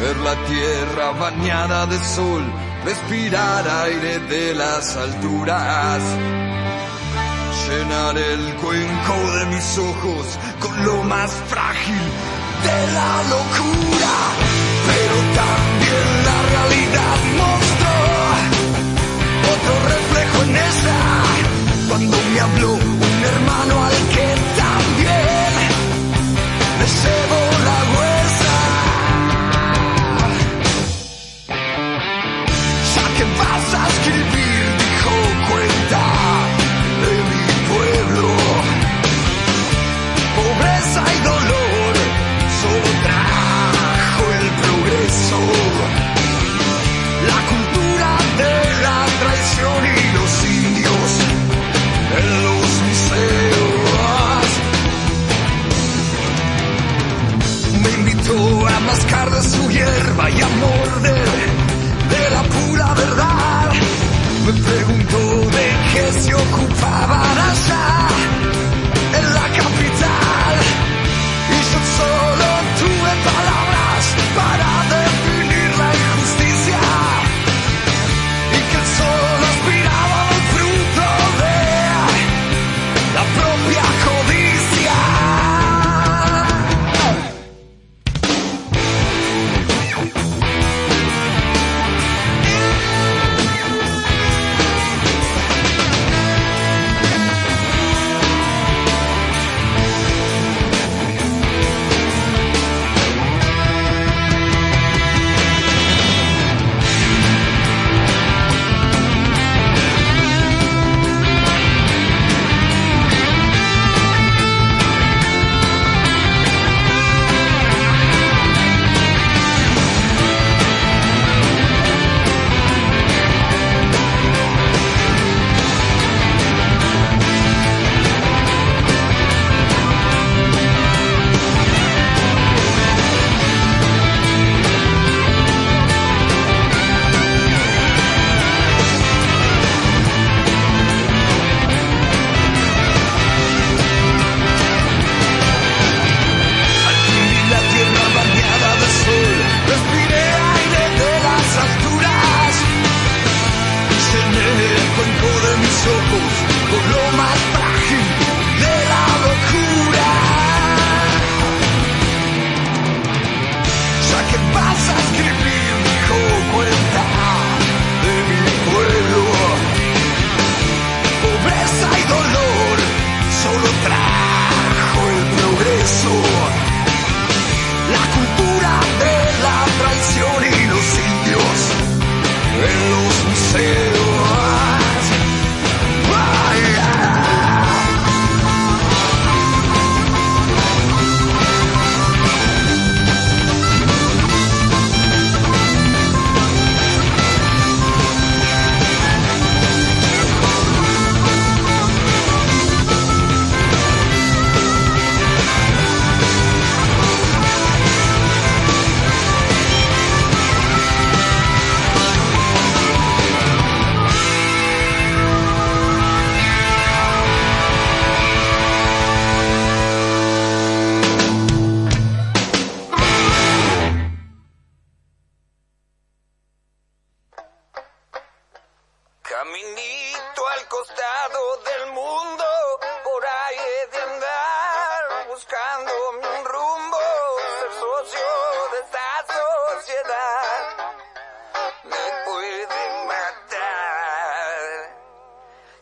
[0.00, 2.44] ver la tierra bañada de sol,
[2.84, 6.00] respirar aire de las alturas,
[7.66, 12.02] llenar el cuenco de mis ojos con lo más frágil
[12.64, 14.14] de la locura,
[14.88, 17.94] pero también la realidad mostró
[19.54, 20.98] otro reflejo en esa,
[21.88, 24.27] cuando me habló un hermano al que
[60.30, 60.77] I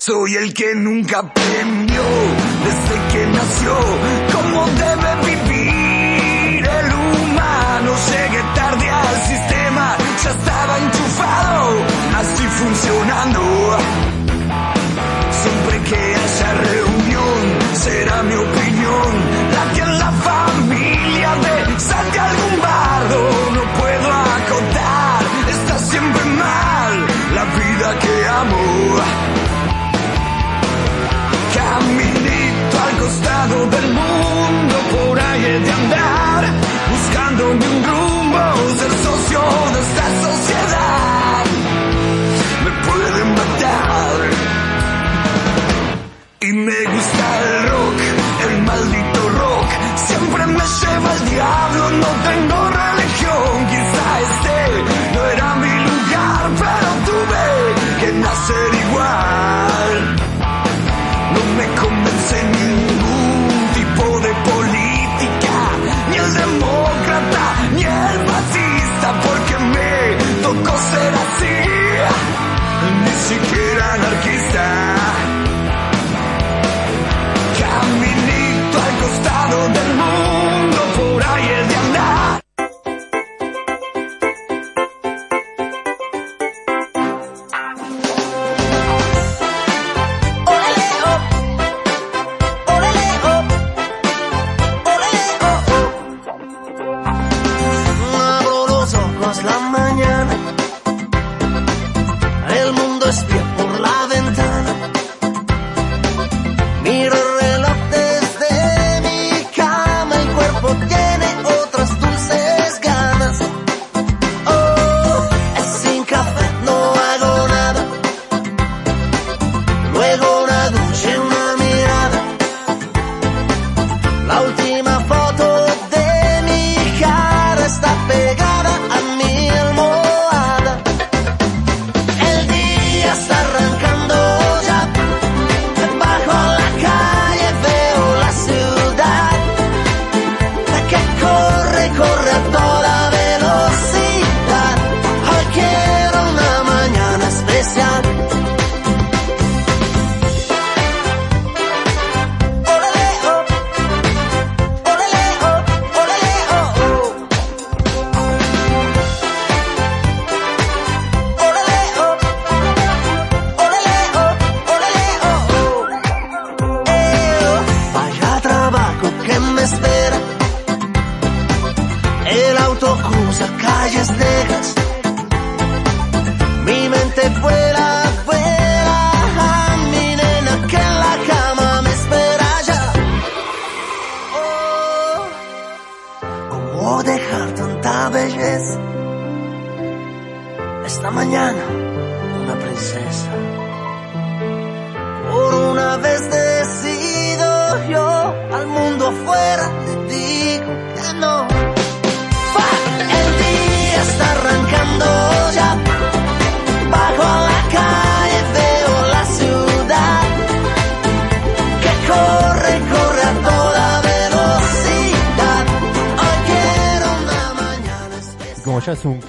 [0.07, 2.03] Soy el que nunca aprendió
[2.65, 3.75] desde que nació
[4.33, 4.86] como de
[37.37, 39.76] buscando un rumbo, ser socio
[70.79, 71.55] ser así,
[73.05, 74.36] ni siquiera anarquista.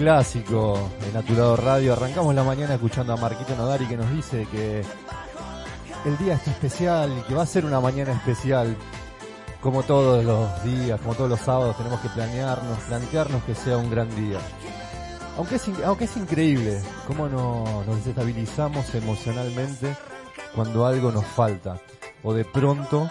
[0.07, 0.89] Clásico
[1.27, 4.81] Tu Lado Radio, arrancamos la mañana escuchando a Marquito Nodari que nos dice que
[6.05, 8.73] el día está especial y que va a ser una mañana especial.
[9.59, 13.91] Como todos los días, como todos los sábados, tenemos que planearnos, plantearnos que sea un
[13.91, 14.39] gran día.
[15.35, 19.93] Aunque es, increíble cómo no- nos desestabilizamos emocionalmente
[20.55, 21.81] cuando algo nos falta.
[22.23, 23.09] O de pronto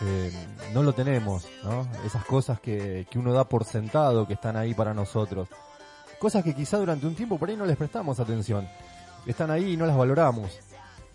[0.00, 0.32] eh,
[0.72, 1.86] no lo tenemos, ¿no?
[2.06, 5.46] Esas cosas que uno da por sentado que están ahí para nosotros.
[6.18, 8.68] Cosas que quizá durante un tiempo por ahí no les prestamos atención.
[9.26, 10.58] Están ahí y no las valoramos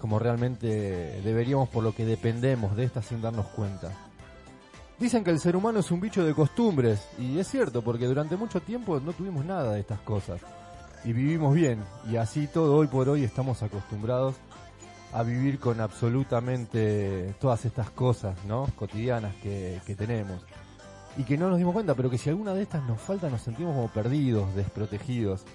[0.03, 3.89] como realmente deberíamos por lo que dependemos de estas sin darnos cuenta.
[4.99, 8.35] Dicen que el ser humano es un bicho de costumbres, y es cierto, porque durante
[8.35, 10.41] mucho tiempo no tuvimos nada de estas cosas.
[11.05, 14.35] Y vivimos bien, y así todo hoy por hoy estamos acostumbrados
[15.13, 18.67] a vivir con absolutamente todas estas cosas, ¿no?
[18.75, 20.41] Cotidianas que, tenemos.
[21.17, 23.41] Y que no nos dimos cuenta, pero que si alguna de estas nos falta nos
[23.41, 25.45] sentimos como perdidos, desprotegidos.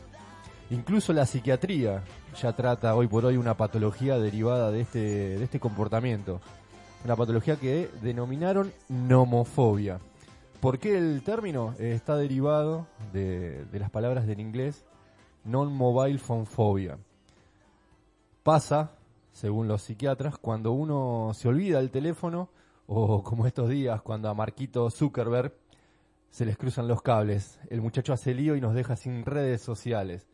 [0.71, 2.05] Incluso la psiquiatría
[2.41, 4.99] ya trata hoy por hoy una patología derivada de este,
[5.39, 6.41] de este comportamiento.
[7.05, 9.99] Una patología que denominaron nomofobia.
[10.61, 11.75] ¿Por qué el término?
[11.79, 14.85] Está derivado de, de las palabras del inglés
[15.45, 16.99] non-mobile phone phobia.
[18.43, 18.93] Pasa,
[19.33, 22.51] según los psiquiatras, cuando uno se olvida el teléfono
[22.89, 25.53] o como estos días cuando a Marquito Zuckerberg
[26.31, 27.61] se les cruzan los cables.
[27.71, 30.27] El muchacho hace lío y nos deja sin redes sociales.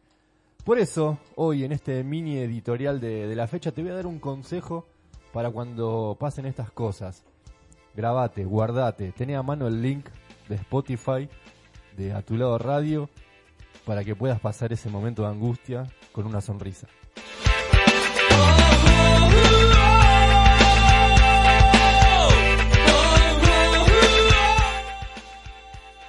[0.65, 4.19] Por eso, hoy en este mini editorial de, la fecha te voy a dar un
[4.19, 4.87] consejo
[5.33, 7.25] para cuando pasen estas cosas.
[7.95, 10.07] Grabate, guardate, tené a mano el link
[10.49, 11.29] de Spotify,
[11.97, 13.11] de A Tu Lado Radio,
[13.85, 16.87] para que puedas pasar ese momento de angustia con una sonrisa.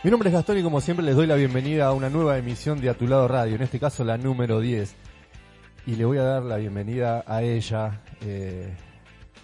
[0.06, 2.80] Mi nombre es Gastón y como siempre les doy la bienvenida a una nueva emisión
[2.80, 4.94] de A Tu Lado Radio, en este caso la número 10.
[5.88, 8.04] Y le voy a dar la bienvenida a ella.
[8.22, 8.72] Eh,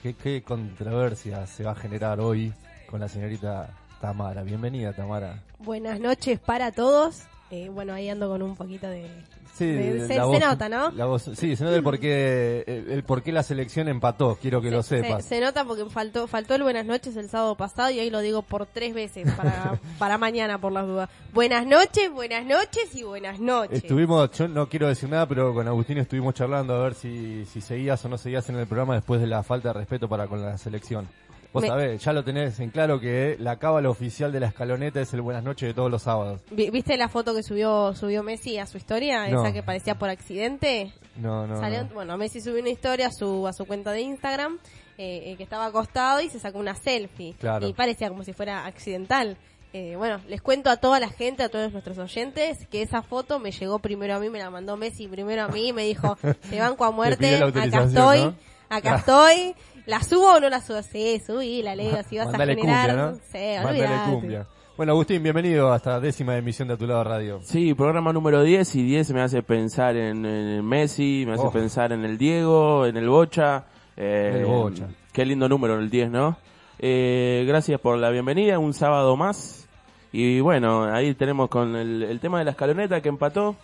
[0.04, 2.54] ¿qué, ¿Qué controversia se va a generar hoy
[2.88, 4.44] con la señorita Tamara?
[4.44, 5.42] Bienvenida Tamara.
[5.58, 7.24] Buenas noches para todos.
[7.50, 9.10] Eh, bueno, ahí ando con un poquito de...
[9.54, 9.66] Sí,
[10.08, 10.92] se, voz- se nota, ¿no?
[10.92, 14.38] la voz- sí, se nota el por qué, el, el por qué la selección empató,
[14.42, 15.24] quiero que lo Se- sepas.
[15.24, 18.20] Se, se nota porque faltó faltó el buenas noches el sábado pasado y hoy lo
[18.22, 21.10] digo por tres veces para, para mañana por las dudas.
[21.34, 23.84] Buenas noches, buenas noches y buenas noches.
[23.84, 27.62] Estuvimos, yo no quiero decir nada, pero con Agustín estuvimos charlando a ver si, si
[27.62, 30.42] seguías o no seguías en el programa después de la falta de respeto para con
[30.42, 31.08] la selección.
[31.54, 35.02] Vos Me- sabés, ya lo tenés en claro que la cábala oficial de la escaloneta
[35.02, 36.40] es el buenas noches de todos los sábados.
[36.50, 39.28] Vi- ¿Viste la foto que subió subió Messi a su historia?
[39.28, 39.44] No.
[39.44, 40.94] Esa que parecía por accidente.
[41.18, 41.94] No, no, Salió- no.
[41.94, 44.60] Bueno, Messi subió una historia a su, a su cuenta de Instagram
[44.98, 47.34] eh, eh, que estaba acostado y se sacó una selfie.
[47.40, 47.68] Claro.
[47.68, 49.36] Y parecía como si fuera accidental.
[49.74, 53.40] Eh, bueno, les cuento a toda la gente, a todos nuestros oyentes, que esa foto
[53.40, 56.18] me llegó primero a mí, me la mandó Messi primero a mí y me dijo,
[56.50, 58.36] te banco a muerte, acá estoy, ¿no?
[58.70, 59.56] acá estoy.
[59.86, 60.82] ¿La subo o no la subo?
[60.84, 62.88] Sí, subí, la leo, si vas Mandale a generar...
[62.90, 63.16] cumbia, ¿no?
[63.32, 64.12] Sí, olvidate.
[64.12, 64.48] cumbia.
[64.78, 67.40] Bueno, Agustín, bienvenido a esta décima emisión de A Tu Lado Radio.
[67.44, 71.52] Sí, programa número 10 y 10 me hace pensar en, en Messi, me hace Oh.
[71.52, 73.66] pensar en el Diego, en el Bocha.
[73.98, 74.88] eh, El Bocha.
[75.12, 76.38] Qué lindo número el 10, ¿no?
[76.80, 79.68] Eh, gracias por la bienvenida, un sábado más.
[80.14, 83.56] Y bueno, ahí tenemos con el, el tema de la escaloneta que empató.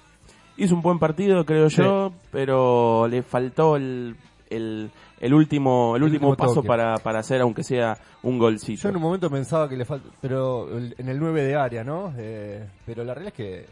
[0.57, 1.77] Hizo un buen partido, creo Sí.
[1.77, 4.15] yo, pero le faltó el,
[4.49, 6.67] el, el último, el, El último, último paso toque.
[6.67, 8.83] para, para hacer, aunque sea un golcito.
[8.83, 12.13] Yo en un momento pensaba que le falta, pero en el 9 de área, ¿no?
[12.17, 13.65] Eh, pero la realidad es que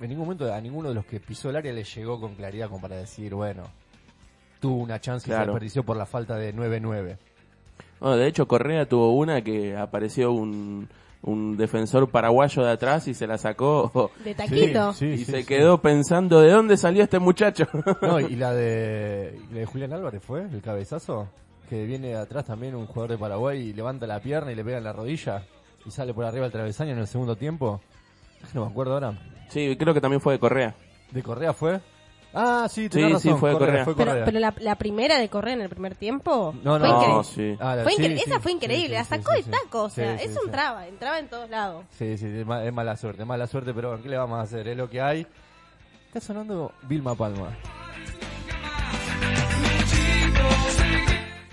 [0.00, 2.68] en ningún momento a ninguno de los que pisó el área le llegó con claridad
[2.68, 3.64] como para decir, bueno,
[4.60, 7.16] tuvo una chance y se desperdició por la falta de 9-9.
[8.00, 10.88] No, de hecho, Correa tuvo una que apareció un,
[11.22, 14.92] un defensor paraguayo de atrás y se la sacó De taquito.
[14.92, 15.46] Sí, y sí, se sí.
[15.46, 17.66] quedó pensando de dónde salió este muchacho.
[18.02, 21.28] No, y la de, la de Julián Álvarez fue, el cabezazo,
[21.68, 24.64] que viene de atrás también un jugador de Paraguay y levanta la pierna y le
[24.64, 25.42] pega en la rodilla
[25.84, 27.80] y sale por arriba el travesaño en el segundo tiempo.
[28.54, 29.18] No me acuerdo ahora.
[29.48, 30.74] sí, creo que también fue de Correa.
[31.10, 31.80] ¿De Correa fue?
[32.34, 33.32] Ah, sí, tenés Sí, razón.
[33.34, 33.84] sí, fue de Correa.
[33.84, 34.24] fue Pero, Correa.
[34.26, 37.56] pero la, la primera de Correa en el primer tiempo No, no, fue no, increíble.
[37.56, 37.58] sí.
[37.60, 39.50] Ah, la- Fue sí, incre- sí, esa fue increíble, sí, la sacó sí, de sí.
[39.50, 40.50] taco, o sea, Sí, sí, es un sí.
[40.50, 41.84] traba, entraba en todos lados.
[41.98, 44.68] Sí, sí, es ma- es mala suerte, mala suerte, pero ¿qué le vamos a hacer?
[44.68, 45.26] Es lo que hay.
[46.06, 47.48] Está sonando Vilma Palma.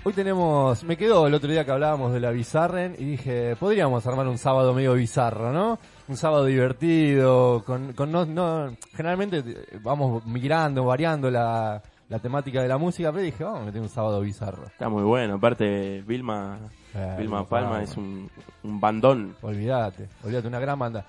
[0.04, 4.06] Hoy tenemos, me quedó el otro día que hablábamos de la Bizarren y dije, podríamos
[4.06, 5.80] armar un sábado medio bizarro, ¿no?
[6.08, 12.62] Un sábado divertido, con, con no, no, generalmente eh, vamos migrando, variando la, la temática
[12.62, 14.66] de la música, pero dije, vamos a meter un sábado bizarro.
[14.66, 15.34] Está muy bueno.
[15.34, 16.58] Aparte, Vilma,
[16.94, 17.82] Eh, Vilma Palma.
[17.82, 18.30] es un,
[18.62, 19.34] un bandón.
[19.42, 21.04] Olvídate, olvídate, una gran banda.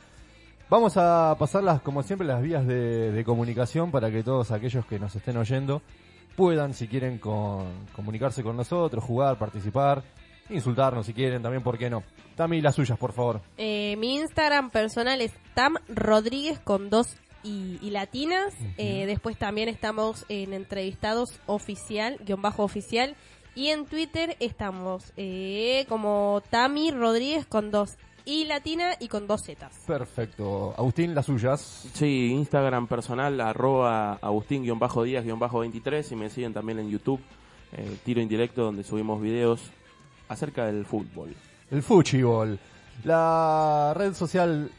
[0.70, 5.00] Vamos a pasarlas, como siempre, las vías de, de comunicación para que todos aquellos que
[5.00, 5.82] nos estén oyendo
[6.36, 10.02] puedan, si quieren, con, comunicarse con nosotros, jugar, participar,
[10.50, 12.04] insultarnos si quieren, también, ¿por qué no?
[12.38, 13.42] Tami, las suyas, por favor.
[13.58, 18.54] Eh, mi Instagram personal es Tam Rodríguez con dos y, y latinas.
[18.78, 23.16] Eh, después también estamos en entrevistados oficial, guion bajo oficial.
[23.56, 29.42] Y en Twitter estamos eh, como Tami Rodríguez con dos y latina y con dos
[29.44, 29.74] zetas.
[29.88, 30.76] Perfecto.
[30.78, 31.90] Agustín, las suyas.
[31.94, 37.22] Sí, Instagram personal, arroba agustín-díaz-23 y me siguen también en YouTube,
[37.72, 39.72] eh, Tiro Indirecto, donde subimos videos
[40.28, 41.34] acerca del fútbol.
[41.72, 42.60] El Fuchibol.
[43.04, 44.72] La red social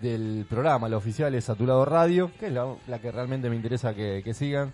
[0.00, 3.56] del programa, la oficial es A Tu Lado Radio, que es la, que realmente me
[3.56, 4.72] interesa que, sigan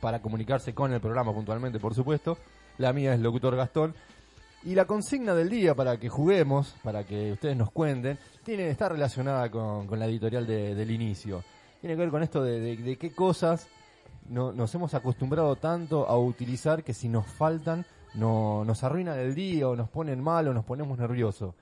[0.00, 2.38] para comunicarse con el programa puntualmente, por supuesto.
[2.78, 3.94] La mía es Locutor Gastón.
[4.64, 8.88] Y la consigna del día para que juguemos, para que ustedes nos cuenten, tiene está
[8.88, 11.44] relacionada con, la editorial de- del inicio.
[11.80, 13.68] Tiene que ver con esto de, de- de qué cosas
[14.28, 17.86] no, nos hemos acostumbrado tanto a utilizar que si nos faltan
[18.18, 21.54] no, nos arruinan el día o nos ponen mal o nos ponemos nerviosos.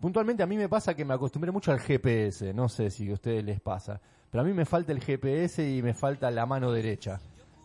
[0.00, 3.14] Puntualmente a mí me pasa que me acostumbré mucho al GPS, no sé si a
[3.14, 4.00] ustedes les pasa,
[4.30, 7.20] pero a mí me falta el GPS y me falta la mano derecha.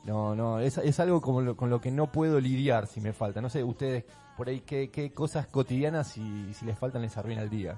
[0.05, 3.13] No, no, es, es algo como lo- con lo que no puedo lidiar si me
[3.13, 3.39] falta.
[3.41, 4.03] No sé, ustedes
[4.35, 7.77] por ahí qué, qué cosas cotidianas si, si les faltan les arruina el día.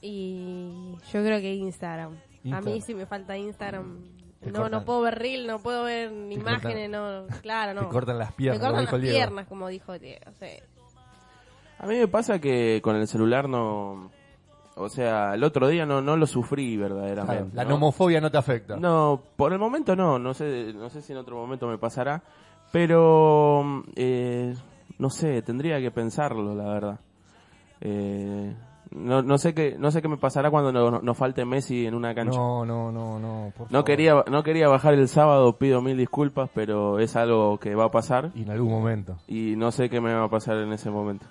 [0.00, 2.14] Y yo creo que Instagram.
[2.52, 3.98] A mí si me falta Instagram.
[4.46, 4.80] Te No, cortan.
[4.80, 7.82] no puedo ver reel, no puedo ver Te imágenes, no, claro, no.
[7.82, 9.16] Te cortan las piernas, Me como cortan dijo las Diego.
[9.18, 10.24] piernas, como dijo Diego.
[10.40, 10.46] sí.
[11.78, 14.10] A mí me pasa que con el celular no...
[14.76, 17.50] O sea, el otro día no, no lo sufrí verdaderamente.
[17.50, 17.70] Claro, la ¿no?
[17.70, 18.76] nomofobia no te afecta.
[18.76, 22.22] No, por el momento no, no sé, no sé si en otro momento me pasará,
[22.72, 24.54] pero eh,
[24.98, 27.00] no sé, tendría que pensarlo, la verdad.
[27.80, 28.54] Eh,
[28.90, 31.94] no, no sé qué, no sé qué me pasará cuando no- nos falte Messi en
[31.94, 32.38] una cancha.
[32.38, 33.52] No, No, no, no, no.
[33.56, 33.84] favor.
[33.84, 37.90] quería, no quería bajar el sábado, pido mil disculpas, pero es algo que va a
[37.90, 39.16] pasar Y en algún momento.
[39.28, 41.26] y no sé qué me va a pasar en ese momento.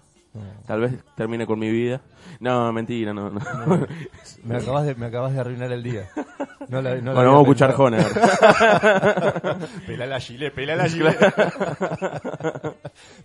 [0.67, 2.01] Tal vez termine con mi vida.
[2.41, 3.29] No, mentira, no.
[3.29, 3.39] no.
[4.43, 6.09] Me acabas de, me acabas de arruinar el día.
[6.67, 7.75] No la- no bueno, vamos a escuchar.
[9.87, 11.17] Pela la gilet, pela la gilet.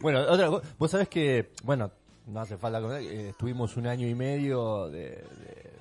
[0.01, 1.91] bueno, otra cosa, vos sabés que, bueno,
[2.27, 5.25] no hace falta contar, eh, estuvimos un año y medio de,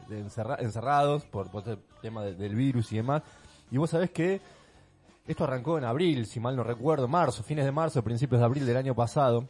[0.09, 3.21] encerra- encerrados por, por el tema de- del virus y demás.
[3.71, 4.41] Y vos sabés que
[5.27, 8.65] esto arrancó en abril, si mal no recuerdo, marzo, fines de marzo, principios de abril
[8.65, 9.45] del año pasado.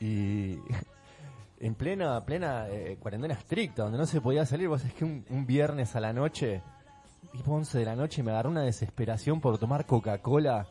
[0.00, 0.58] Y
[1.60, 5.24] en plena, plena eh, cuarentena estricta, donde no se podía salir, vos sabés que un,
[5.30, 6.60] un viernes a la noche,
[7.32, 10.66] tipo 11 de la noche, me agarró una desesperación por tomar Coca-Cola.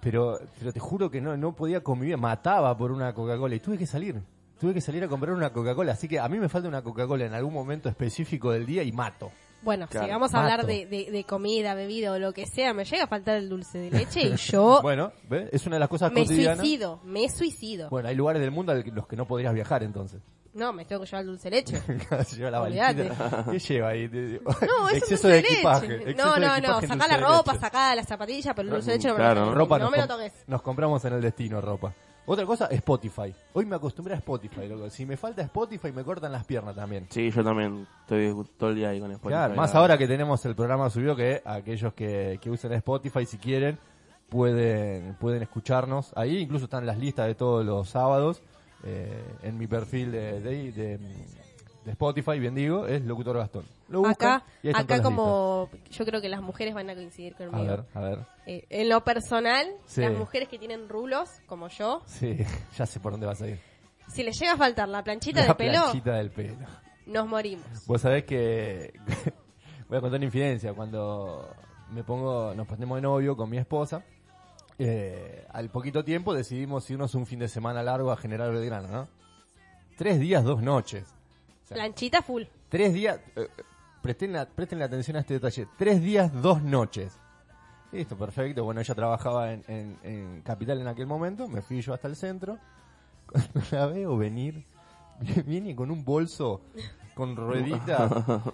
[0.00, 3.76] Pero, pero te juro que no, no podía convivir, mataba por una Coca-Cola y tuve
[3.76, 4.22] que salir.
[4.60, 7.24] Tuve que salir a comprar una Coca-Cola, así que a mí me falta una Coca-Cola
[7.24, 9.30] en algún momento específico del día y mato.
[9.62, 10.06] Bueno, Claro.
[10.06, 13.04] si vamos a hablar de, de- de comida, bebida o lo que sea, me llega
[13.04, 15.48] a faltar el dulce de leche y yo Bueno, ¿ves?
[15.52, 16.58] Es una de las cosas me cotidianas.
[16.58, 17.88] suicido, me suicido.
[17.90, 20.20] Bueno, hay lugares del mundo a los que no podrías viajar entonces.
[20.52, 21.80] No, me tengo que llevar el dulce de leche.
[22.36, 23.44] lleva la.
[23.52, 24.08] ¿Qué lleva ahí?
[24.08, 25.88] No, es Exceso un de dulce de equipaje.
[25.88, 26.10] leche.
[26.10, 28.96] exceso No, de no, no, sacá la ropa, sacá las zapatillas, pero el dulce de
[28.96, 29.58] leche no me Claro, lo toques.
[29.58, 30.32] Ropa no nos, me lo toques.
[30.48, 31.92] nos compramos en el destino ropa.
[32.26, 33.34] Otra cosa, Spotify.
[33.54, 34.68] Hoy me acostumbré a Spotify.
[34.68, 34.88] loco.
[34.90, 37.06] Si me falta Spotify, me cortan las piernas también.
[37.10, 39.28] Sí, yo también estoy todo el día ahí con Spotify.
[39.34, 43.38] Claro, más ahora que tenemos el programa subido que aquellos que, que usen Spotify, si
[43.38, 43.78] quieren,
[44.28, 46.12] pueden, pueden escucharnos.
[46.16, 48.42] Ahí incluso están las listas de todos los sábados.
[48.84, 50.98] eh, en mi perfil de, de, de-
[51.84, 53.64] de Spotify, bien digo, es Locutor Gastón.
[53.88, 54.44] Lo Acá,
[54.74, 57.56] acá como yo creo que las mujeres van a coincidir conmigo.
[57.58, 58.18] A ver, a ver.
[58.46, 60.00] Eh, en lo personal, Sí.
[60.02, 62.36] las mujeres que tienen rulos, como yo, Sí,
[62.76, 63.58] ya sé por dónde vas a ir.
[64.08, 66.66] si les llega a faltar la planchita La de pelo, planchita del pelo.
[67.06, 67.64] nos morimos.
[67.86, 68.92] Vos sabés que
[69.88, 70.74] voy a contar una infidencia.
[70.74, 71.48] Cuando
[71.90, 74.04] me pongo, nos ponemos de novio con mi esposa,
[74.78, 79.08] eh, al poquito tiempo decidimos irnos un fin de semana largo a General Belgrano, ¿no?
[79.96, 81.04] Tres días, dos noches.
[81.74, 82.42] Planchita full.
[82.68, 83.48] tres días, eh,
[84.02, 85.66] presten, la- presten atención a este detalle.
[85.78, 87.16] Tres días, dos noches.
[87.92, 88.64] Listo, perfecto.
[88.64, 92.16] Bueno, ella trabajaba en, en- en Capital en aquel momento, me fui yo hasta el
[92.16, 92.58] centro.
[93.26, 94.64] Cuando la veo venir,
[95.46, 96.60] viene con un bolso
[97.14, 98.08] con ruedita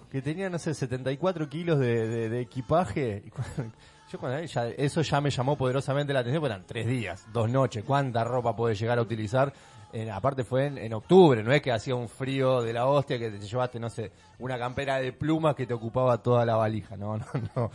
[0.11, 3.23] que tenía, no sé, 74 kilos de, de- de equipaje.
[3.25, 3.75] Y cuando-
[4.11, 7.49] yo cuando ya- eso ya me llamó poderosamente la atención, porque eran tres días, dos
[7.49, 9.51] noches, cuánta ropa puede llegar a utilizar.
[9.93, 13.17] Eh, aparte fue en, en octubre, no es que hacía un frío de la hostia
[13.17, 16.97] que te llevaste, no sé, una campera de plumas que te ocupaba toda la valija.
[16.97, 17.71] No, no, no.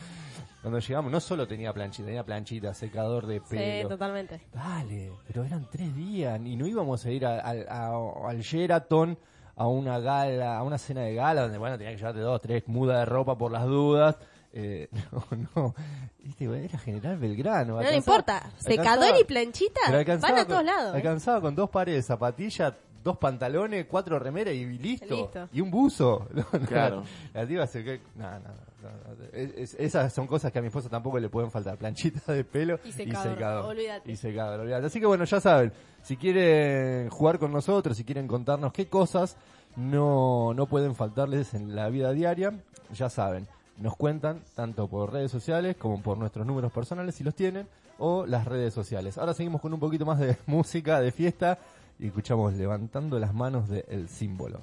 [0.61, 3.89] Cuando llegamos, no solo tenía planchita, tenía planchita, secador de Sí, pelo.
[3.89, 4.41] totalmente.
[4.53, 9.19] Dale, pero eran tres días y no íbamos a ir a- al- a- al Sheraton
[9.57, 12.63] a una gala, a una cena de gala donde, bueno, tenía que llevarte dos, tres
[12.69, 14.17] mudas de ropa por las dudas.
[14.53, 15.75] Eh, no, no,
[16.23, 17.75] Viste, bueno, era General Belgrano.
[17.77, 18.51] No le alcanzaba- importa.
[18.59, 20.95] Secador y planchita van alcanzaba a todos con- lados.
[20.95, 20.97] ¿eh?
[20.99, 25.15] Alcanzaba con dos pares de zapatillas, dos pantalones, cuatro remeras y listo.
[25.17, 25.49] Listo.
[25.53, 26.29] Y un buzo.
[26.35, 27.05] No, no, Claro.
[27.35, 29.25] La, la tipa se que no, no, no, no.
[29.33, 31.77] Es- es- esas son cosas que a mi esposa tampoco le pueden faltar.
[31.79, 34.13] Planchita de pelo Y secador, olvídate.
[34.13, 34.87] Y secador, olvídate.
[34.87, 39.37] Así que bueno, ya saben, si quieren jugar con nosotros, si quieren contarnos qué cosas
[39.77, 42.53] no, no pueden faltarles en la vida diaria,
[42.93, 43.49] ya saben,
[43.83, 47.67] nos cuentan tanto por redes sociales como por nuestros números personales si los tienen
[47.99, 49.19] o las redes sociales.
[49.19, 51.59] Ahora seguimos con un poquito más de música, de fiesta
[51.99, 54.63] y escuchamos levantando las manos de El Símbolo.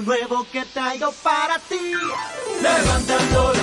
[0.00, 1.92] Nuevo que traigo para ti.
[2.60, 3.53] Levantando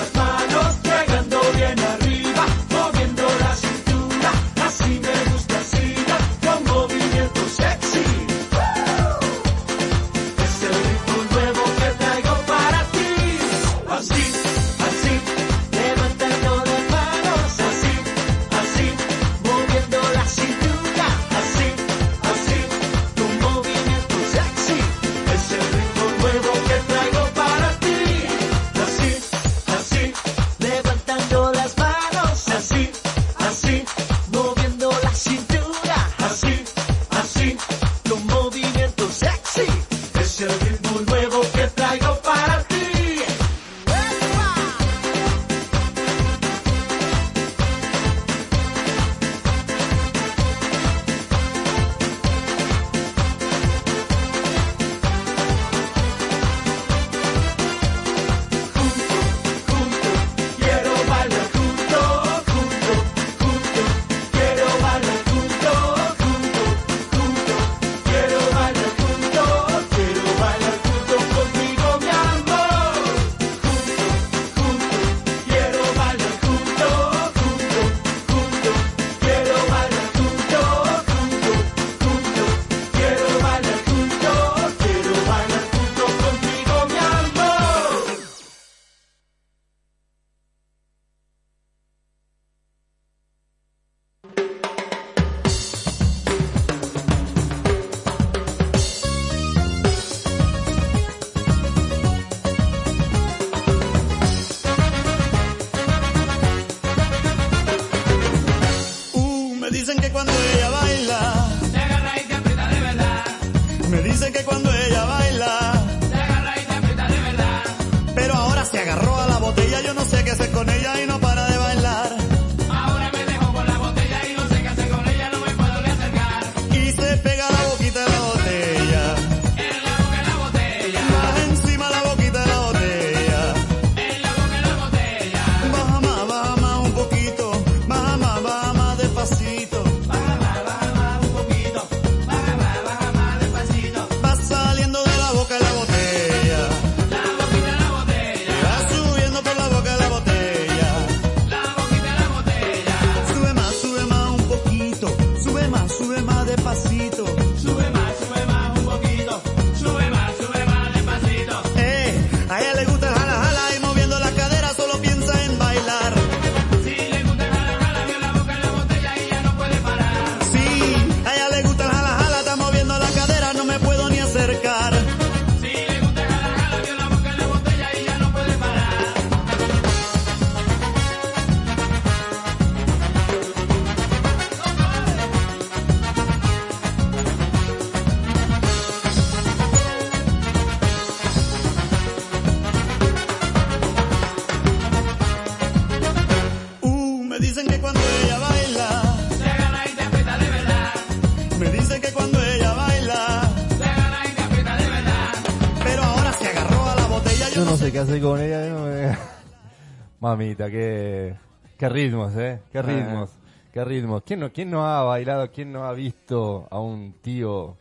[207.91, 208.69] sé qué hacer con ella.
[208.69, 209.17] no
[210.19, 211.35] Mamita, qué,
[211.77, 212.59] qué ritmos, ¿eh?
[212.71, 213.31] Qué ritmos,
[213.73, 214.21] qué ritmos.
[214.23, 217.75] ¿Quién no, ¿Quién no ha bailado, quién no ha visto a un tío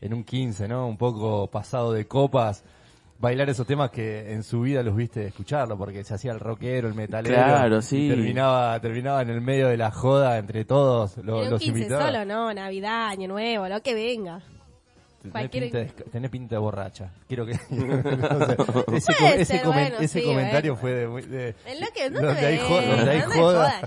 [0.00, 0.86] en un 15, ¿no?
[0.86, 2.62] Un poco pasado de copas.
[3.18, 6.88] Bailar esos temas que en su vida los viste escucharlo, porque se hacía el rockero,
[6.88, 7.34] el metalero.
[7.34, 8.08] Claro, y sí.
[8.08, 11.78] terminaba, terminaba en el medio de la joda entre todos lo- En un los 15
[11.80, 12.06] invitados.
[12.06, 14.40] solo, no, Navidad, Año Nuevo, lo que venga.
[15.22, 17.10] Tenés pinta, de, tenés pinta de borracha.
[17.28, 17.52] Quiero que.
[17.70, 18.56] no sé.
[18.96, 20.80] ese Puede com- ese, ser, comen- bueno, ese sí, comentario bueno.
[20.80, 21.08] fue de.
[21.08, 22.68] muy- de- En lo que no donde, hay donde
[23.38, 23.80] joda.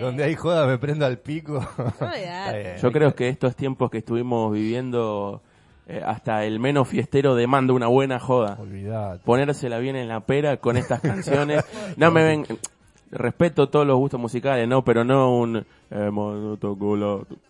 [0.00, 1.66] donde hay joda me prendo al pico.
[2.00, 2.76] Bien.
[2.82, 5.40] Yo creo que estos tiempos que estuvimos viviendo,
[5.88, 8.58] eh, hasta el menos fiestero demanda una buena joda.
[8.60, 9.22] Olvidate.
[9.24, 11.64] Ponérsela bien en la pera con estas canciones.
[11.96, 12.46] No me ven.
[13.14, 15.64] Respeto todos los gustos musicales, no, pero no un.
[15.90, 16.58] eh, mono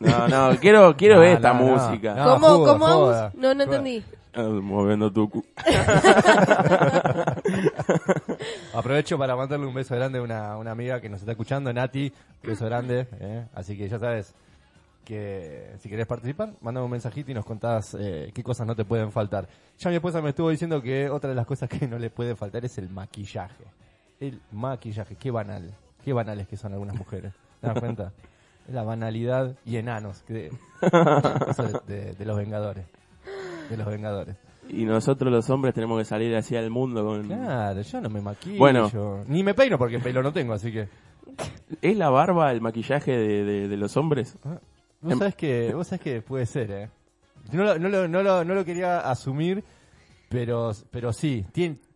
[0.01, 2.15] No, no, quiero, quiero No, esta no, música.
[2.15, 2.87] No, ¿Cómo, joda, cómo?
[2.87, 3.33] joda.
[3.35, 4.03] No, no entendí.
[4.35, 5.45] Eh, moviendo tu cu.
[8.75, 12.13] Aprovecho para mandarle un beso grande a una, una amiga que nos está escuchando, Nati.
[12.43, 13.07] Beso grande.
[13.21, 13.47] ¿eh?
[13.55, 14.35] Así que ya sabes
[15.05, 18.85] que si querés participar, mandame un mensajito y nos contás eh, qué cosas no te
[18.85, 19.47] pueden faltar.
[19.79, 22.35] Ya mi esposa me estuvo diciendo que otra de las cosas que no le puede
[22.35, 23.65] faltar es el maquillaje.
[24.21, 25.75] El maquillaje, qué banal.
[26.05, 27.33] Qué banales que son algunas mujeres.
[27.61, 28.13] ¿Te das cuenta?
[28.69, 30.51] La banalidad y enanos que de,
[31.87, 32.87] de- de los Vengadores.
[33.69, 34.37] De los Vengadores.
[34.71, 37.27] Y nosotros los hombres tenemos que salir hacia el mundo con...
[37.27, 38.59] Claro, yo no me maquillo.
[38.59, 38.91] Bueno.
[39.29, 40.89] Ni me peino porque pelo no tengo, así que...
[41.83, 44.39] ¿Es la barba el maquillaje de, los hombres?
[45.03, 46.89] Vos Em- sabés que, vos sabés que puede ser, ¿eh?
[47.53, 49.63] No lo, no lo, no lo, no lo quería asumir,
[50.31, 51.45] pero, pero sí,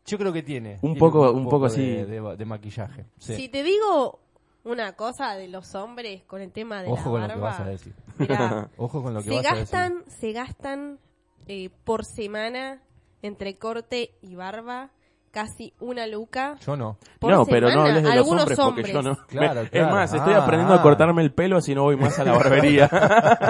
[0.08, 0.74] yo creo que tiene.
[0.82, 1.86] Un tiene poco- un poco de, sí.
[1.86, 3.06] De, de maquillaje.
[3.18, 3.34] Sí.
[3.36, 4.20] Si te digo
[4.64, 7.58] una cosa de los hombres con el tema de Ojo con la lo que barba,
[7.58, 7.94] vas a decir.
[8.18, 10.98] mirá, Ojo con lo que se vas a gastan, se gastan
[11.46, 12.82] eh, por semana
[13.22, 14.90] entre corte y barba
[15.30, 16.52] casi una luca.
[16.54, 16.66] decir.
[16.66, 16.98] Yo no.
[17.18, 19.16] Por no, pero no hables de los algunos hombres, porque yo no.
[19.26, 19.86] Claro, Me- claro.
[19.86, 20.78] Es más, estoy Ah, aprendiendo ah.
[20.78, 22.86] a cortarme el pelo si no voy más a la barbería.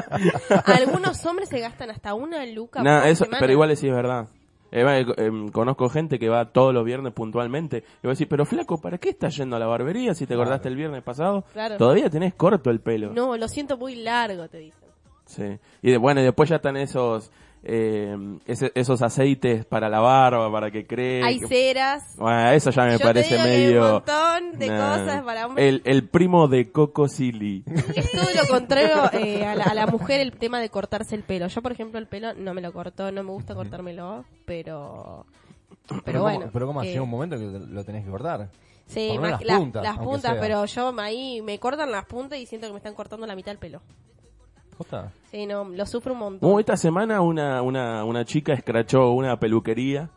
[0.65, 3.41] Algunos hombres se gastan hasta una luca Nah, por eso, semana.
[3.41, 4.29] pero igual sí es verdad.
[4.71, 7.79] Eh, va, eh, em, conozco gente que va todos los viernes puntualmente.
[7.79, 10.37] Y voy a decir, pero flaco, ¿para qué estás yendo a la barbería si te
[10.37, 11.45] cortaste el viernes pasado?
[11.53, 11.77] Claro.
[11.79, 13.11] Todavía tenés corto el pelo.
[13.13, 14.89] No, lo siento muy largo, te dicen.
[15.27, 15.59] Sí.
[15.83, 17.31] Y de- bueno, y después ya están esos
[17.63, 18.17] eh,
[18.47, 21.23] ese- esos aceites para la barba, para que cree.
[21.25, 22.15] Hay ceras.
[22.17, 23.85] Bueno, eso ya me Yo te parece que hay medio...
[23.87, 24.99] un montón de Nah.
[24.99, 25.67] cosas para hombres.
[25.69, 27.65] el, el primo de Coco Silly.
[27.95, 31.23] Es todo lo contrario eh, a, la, a la mujer el tema de cortarse el
[31.23, 31.49] pelo.
[31.49, 35.27] Yo, por ejemplo, el pelo no me lo corto, no me gusta cortármelo, pero...
[36.05, 36.51] Pero ¿cómo- bueno.
[36.53, 38.51] pero como eh, un momento que lo tenés que cortar.
[38.87, 40.41] Sí, más las la- puntas, las puntas, sea.
[40.41, 43.51] pero yo ahí me cortan las puntas y siento que me están cortando la mitad
[43.53, 43.81] del pelo.
[45.47, 46.61] No, lo sufro un montón.
[46.61, 50.11] Esta semana una, una, una chica escrachó una peluquería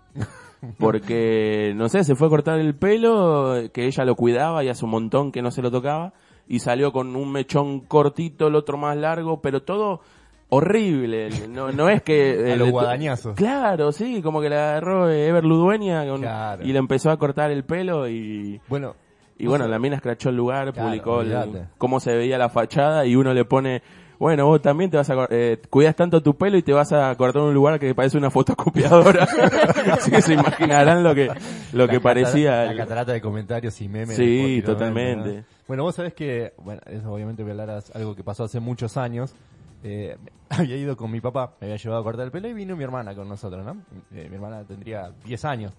[0.77, 4.85] porque, no sé, se fue a cortar el pelo, que ella lo cuidaba y hace
[4.85, 6.13] un montón que no se lo tocaba,
[6.47, 10.01] y salió con un mechón cortito, el otro más largo, pero todo
[10.49, 11.29] horrible.
[11.49, 12.51] No, no es que...
[12.53, 13.35] A los guadañazos.
[13.35, 16.63] Claro, sí, como que le agarró Ever Ludueña con- Claro.
[16.63, 18.59] y le empezó a cortar el pelo y...
[18.67, 18.95] Bueno,
[19.37, 23.05] Y bueno, la mina escrachó el lugar, Claro, publicó el- cómo se veía la fachada
[23.05, 23.81] y uno le pone,
[24.21, 27.15] bueno, vos también te vas a, eh, cuidas tanto tu pelo y te vas a
[27.15, 29.23] cortar un lugar que parece una fotocopiadora.
[29.93, 31.27] Así que se imaginarán lo que,
[31.73, 32.65] lo que parecía.
[32.65, 34.15] La catarata de comentarios y memes.
[34.15, 35.37] Sí, totalmente.
[35.37, 35.43] ¿no?
[35.67, 38.59] Bueno, vos sabés que, bueno, eso obviamente voy a hablar de algo que pasó hace
[38.59, 39.33] muchos años.
[39.83, 40.15] Eh,
[40.49, 42.83] había ido con mi papá, me había llevado a cortar el pelo y vino mi
[42.83, 43.71] hermana con nosotros, ¿no?
[44.13, 45.73] Eh, mi hermana tendría 10 años.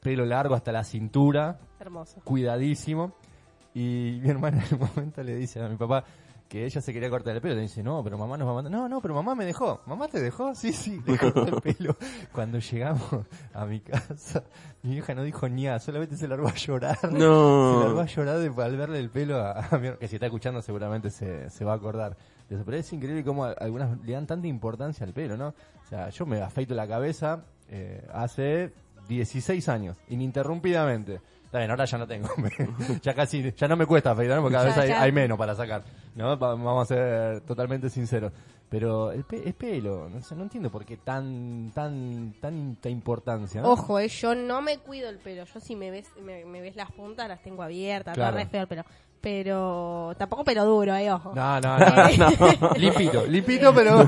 [0.00, 2.20] Pelo largo hasta la cintura, Hermoso.
[2.22, 3.14] cuidadísimo.
[3.74, 6.04] Y mi hermana en un momento le dice a mi papá
[6.48, 7.54] que ella se quería cortar el pelo.
[7.54, 8.70] Le dice, no, pero mamá nos va a mandar.
[8.72, 9.80] No, no, pero mamá me dejó.
[9.86, 10.54] ¿Mamá te dejó?
[10.54, 11.96] Sí, sí, le cortó el pelo.
[12.32, 13.02] Cuando llegamos
[13.52, 14.44] a mi casa,
[14.82, 16.98] mi vieja no dijo ni nada, solamente se largó a llorar.
[17.12, 17.78] No.
[17.80, 20.26] Se largó a llorar de, al verle el pelo a, a mi que si está
[20.26, 22.16] escuchando seguramente se, se va a acordar.
[22.48, 22.64] de eso.
[22.64, 25.48] Pero es increíble cómo a- algunas le dan tanta importancia al pelo, ¿no?
[25.48, 28.72] O sea, yo me afeito la cabeza eh, hace
[29.08, 31.20] 16 años, ininterrumpidamente.
[31.54, 32.28] Está bien, ahora ya no tengo.
[33.02, 35.84] ya casi, ya no me cuesta afeitarme porque cada Ya, vez hay, menos para sacar.
[36.16, 36.36] ¿no?
[36.36, 38.32] Va- Vamos a ser totalmente sinceros.
[38.68, 43.62] Pero el, pe- el pelo, no, sé, no entiendo por qué tan, tan, tanta importancia.
[43.62, 43.70] ¿no?
[43.70, 45.44] Ojo, eh, yo no me cuido el pelo.
[45.44, 48.32] Yo si me ves, me, me ves las puntas, las tengo abiertas, Claro.
[48.50, 48.82] todo el pelo.
[49.24, 51.32] Pero tampoco pelo duro, eh, ojo.
[51.34, 52.70] No, no, no.
[52.76, 54.06] limpito, limpito, pero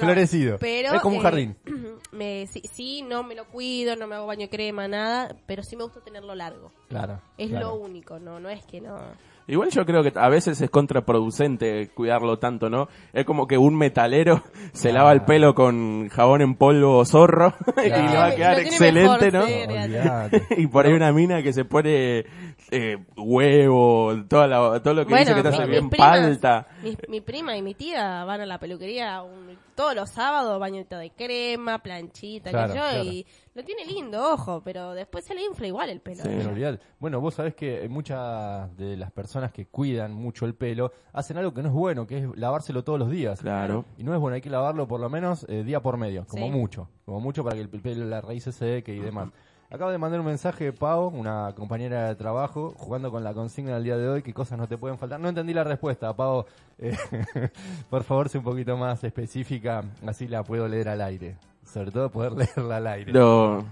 [0.00, 0.58] florecido.
[0.58, 1.56] Pero, es como un eh, jardín.
[2.12, 5.62] Me, sí, sí, no me lo cuido, no me hago baño de crema, nada, pero
[5.64, 6.70] sí me gusta tenerlo largo.
[6.88, 7.20] Claro.
[7.38, 7.68] Es claro.
[7.68, 8.98] lo único, no, no es que no.
[9.46, 12.88] Igual yo creo que a veces es contraproducente cuidarlo tanto, ¿no?
[13.12, 17.52] Es como que un metalero se lava el pelo con jabón en polvo o zorro
[17.84, 20.38] y le va a quedar excelente, mejor, ¿no?
[20.56, 22.24] y por ahí una mina que se pone
[22.70, 25.98] eh, huevo, toda la- todo lo que dice que te mi- hace mis bien primas-
[26.20, 26.66] palta.
[26.82, 30.96] Mi, mi prima y mi tía van a la peluquería un- todos los sábados, bañito
[30.96, 33.04] de crema, planchita, Claro, que yo, claro.
[33.04, 36.22] y lo tiene lindo, ojo, pero después se le infla igual el pelo.
[36.22, 36.28] Sí.
[36.28, 40.92] En realidad, bueno, vos sabés que muchas de las personas que cuidan mucho el pelo
[41.12, 43.40] hacen algo que no es bueno, que es lavárselo todos los días.
[43.40, 43.84] Claro.
[43.96, 46.46] Y no es bueno, hay que lavarlo por lo menos eh, día por medio, como
[46.46, 46.50] Sí.
[46.52, 49.28] mucho, como mucho para que el pelo, la raíz se seque y demás.
[49.70, 53.74] Acabo de mandar un mensaje de Pau, una compañera de trabajo, jugando con la consigna
[53.74, 55.18] del día de hoy, qué cosas no te pueden faltar.
[55.18, 56.44] No entendí la respuesta, Pau.
[56.78, 56.96] Eh,
[57.90, 61.36] por favor, sé un poquito más específica, así la puedo leer al aire.
[61.74, 63.12] Sobre todo poder leerla al aire.
[63.12, 63.64] Lo-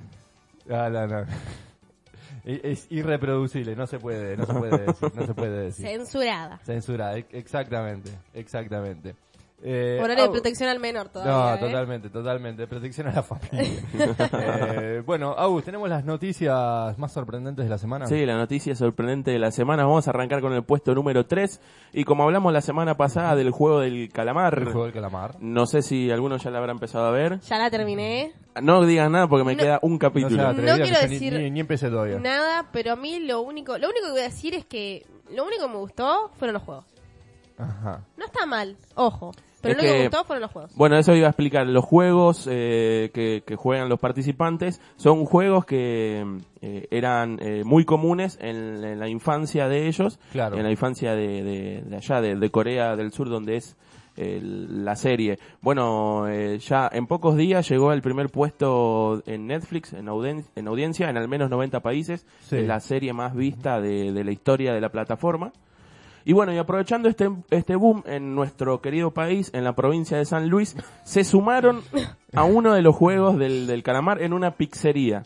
[0.70, 1.20] Ah, no, no.
[2.44, 5.86] Es es irreproducible, no se puede, no se puede decir, no se puede decir.
[5.88, 6.58] Censurada.
[6.64, 9.14] Censurada, e- exactamente, exactamente.
[9.64, 11.32] Eh, Horario de protección al menor todavía.
[11.32, 11.58] No, ¿eh?
[11.70, 12.66] totalmente, totalmente.
[12.66, 13.80] Protección a la familia.
[14.32, 18.06] Eh, bueno, Agus, tenemos las noticias más sorprendentes de la semana.
[18.06, 19.84] Sí, la noticia sorprendente de la semana.
[19.84, 21.60] Vamos a arrancar con el puesto número 3.
[21.92, 25.36] Y como hablamos la semana pasada del juego del calamar, El juego del calamar.
[25.40, 27.40] no sé si algunos ya la habrá empezado a ver.
[27.40, 28.32] Ya la terminé.
[28.60, 29.62] No digan nada porque me No.
[29.62, 30.52] queda un capítulo.
[30.52, 32.18] No quiero ni- decir ni, ni empecé todavía.
[32.18, 35.44] Nada, pero a mí lo único, lo único que voy a decir es que lo
[35.44, 36.84] único que me gustó fueron los juegos.
[37.58, 38.00] Ajá.
[38.16, 39.32] No está mal, ojo.
[39.62, 40.74] Pero Es lo que me que- gustó fueron los juegos.
[40.74, 41.66] Bueno, eso iba a explicar.
[41.66, 46.26] Los juegos eh, que, que juegan los participantes son juegos que
[46.60, 50.56] eh, eran eh, muy comunes en, en la infancia de ellos, Claro.
[50.56, 53.76] en la infancia de, de- de allá, de, de Corea del Sur, donde es
[54.16, 55.38] eh, la serie.
[55.62, 60.68] Bueno, eh, ya en pocos días llegó al primer puesto en Netflix, en, audien- en
[60.68, 62.26] audiencia, en al menos 90 países.
[62.42, 62.56] Sí.
[62.56, 65.52] Es la serie más vista de, de la historia de la plataforma.
[66.24, 70.24] Y bueno, y aprovechando este, este boom en nuestro querido país, en la provincia de
[70.24, 71.82] San Luis, se sumaron
[72.32, 75.24] a uno de los juegos del, del calamar en una pizzería.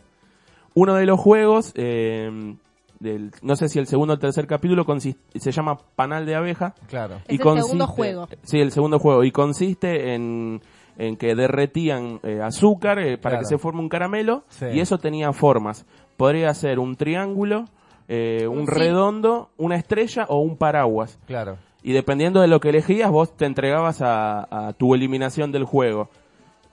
[0.74, 2.54] Uno de los juegos, eh,
[3.00, 6.34] del, no sé si el segundo o el tercer capítulo, consist- se llama Panal de
[6.34, 6.74] Abeja.
[6.88, 7.16] Claro.
[7.26, 8.28] Es el segundo juego.
[8.42, 9.24] Sí, el segundo juego.
[9.24, 10.60] Y consiste en,
[10.98, 13.40] en que derretían eh, azúcar eh, para Claro.
[13.40, 14.44] que se forme un caramelo.
[14.48, 14.66] Sí.
[14.72, 15.84] Y eso tenía formas.
[16.16, 17.66] Podría ser un triángulo,
[18.08, 18.72] eh, un sí.
[18.72, 21.18] redondo, una estrella o un paraguas.
[21.26, 21.58] Claro.
[21.82, 26.08] Y dependiendo de lo que elegías, vos te entregabas a, a tu eliminación del juego.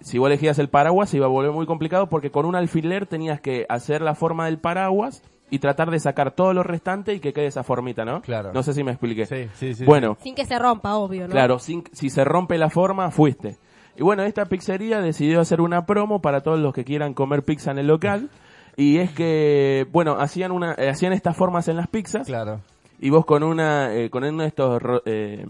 [0.02, 3.06] Si vos elegías el paraguas, se iba a volver muy complicado porque con un alfiler
[3.06, 7.20] tenías que hacer la forma del paraguas y tratar de sacar todo lo restante y
[7.20, 8.22] que quede esa formita, ¿no?
[8.22, 8.52] Claro.
[8.54, 9.26] No sé si me expliqué.
[9.28, 9.86] Sí, sí, sí.
[9.86, 11.32] bueno, Sin que se rompa, obvio, ¿no?
[11.32, 13.58] Claro, sin- si se rompe la forma, fuiste.
[13.96, 17.70] Y bueno, esta pizzería decidió hacer una promo para todos los que quieran comer pizza
[17.70, 18.30] en el local.
[18.76, 22.26] Y es que, bueno, hacían una, eh, hacían estas formas en las pizzas.
[22.28, 22.62] Claro.
[23.00, 25.46] Y vos con una, eh, con uno de estos, ro- eh,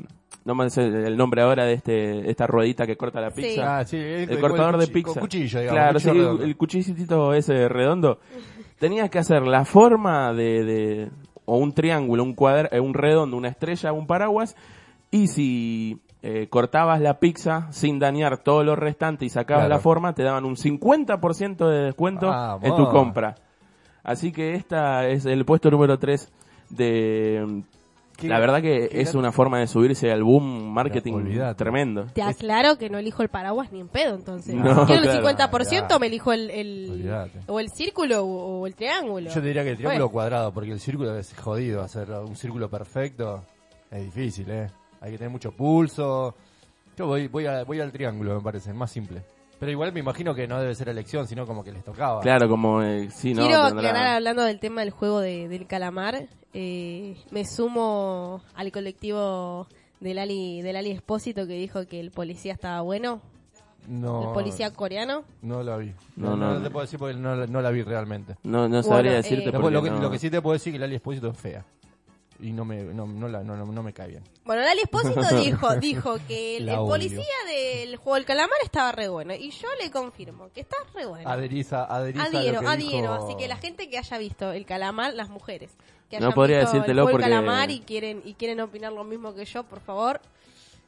[0.45, 3.41] no me sé el nombre ahora de este, esta ruedita que corta la Sí.
[3.41, 3.77] pizza.
[3.79, 5.13] Ah, sí, el, El cortador de pizza.
[5.13, 5.79] con Cuchillo, digamos.
[5.79, 6.43] Claro, cuchillo sí, redondo.
[6.43, 8.19] el cuchillito ese redondo.
[8.79, 11.09] Tenías que hacer la forma de, de
[11.45, 14.55] o un triángulo, un cuadro, un redondo, una estrella, un paraguas.
[15.11, 19.75] Y si eh, cortabas la pizza sin dañar todo lo restante y sacabas Claro.
[19.75, 22.63] la forma, te daban un 50% de descuento Vamos.
[22.63, 23.35] en tu compra.
[24.03, 26.31] Así que esta es el puesto número 3
[26.69, 27.63] de...
[28.21, 32.05] La verdad que es una forma de subirse al boom marketing tremendo.
[32.13, 34.53] Te aclaro que no elijo el paraguas ni en pedo, entonces.
[34.55, 35.51] No, si quiero el claro.
[35.57, 37.11] 50%, me elijo el,
[37.47, 39.27] o el círculo o, o el triángulo.
[39.29, 41.81] Yo te diría que el triángulo Bueno, cuadrado, porque el círculo es jodido.
[41.81, 43.43] Hacer un círculo perfecto
[43.89, 44.67] es difícil, ¿eh?
[45.03, 46.33] Hay que tener mucho pulso.
[46.97, 49.21] Yo voy, voy, a- voy al triángulo, me parece, más simple.
[49.59, 52.21] Pero igual me imagino que no debe ser elección, sino como que les tocaba.
[52.21, 53.45] Claro, como eh, sí, no.
[53.45, 58.71] Quiero tendrá- aclarar, hablando del tema del juego de- del calamar, eh, me sumo al
[58.71, 59.67] colectivo
[59.99, 63.21] del Ali, del Ali Espósito que dijo que el policía estaba bueno,
[63.87, 65.23] No, el policía coreano.
[65.41, 65.93] no la vi.
[66.15, 66.61] No, No, no, no.
[66.63, 68.35] te puedo decir porque no, la- no la vi realmente.
[68.43, 70.71] No, no sabría Bueno, decirte eh, lo, que, no- lo que sí te puedo decir
[70.71, 71.65] es que Lali Espósito es fea.
[72.43, 74.23] Y no me, no, no, la- no, no- no me cae bien.
[74.43, 76.89] Bueno, el Ali Espósito dijo, dijo que el, La el odio.
[76.89, 79.33] policía del juego del calamar estaba re bueno.
[79.33, 81.29] Y yo le confirmo que está re bueno.
[81.29, 83.13] Adheriza, adheriza a lo Adhiero, que adhiero.
[83.13, 85.71] dijo- Así que la gente que haya visto el calamar, las mujeres,
[86.09, 88.59] que No hayan podría visto decírtelo el juego porque- del calamar y quieren, y quieren
[88.59, 90.19] opinar lo mismo que yo, por favor.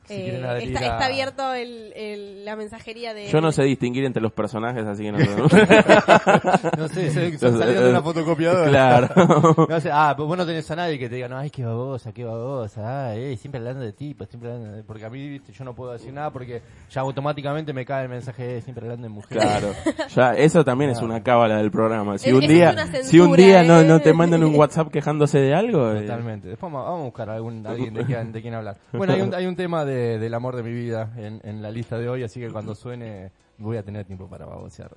[0.08, 3.28] Si eh, adherir está, a- está abierto el, el- la mensajería de...
[3.28, 5.18] Yo no sé distinguir entre los personajes, así que no.
[6.78, 8.70] No sé, se, se de una fotocopiadora.
[8.70, 9.65] claro.
[9.70, 11.63] No sé, ah, pero vos no tenés a nadie que te diga, no, ay, qué
[11.65, 14.84] babosa, qué babosa, ay, eh, siempre hablando de tipos, siempre hablando de...
[14.84, 18.10] Porque a mí, viste, yo no puedo decir nada porque ya automáticamente me cae el
[18.10, 19.44] mensaje, eh, siempre hablando de mujeres.
[19.44, 19.74] Claro,
[20.13, 22.18] ya eso también es una cábala del programa.
[22.18, 23.86] Si Es- un día, una si un censura, día no, ¿eh?
[23.86, 26.50] no te mandan un WhatsApp quejándose de algo, eh, Totalmente.
[26.50, 28.78] Después vamos, a buscar algún, alguien de quien, de quien hablar.
[28.94, 31.72] Bueno, hay un, hay un tema de, del amor de mi vida en, en la
[31.72, 34.92] lista de hoy, así que cuando suene voy a tener tiempo para babosear.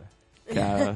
[0.46, 0.94] claro.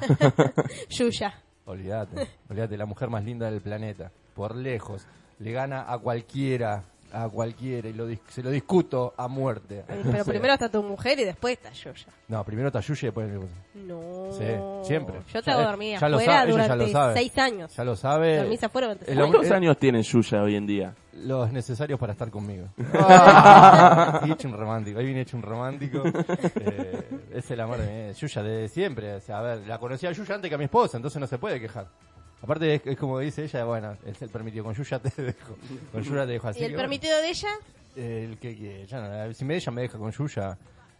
[0.88, 1.34] Yuya.
[1.64, 5.06] Olvídate, olvídate, la mujer más linda del planeta, por lejos,
[5.38, 9.84] le gana a cualquiera, a cualquiera, y lo dis- se lo discuto a muerte.
[9.86, 12.06] Pero primero está tu mujer y después está Yuya.
[12.26, 13.46] No, primero está Yuya y después mi.
[13.86, 14.32] No.
[14.32, 15.20] Sí, siempre.
[15.32, 17.14] Yo te hago dormir ya lo afuera ella ya durante lo sabe.
[17.14, 17.76] seis años.
[17.76, 18.36] Ya lo sabe.
[18.38, 20.94] Dormís afuera durante ¿Cuántos años tiene Yuya hoy en día?
[21.14, 22.68] Los necesarios para estar conmigo.
[22.92, 26.02] Ahí hecho un romántico, ahí viene hecho un romántico.
[26.06, 29.14] Eh, es el amor de mi Yuya de siempre.
[29.16, 31.26] O sea, a ver, la conocí a Yuya antes que a mi esposa, entonces no
[31.26, 31.86] se puede quejar.
[32.40, 34.64] Aparte, es, es como dice ella, bueno, es el permitido.
[34.64, 35.56] Con Yuya te dejo.
[35.92, 36.60] Con Yuya te dejo así.
[36.60, 37.48] ¿Y el que, permitido de ella?
[37.94, 40.56] el que, que- ya no, si me ella me deja con Yuya.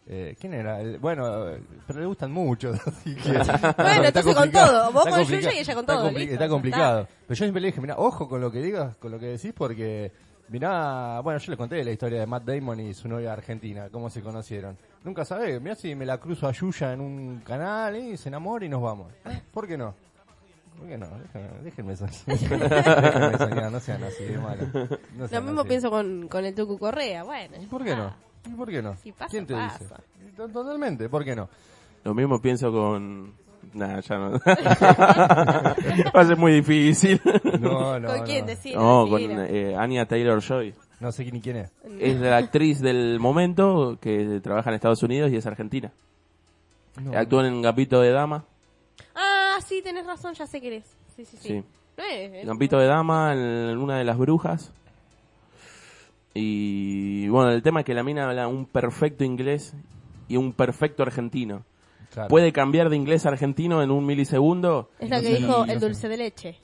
[0.06, 0.80] Eh, ¿Quién era?
[0.80, 3.28] El- bueno, eh, pero le gustan mucho, así que...
[3.32, 4.92] Bueno, Está entonces con todo.
[4.92, 7.06] Vos con Yuya y ella con está todo, compli- Está complicado.
[7.26, 9.52] Pero yo siempre le dije, mira, ojo con lo que digas, con lo que decís,
[9.56, 10.10] porque
[10.48, 14.10] mirá, bueno, yo le conté la historia de Matt Damon y su novia argentina, cómo
[14.10, 14.76] se conocieron.
[15.04, 18.64] Nunca sabés, mirá si me la cruzo a Yuya en un canal y se enamora
[18.64, 19.12] y nos vamos.
[19.52, 19.94] ¿Por qué no?
[20.78, 21.06] ¿Por qué no?
[21.62, 23.70] Déjenme, déjenme soñar.
[23.70, 24.68] no sean así de malos.
[25.16, 25.68] No Lo mismo así.
[25.68, 27.22] pienso con, con el Tucu Correa.
[27.22, 27.56] Bueno.
[27.60, 28.12] ¿Y por qué no?
[28.46, 28.96] ¿Y por qué no?
[28.96, 29.78] Si pasa, ¿Quién te pasa.
[29.78, 29.94] dice?
[30.36, 31.48] To- Totalmente, ¿por qué no?
[32.04, 33.32] Lo mismo pienso con...
[33.74, 34.32] Nah, ya no.
[34.44, 37.20] Va a ser muy difícil.
[37.60, 38.46] No, no, ¿Con quién no.
[38.46, 38.74] decís?
[38.74, 40.74] No, con eh, Anya Taylor-Joy.
[41.00, 41.72] No sé ni quién es.
[42.00, 45.90] Es la actriz del momento que trabaja en Estados Unidos y es argentina.
[47.00, 47.16] No.
[47.16, 48.44] Actúa en Gambito de Dama.
[49.14, 50.84] Ah, sí, tenés razón, ya sé quién es.
[51.16, 51.48] Sí, sí, sí.
[51.48, 51.64] Sí.
[51.96, 54.72] No es- es- Gambito de Dama en una de las brujas.
[56.34, 59.74] Y bueno, el tema es que la mina habla un perfecto inglés
[60.28, 61.64] y un perfecto argentino.
[62.12, 62.28] Claro.
[62.28, 64.90] Puede cambiar de inglés a argentino en un milisegundo.
[64.98, 66.56] Es lo que dijo no el dulce de leche.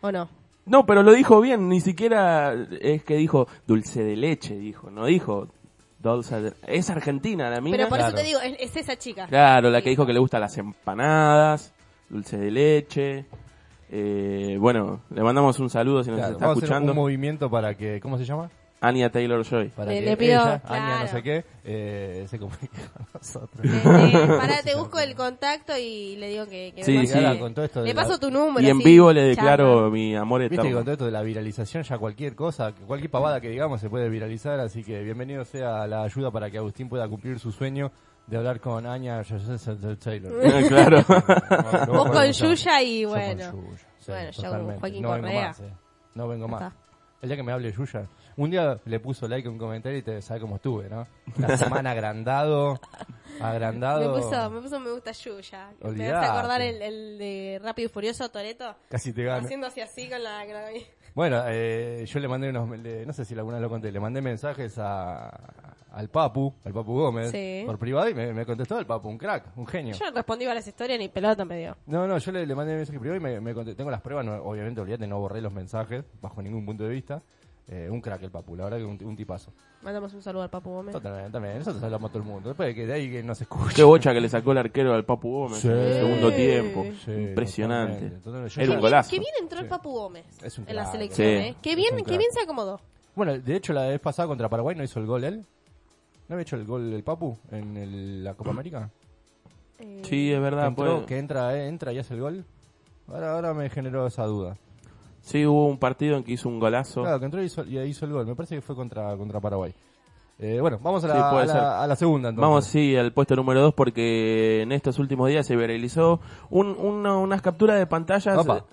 [0.00, 0.28] ¿O no?
[0.66, 5.06] No, pero lo dijo bien, ni siquiera es que dijo dulce de leche, dijo, no
[5.06, 5.46] dijo
[6.00, 6.52] dulce de...
[6.66, 7.76] Es argentina la mina.
[7.76, 8.14] Pero por Claro.
[8.14, 9.26] eso te digo, es, es esa chica.
[9.28, 11.72] Claro, la que dijo que le gustan las empanadas,
[12.08, 13.26] dulce de leche.
[13.90, 16.92] Eh, bueno, le mandamos un saludo si nos Claro, está vamos a hacer escuchando.
[16.92, 18.50] un movimiento para que, ¿cómo se llama?
[18.80, 19.68] Anya Taylor Joy.
[19.70, 20.84] Para Le- que le pido, ella, claro.
[20.84, 23.64] Anya no sé qué, eh, se comunique con nosotros.
[23.64, 27.14] Eh, eh, pará, te busco el contacto y le digo que, que Sí, me sí.
[27.16, 28.66] Ahora, con todo esto Le la- paso tu número.
[28.66, 30.76] Y en vivo le declaro mi amor Viste que eterno.
[30.78, 34.08] con todo esto de la viralización ya cualquier cosa, cualquier pavada que digamos se puede
[34.10, 37.90] viralizar, así que bienvenido sea la ayuda para que Agustín pueda cumplir su sueño
[38.26, 39.22] de hablar con Anya
[40.02, 40.32] Taylor.
[40.68, 41.04] claro.
[41.88, 43.52] Vos con Yuya y Yo con bueno.
[43.52, 44.80] Yuya, Bueno, yo con.
[44.80, 45.72] Joaquín no vengo más, eh.
[46.14, 46.72] No vengo más.
[47.22, 48.04] El día que me hable Yuya.
[48.38, 51.06] Un día le puso like a un comentario y te sabe cómo estuve, ¿no?
[51.38, 52.78] Una semana agrandado,
[53.40, 54.14] agrandado.
[54.14, 55.70] Me puso, me puso me gusta Yuya.
[55.82, 56.14] Olvidate.
[56.26, 58.74] hace acordar el, el de Rápido y Furioso Toreto.
[58.90, 59.44] Casi te gana.
[59.44, 60.44] Haciéndose así con la...
[60.44, 60.68] con la-
[61.14, 64.00] Bueno, eh, yo le mandé unos, le- no sé si alguna vez lo conté, le
[64.00, 65.28] mandé mensajes a,
[65.92, 67.62] al Papu, al Papu Gómez, Sí.
[67.64, 69.94] por privado y me, me contestó el Papu, un crack, un genio.
[69.94, 71.76] Yo respondí a las historias ni pelota me dio.
[71.86, 73.78] No, no, yo le, le mandé mensaje privado y me, me contestó.
[73.78, 77.22] Tengo las pruebas, no, obviamente, olvídate, no borré los mensajes, bajo ningún punto de vista.
[77.68, 79.52] Eh, un crack el Papu, la verdad que un, un tipazo.
[79.82, 80.94] Mandamos un saludo al Papu Gómez.
[81.02, 82.50] También, también, nosotros hablamos a todo el mundo.
[82.50, 83.74] Después de que de ahí que nos escuche.
[83.74, 85.66] Qué bocha que le sacó el arquero al Papu Gómez Sí.
[85.68, 86.84] en el segundo tiempo.
[87.04, 87.94] Sí, Impresionante.
[87.94, 88.62] totalmente, totalmente.
[88.62, 89.10] Era un golazo.
[89.10, 89.66] Qué bien entró el.
[89.66, 91.32] Papu Gómez Es un en la selección, Sí.
[91.34, 91.56] ¿eh?
[91.60, 92.80] Qué Es bien, qué bien se acomodó.
[93.16, 95.44] Bueno, de hecho, la vez pasada contra Paraguay no hizo el gol él.
[96.28, 98.90] ¿No había hecho el gol el Papu en el- la Copa América?
[99.80, 100.68] Eh, Sí, es que, verdad.
[100.68, 102.44] entró, puede- que entra, eh, entra y hace el gol.
[103.08, 104.56] Ahora, ahora me generó esa duda.
[105.26, 107.02] Sí, hubo un partido en que hizo un golazo.
[107.02, 108.26] Claro, que entró y hizo, y hizo el gol.
[108.26, 109.74] Me parece que fue contra, contra Paraguay.
[110.38, 111.56] Eh, bueno, vamos a la, Sí, a la- ser.
[111.62, 112.48] a la segunda entonces.
[112.48, 116.20] Vamos, sí, al puesto número 2 porque en estos últimos días se viralizó
[116.50, 118.36] un, unas capturas de pantallas.
[118.38, 118.64] Opa.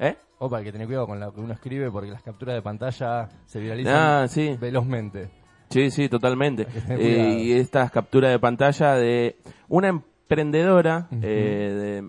[0.00, 0.16] ¿Eh?
[0.38, 3.28] Opa, hay que tener cuidado con lo que uno escribe porque las capturas de pantalla
[3.46, 4.56] se viralizan Ah, sí.
[4.60, 5.30] velozmente.
[5.68, 6.66] Sí, sí, totalmente.
[6.88, 9.36] Eh, y estas capturas de pantalla de
[9.68, 12.08] una emprendedora, eh,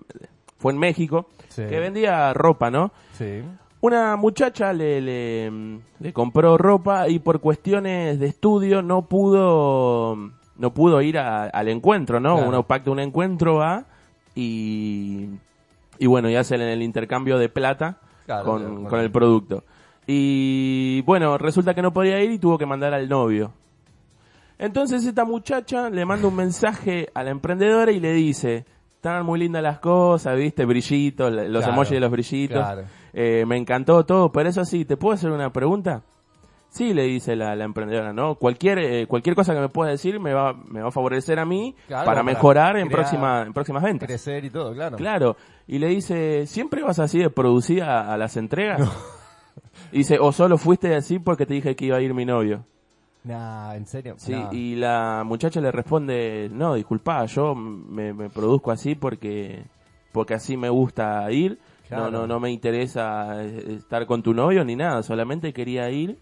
[0.58, 1.62] fue en México, Sí.
[1.68, 2.90] que vendía ropa, ¿no?
[3.12, 3.42] Sí.
[3.84, 5.52] Una muchacha le, le,
[6.00, 10.16] le compró ropa y por cuestiones de estudio no pudo
[10.56, 12.34] no pudo ir a- al encuentro, ¿no?
[12.36, 12.48] Claro.
[12.48, 13.84] Uno pacta un encuentro, va
[14.34, 15.26] y,
[15.98, 19.64] y bueno, y hacen el intercambio de plata Claro, con, claro, con el producto.
[20.06, 23.52] Y bueno, resulta que no podía ir y tuvo que mandar al novio.
[24.58, 28.64] Entonces esta muchacha le manda un mensaje a la emprendedora y le dice,
[28.96, 32.56] están muy lindas las cosas, viste, brillitos, los Claro, emojis de los brillitos.
[32.64, 32.82] claro.
[33.14, 36.02] Eh, me encantó todo, pero eso sí, ¿te puedo hacer una pregunta?
[36.68, 38.34] Sí, le dice la, la emprendedora, ¿no?
[38.34, 41.44] Cualquier eh, cualquier cosa que me pueda decir me va, me va a favorecer a
[41.44, 44.08] mí Claro, para para mejorar en, próxima, en próximas ventas.
[44.08, 44.96] Crecer y todo, claro.
[44.96, 45.36] Claro.
[45.68, 48.80] Y le dice, ¿siempre vas así de producida a, las entregas?
[49.92, 52.64] Y dice, ¿o solo fuiste así porque te dije que iba a ir mi novio?
[53.22, 54.14] Nah, en serio.
[54.18, 54.52] Sí, Nah.
[54.52, 59.62] y la muchacha le responde, no, disculpa, yo me, me produzco así porque
[60.10, 61.58] porque así me gusta ir,
[61.88, 62.10] Claro.
[62.10, 66.18] no, no, no me interesa eh, estar con tu novio ni nada, solamente quería ir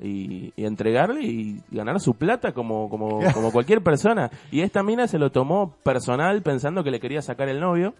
[0.00, 4.30] y, y entregarle y ganar su plata como, como, como cualquier persona.
[4.50, 7.94] Y esta mina se lo tomó personal pensando que le quería sacar el novio.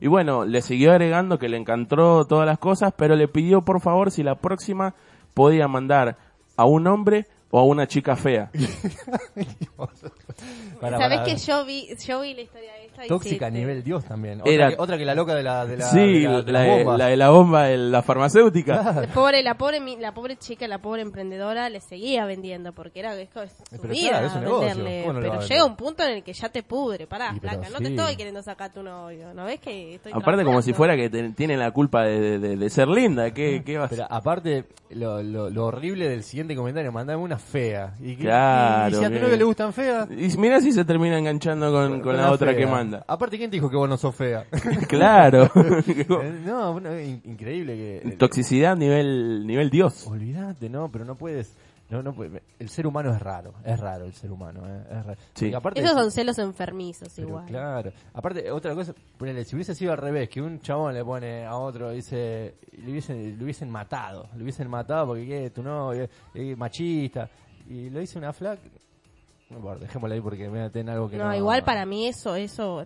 [0.00, 3.80] Y bueno, le siguió agregando que le encantó todas las cosas, pero le pidió por
[3.80, 4.94] favor si la próxima
[5.34, 6.16] podía mandar
[6.56, 8.50] a un hombre o a una chica fea.
[10.80, 11.24] Pará.
[11.24, 14.40] que yo vi, yo vi la historia y Tóxica a te- nivel Dios también.
[14.40, 16.42] Otra, Era- que, otra que la loca de la, de la, sí, de la, la,
[16.42, 16.98] de las de- bombas.
[16.98, 18.82] la de la bomba de la farmacéutica.
[19.02, 23.14] La pobre, la pobre, la pobre chica, la pobre emprendedora le seguía vendiendo porque era
[23.14, 25.00] es, es su Pero vida claro, es un venderle.
[25.02, 27.32] ¿Cómo no lo va pero llega un punto en el que ya te pudre, pará,
[27.34, 27.40] Y
[27.70, 27.94] no te sí.
[27.94, 31.30] estoy queriendo sacar tu novio, ¿no ves que estoy Aparte como si fuera que te-
[31.30, 35.22] tiene la culpa de, de- de- de ser linda, ¿qué, qué vas Pero aparte, lo,
[35.22, 37.94] lo, lo horrible del siguiente comentario, mandame una fea.
[38.00, 40.72] Y, que- Claro, y si a tu que- novio le gustan feas, Y mira si
[40.72, 42.58] se termina enganchando con, con la, otra fea.
[42.58, 42.83] que manda.
[43.06, 44.46] Aparte, ¿quién te dijo que vos no sos fea?
[44.88, 45.50] claro.
[45.54, 48.16] Eh, no, bueno, es in- increíble que...
[48.16, 50.06] Toxicidad nivel nivel Dios.
[50.06, 51.54] Olvídate, no, pero no puedes.
[51.90, 55.04] No, no, puede- el ser humano es raro, es raro el ser humano, eh, es
[55.06, 55.20] raro.
[55.34, 55.44] Sí.
[55.46, 57.46] Porque aparte, Esos son celos enfermizos pero igual.
[57.46, 57.92] Claro.
[58.14, 61.56] Aparte, otra cosa, ponele, si hubiese sido al revés, que un chabón le pone a
[61.56, 65.50] otro, dice, le hubiesen, le hubiesen matado, le hubiesen matado porque ¿qué?
[65.50, 67.28] tu novio es machista,
[67.68, 68.60] y lo dice una flac,
[69.50, 71.24] no importa, dejémoslo ahí porque me en algo que no.
[71.24, 72.84] No, igual para mí eso, eso,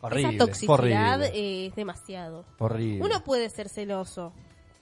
[0.00, 2.44] Horrible, esa toxicidad horrible, es demasiado.
[2.58, 3.04] horrible.
[3.04, 4.32] Uno puede ser celoso,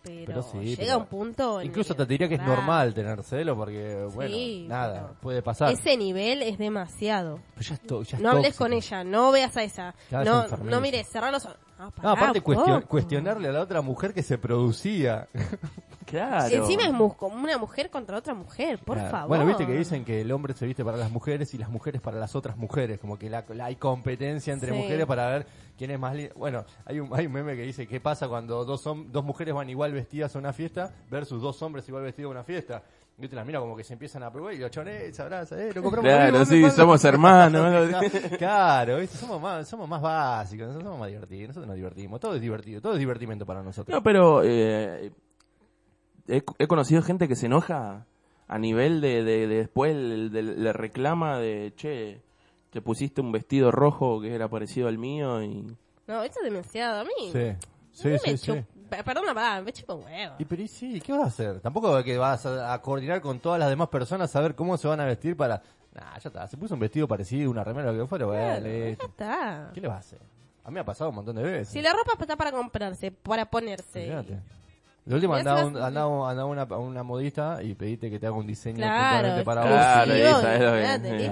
[0.07, 1.61] pero, Pero sí, llega pero un punto.
[1.61, 5.73] en Incluso te diría que es normal tener celo porque, bueno, Sí, nada, puede pasar.
[5.73, 7.41] Ese nivel es demasiado.
[7.55, 8.65] Pero ya es to- ya es No hables tóxico.
[8.65, 9.95] con ella, no veas a esa.
[10.11, 11.59] Ya no, no mires, cerrar los ojos.
[11.79, 15.29] No, No, pará, aparte cuestion- cuestionarle a la otra mujer que se producía.
[16.07, 16.55] Claro.
[16.55, 19.11] Encima es una mujer contra otra mujer, por Claro.
[19.11, 19.29] favor.
[19.29, 22.01] Bueno, viste que dicen que el hombre se viste para las mujeres y las mujeres
[22.01, 24.79] para las otras mujeres, como que la, la- hay competencia entre Sí.
[24.79, 25.47] mujeres para ver
[25.77, 26.33] quién es más linda.
[26.37, 29.69] Bueno, hay un, hay un meme que dice qué pasa cuando dos, dos mujeres van
[29.71, 32.83] igual vestidas a una fiesta versus dos hombres igual vestidos a una fiesta.
[33.19, 35.59] Y te las mira como que se empiezan a probar y los chones se abrazan,
[35.59, 37.89] eh, lo compramos Claro, sí, ¿dónde somos hermanos.
[38.39, 39.17] claro, ¿viste?
[39.17, 42.83] Somos más, somos más básicos, nosotros somos más divertidos, nosotros nos divertimos, todo es divertido,
[42.83, 43.95] todo es divertimento para nosotros.
[43.95, 45.13] No, pero eh,
[46.29, 48.05] he, he conocido gente que se enoja
[48.49, 52.21] a nivel de, de- de después de- le reclama de, che,
[52.77, 55.75] te pusiste un vestido rojo que era parecido al mío y...
[56.07, 57.01] No, eso es demasiado.
[57.01, 57.33] A mí.
[57.33, 57.53] Sí,
[57.91, 58.53] sí, sí, sí.
[58.53, 60.35] chup- Pe- Perdona, pará, me chupa un huevo.
[60.39, 61.61] Y pero y sí, ¿qué vas a hacer?
[61.61, 64.87] Tampoco que vas a, a coordinar con todas las demás personas a ver cómo se
[64.89, 65.63] van a vestir para...
[65.95, 68.67] Nah, ya está, se puso un vestido parecido, una remera, lo que fuera, bueno, Claro,
[68.67, 69.05] listo.
[69.07, 69.71] ya está.
[69.73, 70.19] ¿Qué le vas a hacer?
[70.65, 71.69] A mí me ha pasado un montón de veces.
[71.71, 74.05] Si la ropa está para comprarse, para ponerse.
[74.05, 74.39] Fíjate.
[75.07, 78.47] De última andaba, un- andaba, andaba una, una modista y pediste que te haga un
[78.47, 80.17] diseño Claro, para Claro, vos.
[80.19, 80.73] esa es lo
[81.03, 81.31] que- sí.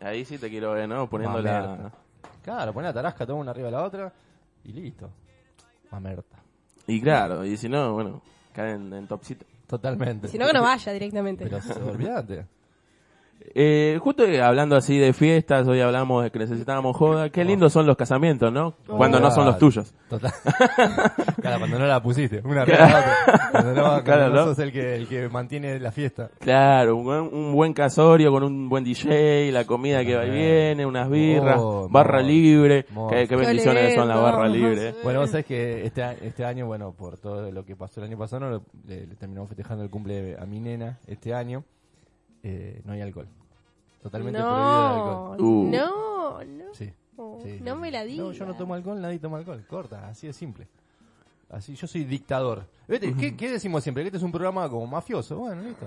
[0.00, 1.08] Ahí sí te quiero ver, ¿no?
[1.08, 1.92] Poniendo la...
[2.42, 4.12] Claro, poné la tarasca, toma una arriba de la otra
[4.64, 5.10] y listo.
[5.90, 6.38] Mamerta.
[6.86, 8.22] Y claro, y si no, bueno,
[8.54, 9.44] caen en topcito.
[9.66, 10.28] Totalmente.
[10.28, 11.44] Si no, que no vaya directamente.
[11.44, 12.46] Pero olvídate.
[13.52, 17.30] Eh, justo eh, hablando así de fiestas, hoy hablamos de que necesitábamos joda.
[17.30, 18.74] Qué lindos son los casamientos, ¿no?
[18.86, 19.92] Cuando no son los tuyos.
[20.08, 20.32] Total.
[21.40, 22.40] claro, cuando no la pusiste.
[22.44, 23.48] Una otra.
[23.50, 24.44] Cuando no, cuando Claro, no ¿no?
[24.46, 26.30] sos el que, el que mantiene la fiesta.
[26.38, 30.30] Claro, un buen, un buen casorio con un buen DJ, la comida que va y
[30.30, 32.84] viene, unas birras, Oh, barra libre.
[33.10, 34.30] Qué, bendiciones son la lindo.
[34.30, 34.94] barra libre.
[35.02, 38.06] Bueno, vos sabés que este, a- este año, bueno, por todo lo que pasó el
[38.06, 41.64] año pasado, no le, le terminamos festejando el cumple a mi nena este año.
[42.42, 43.28] Eh, no hay alcohol.
[44.02, 45.40] Totalmente prohibido el no, alcohol.
[45.40, 45.70] Uh.
[45.70, 46.74] no, no.
[46.74, 46.92] Sí.
[47.42, 48.26] sí, no me la digas.
[48.26, 49.64] No, yo no tomo alcohol, nadie toma alcohol.
[49.68, 50.66] Corta, así de simple.
[51.50, 52.64] Así, yo soy dictador.
[52.86, 54.04] Vete, ¿qué, qué decimos siempre?
[54.04, 55.36] Que este es un programa como mafioso.
[55.36, 55.84] Bueno, listo.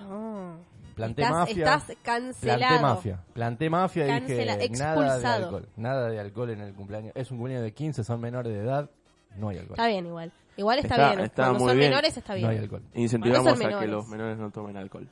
[0.00, 0.56] No.
[0.94, 1.74] Planté estás, mafia.
[1.74, 2.58] Estás cancelado.
[2.58, 3.24] Planté mafia.
[3.32, 5.44] Planté mafia y Cancela- dije nada de expulsado.
[5.44, 5.68] alcohol.
[5.76, 7.12] Nada de alcohol en el cumpleaños.
[7.14, 8.90] Es un cumpleaños de 15, son menores de edad.
[9.36, 9.76] No hay alcohol.
[9.78, 10.32] Está bien igual.
[10.56, 11.20] Igual está, Está- bien.
[11.20, 11.90] está Cuando muy son bien.
[11.90, 12.46] menores está bien.
[12.46, 12.82] No hay alcohol.
[12.94, 15.08] Incentivamos a que los menores no tomen alcohol.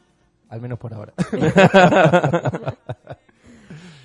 [0.51, 1.13] Al menos por ahora.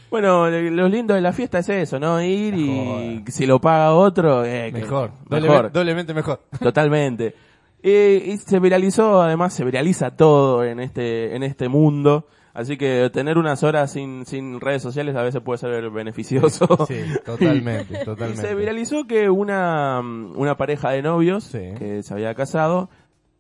[0.10, 2.22] Bueno, lo lindo de la fiesta es eso, ¿no?
[2.22, 5.12] Ir y si lo paga otro, eh, mejor.
[5.30, 5.72] mejor.
[5.74, 6.42] Doblemente, mejor.
[6.60, 7.36] Totalmente.
[7.84, 12.28] Eh, y se viralizó, además se viraliza todo en este, en este mundo.
[12.54, 16.66] Así que tener unas horas sin, sin redes sociales a veces puede ser beneficioso.
[16.88, 18.42] Sí, totalmente, Y totalmente.
[18.48, 21.74] se viralizó que una, una pareja de novios Sí.
[21.78, 22.90] que se había casado,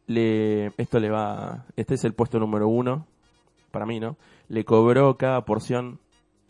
[0.07, 3.05] le, esto le va, este es el puesto número uno,
[3.71, 4.17] para mí, ¿no?
[4.47, 5.99] Le cobró cada porción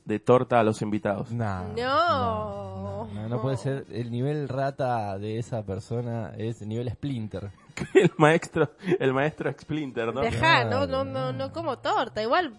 [0.06, 1.32] de torta a los invitados.
[1.32, 3.08] No, No.
[3.14, 3.86] no, no puede ser.
[3.92, 7.50] El nivel rata de esa persona es nivel Splinter.
[7.94, 10.22] el maestro, el maestro Splinter, ¿no?
[10.22, 12.22] Deja, no, no, no, no como torta.
[12.22, 12.54] Igual,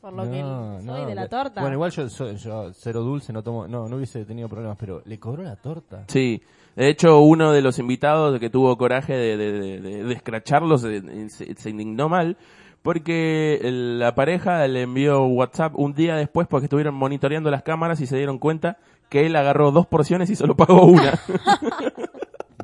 [0.00, 1.60] por lo que No, soy no, de la torta.
[1.60, 5.00] Bueno, igual yo, soy- yo cero dulce, no tomo, no, no hubiese tenido problemas, pero
[5.06, 6.04] le cobró la torta.
[6.08, 6.42] Sí,
[6.76, 10.78] de hecho uno de los invitados que tuvo coraje de, de, de, de- de escracharlo
[10.78, 12.36] se, se- se indignó mal
[12.82, 18.06] porque la pareja le envió WhatsApp un día después porque estuvieron monitoreando las cámaras y
[18.06, 21.12] se dieron cuenta que él agarró dos porciones y solo pagó una.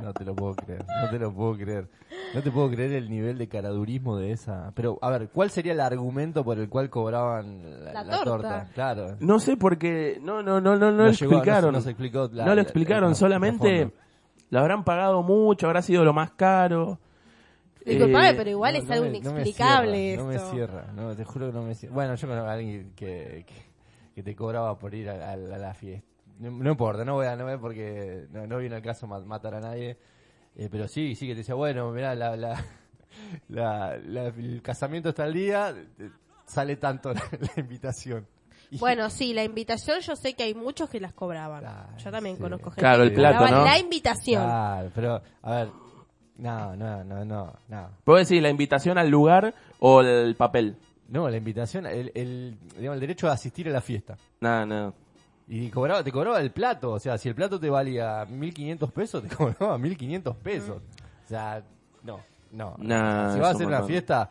[0.01, 1.89] No te lo puedo creer, no te lo puedo creer.
[2.35, 4.71] No te puedo creer el nivel de caradurismo de esa.
[4.75, 8.25] Pero, a ver, ¿cuál sería el argumento por el cual cobraban la, La la torta.
[8.25, 8.69] torta?
[8.75, 9.17] Claro.
[9.21, 11.73] No sé por qué, no, no, no, no, no, No lo llegó, no se- explicaron.
[11.75, 13.91] no se explicó la- no lo la- explicaron, solamente.
[14.51, 16.99] Lo habrán pagado mucho, habrá sido lo más caro.
[17.85, 20.35] Disculpame, Eh, pero igual No, es no algo me- no me inexplicable cierra, No me
[20.37, 20.51] esto.
[20.51, 21.95] cierra, no, te juro que no me cierra.
[21.95, 23.55] Bueno, yo conozco a alguien que, que,
[24.15, 26.07] que te cobraba por ir a, a la- a la fiesta.
[26.39, 29.07] No, no importa, no voy a, no voy a porque no, no viene el caso
[29.07, 29.97] ma- matar a nadie.
[30.57, 32.63] Eh, pero sí, sí que te decía, bueno, mirá, la, la,
[33.49, 35.75] la- la- el casamiento está al día,
[36.47, 38.27] sale tanto la, la invitación.
[38.73, 41.61] Bueno, sí, la invitación yo sé que hay muchos que las cobraban.
[41.61, 42.43] Claro, yo también sí.
[42.43, 43.65] conozco gente Claro, el que plato, cobraba ¿no?
[43.65, 44.45] la invitación.
[44.45, 45.69] Claro, pero, a ver,
[46.37, 47.91] No, no, no, no, no.
[48.05, 50.77] ¿Puedo decir la invitación al lugar o el papel?
[51.09, 54.17] No, la invitación, el, el, digamos, el derecho a asistir a la fiesta.
[54.41, 54.93] Nada, nada.
[55.49, 59.23] Y cobraba, te cobraba el plato, o sea, si el plato te valía 1500 pesos,
[59.23, 60.77] te cobraba 1500 pesos.
[61.25, 61.63] O sea,
[62.03, 62.21] no,
[62.53, 62.75] no.
[62.79, 64.31] Nah, si vas a hacer un una fiesta,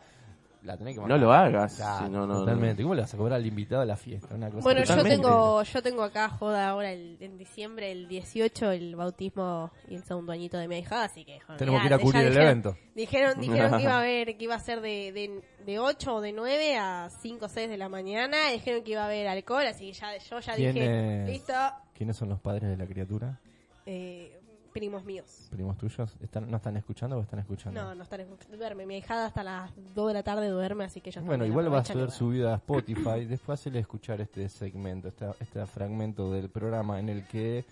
[0.68, 1.74] la tenés que No lo hagas.
[1.76, 2.38] Claro, si no, no, no.
[2.40, 2.82] totalmente.
[2.82, 4.34] ¿Cómo le vas a cobrar al invitado a la fiesta?
[4.34, 8.70] Una cosa Bueno, yo tengo, yo tengo acá joda ahora el, en diciembre, el 18,
[8.70, 11.94] el bautismo y el segundo añito de mi hija, así que joder, Tenemos que ir
[11.94, 12.76] a cubrir el dijeron- evento.
[12.94, 16.20] Dijeron, dijeron que iba a haber, que iba a ser de, de, de 8 o
[16.20, 19.66] de 9 a 5 o 6 de la mañana, dijeron que iba a haber alcohol,
[19.66, 21.28] así que ya, yo ya ¿Quién dije, es?
[21.28, 21.52] listo,
[21.94, 23.40] ¿Quiénes son los padres de la criatura?
[23.86, 24.37] eh,
[24.78, 25.48] primos míos.
[25.50, 26.16] ¿Primos tuyos?
[26.20, 27.82] ¿Están, ¿No están escuchando o están escuchando?
[27.82, 31.00] No, no están escuchando, duerme, mi hijada hasta las 2 de la tarde duerme, así
[31.00, 33.24] que ya Bueno, igual va a ser subida a Spotify.
[33.28, 37.64] Después hacerle escuchar este segmento, este, este fragmento del programa en el que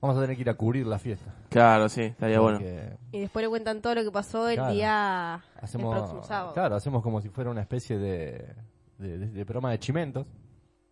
[0.00, 1.32] vamos a tener que ir a cubrir la fiesta.
[1.48, 2.58] Claro, sí, estaría bueno.
[2.58, 4.72] Porque Y después le cuentan todo lo que pasó el Claro.
[4.74, 6.52] día hacemos, el próximo sábado.
[6.54, 8.54] claro, hacemos como si fuera una especie de,
[8.98, 10.26] de, de- de programa de chimentos.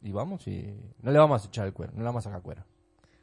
[0.04, 2.42] Y vamos y no le vamos a echar el cuero, no le vamos a sacar
[2.42, 2.64] cuero.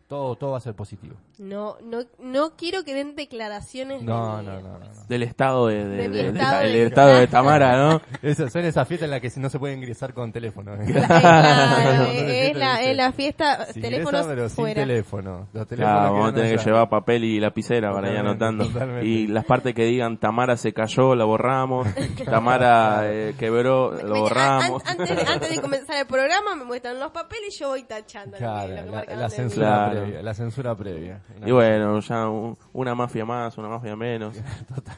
[0.09, 1.13] Todo, todo va a ser positivo.
[1.37, 4.79] No, no, no quiero que den declaraciones No, de- no, no, no.
[4.79, 4.85] no.
[5.07, 8.01] Del estado de, de, De mi de- de- estado el de- estado de Tamara, ¿no?
[8.23, 10.73] Esa, son esas fiestas en las que no se puede ingresar con teléfono.
[10.81, 14.81] Eh, claro, es, la, es la fiesta, Si teléfonos ingresa, pero sin fuera.
[14.81, 15.47] teléfono.
[15.53, 18.65] Los teléfonos Claro, vamos a tener que llevar papel y lapicera para ir anotando.
[18.65, 19.05] totalmente.
[19.05, 21.87] Y las partes que digan Tamara se cayó, la borramos.
[22.25, 24.83] Tamara eh, quebró, lo Me- borramos.
[24.87, 28.37] an- antes, antes de comenzar el programa me muestran los papeles y yo voy tachando
[28.37, 29.98] Claro, lo que la, la censura.
[30.01, 30.21] Previa.
[30.21, 31.21] La censura previa.
[31.45, 34.35] Y bueno, ya un- una mafia más, una mafia menos.
[34.67, 34.97] Total-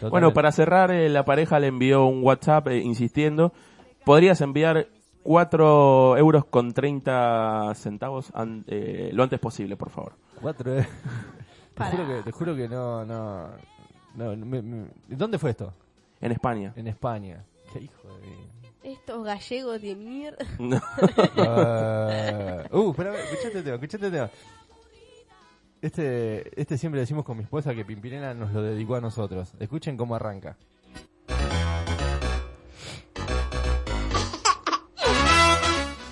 [0.10, 3.52] Bueno, para cerrar, eh, la pareja le envió un WhatsApp eh, insistiendo.
[4.04, 4.86] ¿Podrías enviar
[5.24, 10.12] 4 euros con 30 centavos an- eh, lo antes posible, por favor?
[10.40, 10.86] Cuatro, eh.
[11.74, 13.48] te, juro que, te juro que no, no,
[14.14, 15.72] no, me- me- ¿Dónde fue esto?
[16.20, 16.72] En España.
[16.76, 17.44] En España.
[17.72, 18.53] Qué hijo de...
[18.84, 20.44] Estos gallegos de mierda.
[21.36, 24.30] Ah, uh, espera, escuchate el tema, escuchate el tema.
[25.80, 29.52] Este, este siempre decimos con mi esposa que Pimpinela nos lo dedicó a nosotros.
[29.58, 30.56] Escuchen cómo arranca.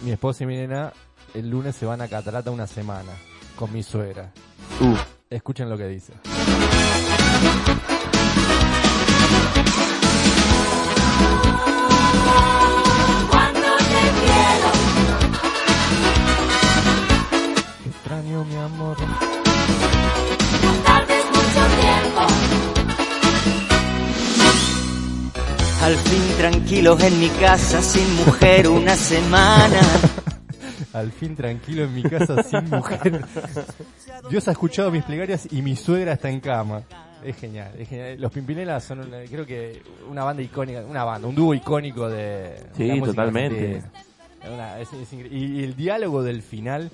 [0.03, 0.93] Mi esposa y mi nena
[1.35, 3.13] el lunes se van a Catarata una semana
[3.57, 4.33] con mi suegra.
[4.81, 4.97] Uh,
[5.31, 6.13] Escuchen lo que dice.
[18.13, 18.97] Extraño mi amor.
[25.83, 29.81] Al fin tranquilos en mi casa, sin mujer una semana.
[30.93, 33.25] Al fin tranquilo en mi casa sin mujer.
[34.31, 36.83] Dios ha escuchado mis plegarias y mi suegra está en cama.
[37.25, 38.21] Es genial, es genial.
[38.21, 42.63] Los Pimpinelas son, una- creo que, una banda icónica, una banda, un dúo icónico de.
[42.77, 43.77] Sí, totalmente.
[43.77, 43.93] argentina.
[44.55, 46.91] Una- es- es incre- y, y el diálogo del final,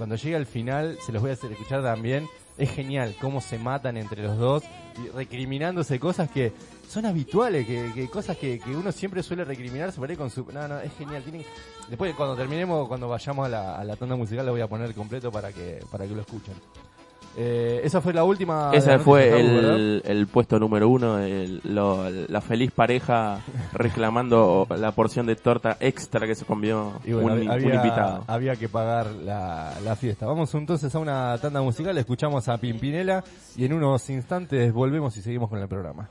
[0.00, 2.26] cuando llega al final, se los voy a hacer escuchar también.
[2.56, 4.62] Es genial cómo se matan entre los dos,
[5.14, 6.54] recriminándose cosas que
[6.88, 10.50] son habituales, que, que cosas que, uno siempre suele recriminarse por con su...
[10.50, 11.22] No, no, es genial.
[11.22, 11.44] Tienen,
[11.90, 15.30] después, cuando terminemos, cuando vayamos a la, a tanda musical, lo voy a poner completo
[15.30, 16.54] para que, para que lo escuchen.
[17.36, 18.70] Eh, esa fue la última...
[18.74, 23.38] ese fue el, el puesto número uno, el- lo- la feliz pareja
[23.72, 28.24] reclamando la porción de torta extra que se comió bueno, un, un había, invitado.
[28.26, 30.26] había que pagar la, la fiesta.
[30.26, 33.22] Vamos entonces a una tanda musical, escuchamos a Pimpinela
[33.56, 36.08] y en unos instantes volvemos y seguimos con el programa.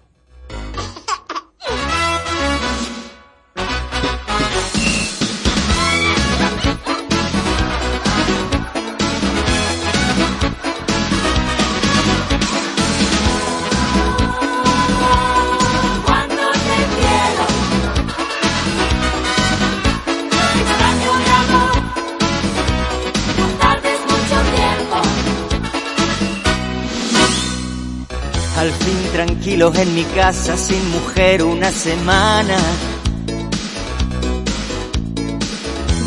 [29.25, 32.55] Tranquilos en mi casa, sin mujer una semana.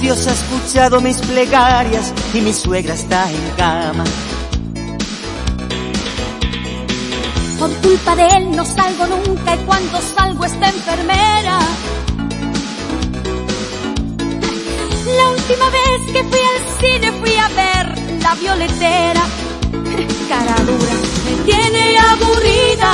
[0.01, 4.05] Dios ha escuchado mis plegarias y mi suegra está en cama.
[7.59, 11.59] Por culpa de él no salgo nunca y cuando salgo está enfermera.
[15.19, 19.23] La última vez que fui al cine fui a ver la violetera.
[20.31, 21.12] Cara dura,
[21.45, 22.93] tiene aburrida.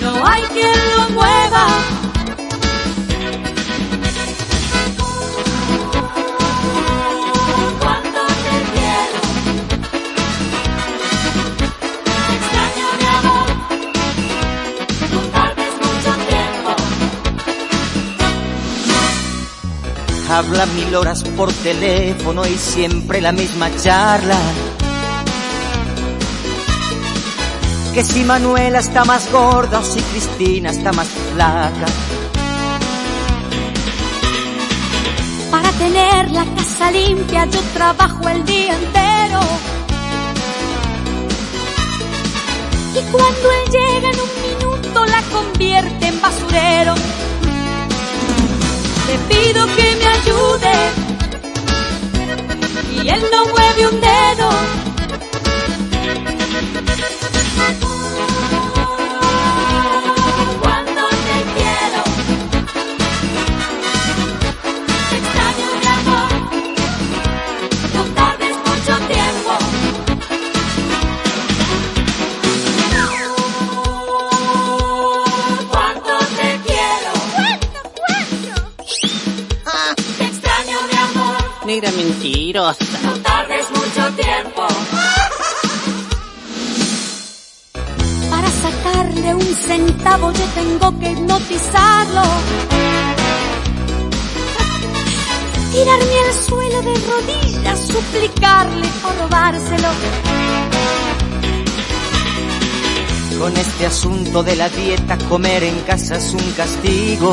[0.00, 1.66] No hay quien lo mueva.
[7.80, 9.20] Cuando te quiero,
[12.36, 13.48] extraño mi amor,
[15.10, 16.70] tú tardes mucho tiempo.
[20.32, 24.38] Habla mil horas por teléfono y siempre la misma charla
[27.94, 31.86] Que si Manuela está más gorda o si Cristina está más flaca.
[35.50, 39.40] Para tener la casa limpia yo trabajo el día entero.
[42.94, 46.94] Y cuando él llega en un minuto la convierte en basurero.
[49.08, 50.72] Le pido que me ayude
[53.02, 54.89] y él no mueve un dedo.
[82.50, 82.84] Mentirosa.
[83.02, 84.66] no tardes mucho tiempo.
[88.30, 92.22] Para sacarle un centavo yo tengo que hipnotizarlo.
[95.72, 99.88] Tirarme al suelo de rodillas, suplicarle o robárselo.
[103.38, 107.32] Con este asunto de la dieta, comer en casa es un castigo.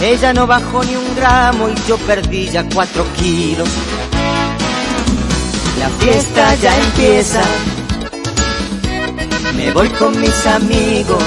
[0.00, 3.68] Ella no bajó ni un gramo y yo perdí ya cuatro kilos.
[5.80, 7.42] La fiesta ya empieza.
[9.56, 11.24] Me voy con mis amigos.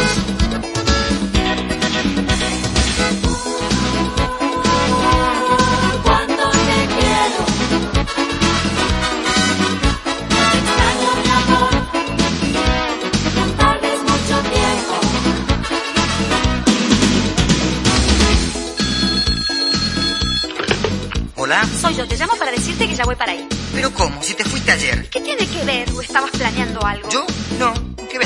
[22.08, 23.47] Te llamo para decirte que ya voy para ahí.
[23.74, 24.22] pero ¿cómo?
[24.24, 25.08] Si te fuiste ayer.
[25.10, 25.89] ¿Qué tiene que ver?
[25.91, 27.10] ¿O estabas planeando algo?
[27.10, 27.26] ¿Yo?
[27.60, 27.74] No.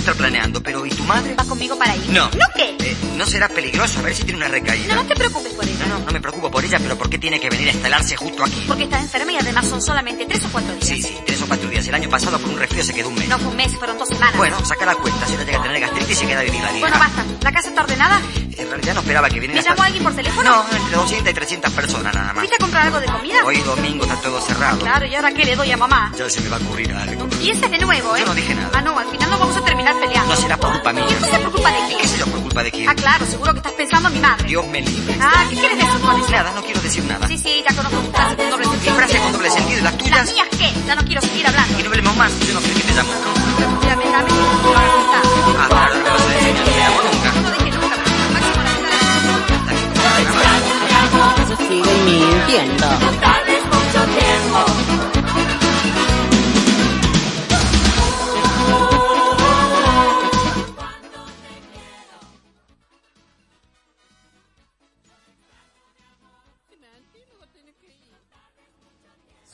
[0.06, 0.62] ¿Qué voy a estar planeando?
[0.62, 1.34] ¿Pero y tu madre?
[1.34, 2.06] ¿Va conmigo para ahí?
[2.10, 2.26] No.
[2.30, 2.76] ¿No qué?
[2.80, 4.00] Eh, ¿No será peligroso?
[4.00, 4.94] A ver si tiene una recaída.
[4.94, 5.80] No, no te preocupes por eso.
[5.88, 8.16] No, no, no me preocupo por ella, pero ¿por qué tiene que venir a instalarse
[8.16, 8.64] justo aquí?
[8.68, 10.86] Porque está enferma y además son solamente tres o cuatro días.
[10.88, 11.88] Sí, sí, tres o cuatro días.
[11.88, 13.28] El año pasado por un resfrío se quedó un mes.
[13.28, 14.38] No fue un mes, fueron dos semanas.
[14.38, 15.26] Bueno, saca la cuenta.
[15.26, 16.80] Si ella llega a tener gastritis se queda a vivir la vida.
[16.82, 17.26] Bueno, basta.
[17.42, 18.22] ¿La casa está ordenada?
[18.58, 20.50] En realidad no esperaba que viniera ¿Me llamó hasta- alguien por teléfono?
[20.50, 22.36] No, entre 200 y 300 personas nada más.
[22.38, 23.44] ¿Fuiste a comprar algo de comida?
[23.44, 24.80] Hoy domingo está todo cerrado.
[24.80, 26.14] Claro, ¿y ahora qué le doy a mamá?
[26.18, 27.24] Ya se me va a ocurrir algo.
[27.24, 28.20] Empieces de nuevo, ¿eh?
[28.22, 28.70] Yo no dije nada.
[28.74, 30.36] Ah, no, al final nos vamos a terminar peleando.
[30.36, 31.06] No será por culpa mía.
[31.10, 32.08] ¿Y entonces por culpa de ¿Qué quién?
[32.10, 32.90] sé yo por culpa de quién?
[32.90, 34.48] Ah, claro, seguro que estás pensando en mi madre.
[34.48, 35.16] Dios me libre.
[35.22, 36.32] Ah, ¿qué quieres decir con eso?
[36.32, 37.28] Nada, no quiero decir nada.
[37.28, 38.96] Sí, sí, ya conozco tus frases con doble ¿Qué sentido.
[38.96, 39.80] frase con doble sentido?
[39.80, 40.34] ¿Y las ¿Las tuyas?
[40.34, 40.74] mías qué?
[40.88, 41.80] Ya no quiero seguir hablando.
[41.80, 42.32] Y no hablemos más.
[42.40, 43.10] Yo no creo que te llamo.
[43.82, 45.22] Mira, me dame tu pregunta.
[45.60, 47.30] Ah, claro, no vas a decir no te llamo nunca.
[47.42, 48.96] No dije nunca, pero máximo la vida.
[51.68, 52.88] Siguen mintiendo.
[53.00, 54.85] No tardes mucho tiempo.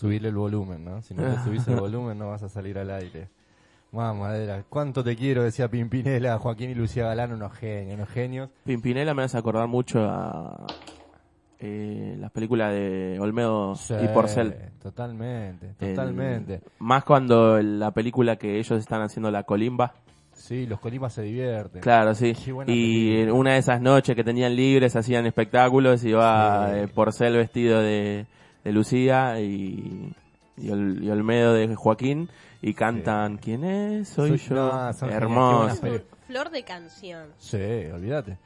[0.01, 1.01] Subirle el volumen, ¿no?
[1.03, 3.27] Si no le subís el volumen no vas a salir al aire.
[3.91, 8.49] Mamadera, cuánto te quiero, decía Pimpinela, Joaquín y Lucía Galán, unos genios, unos genios.
[8.65, 10.65] Pimpinela me hace acordar mucho a
[11.59, 14.55] eh, las películas de Olmedo Sí, y Porcel.
[14.81, 16.61] Totalmente, El- totalmente.
[16.79, 19.93] más cuando la película que ellos están haciendo la colimba.
[20.33, 21.81] Sí, los colimas se divierten.
[21.81, 22.33] Claro, sí.
[22.65, 26.79] Y en una de esas noches que tenían libres hacían espectáculos y va Sí.
[26.79, 28.25] eh, Porcel vestido de,
[28.63, 30.13] de Lucía y,
[30.57, 32.29] y, Ol- y Olmedo de Joaquín
[32.61, 34.09] y cantan ¿Quién es?
[34.09, 34.55] Soy, Soy- yo.
[34.55, 35.81] no, qué Hermoso.
[36.27, 37.27] Flor de canción.
[37.37, 37.57] Sí,
[37.93, 38.37] olvídate.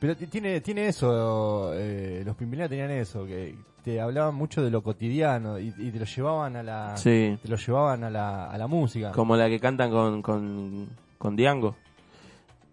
[0.00, 4.70] Pero ti- tiene, tiene eso, eh, los Pimpinela tenían eso, que te hablaban mucho de
[4.70, 7.38] lo cotidiano y, y te lo llevaban a la, Sí.
[7.42, 9.12] te lo llevaban a la, a la música.
[9.12, 11.74] Como la que cantan con, con, con Diango.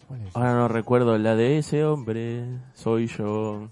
[0.07, 0.35] ¿Cuál es?
[0.35, 3.67] Ahora no recuerdo la de ese hombre, soy yo.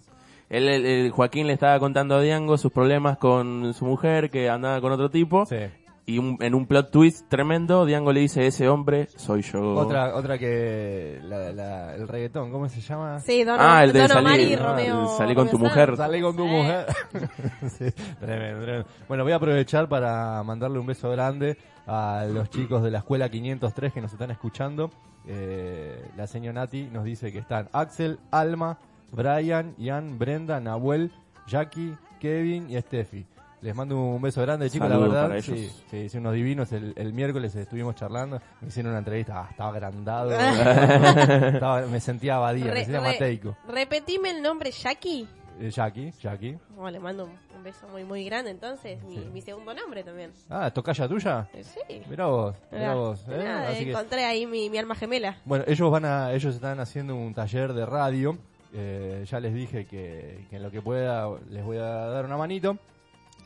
[0.49, 4.49] Él, el, el Joaquín le estaba contando a Diango sus problemas con su mujer que
[4.49, 5.45] andaba con otro tipo.
[5.45, 5.57] Sí.
[6.05, 9.75] Y un- en un plot twist tremendo, Diango le dice, ese hombre soy yo.
[9.75, 13.19] Otra, otra que la, la- el reggaetón, ¿cómo se llama?
[13.19, 15.01] Sí, Don, Ah, el de Don salir- Omar y ah, Romeo.
[15.03, 15.95] el salí con tu mujer.
[15.95, 16.87] Salí con tu mujer.
[17.69, 18.85] Sí, tremendo, tremendo.
[19.07, 23.29] Bueno, voy a aprovechar para mandarle un beso grande a los chicos de la escuela
[23.29, 24.89] 503 que nos están escuchando.
[25.27, 28.79] Eh, la señora Nati nos dice que están Axel, Alma,
[29.11, 31.11] Brian, Ian, Brenda, Nahuel,
[31.47, 33.25] Jackie, Kevin y Steffi.
[33.61, 35.27] Les mando un beso grande, chicos, la verdad.
[35.27, 35.83] para Sí, ellos.
[35.91, 36.71] sí, sí, unos divinos.
[36.71, 40.31] El, el miércoles estuvimos charlando, me hicieron una entrevista, ah, estaba agrandado.
[41.11, 43.57] Estaba- me sentía abadía, me Re- sentía re- mateico.
[43.67, 45.27] repetime el nombre Jackie.
[45.59, 46.57] Eh, Jackie, Jackie.
[46.69, 50.31] Bueno, le mando un, un beso muy muy grande entonces, mi, mi segundo nombre también.
[50.49, 51.49] Ah, ¿tocaya tuya?
[51.53, 52.01] Eh, Sí.
[52.09, 53.25] Mirá vos, mirá Mirá, vos.
[53.27, 55.35] eh, mirá, así que- encontré ahí mi, mi alma gemela.
[55.43, 58.37] Bueno, ellos van a, ellos están haciendo un taller de radio.
[58.73, 62.37] Eh, ya les dije que, que en lo que pueda les voy a dar una
[62.37, 62.77] manito.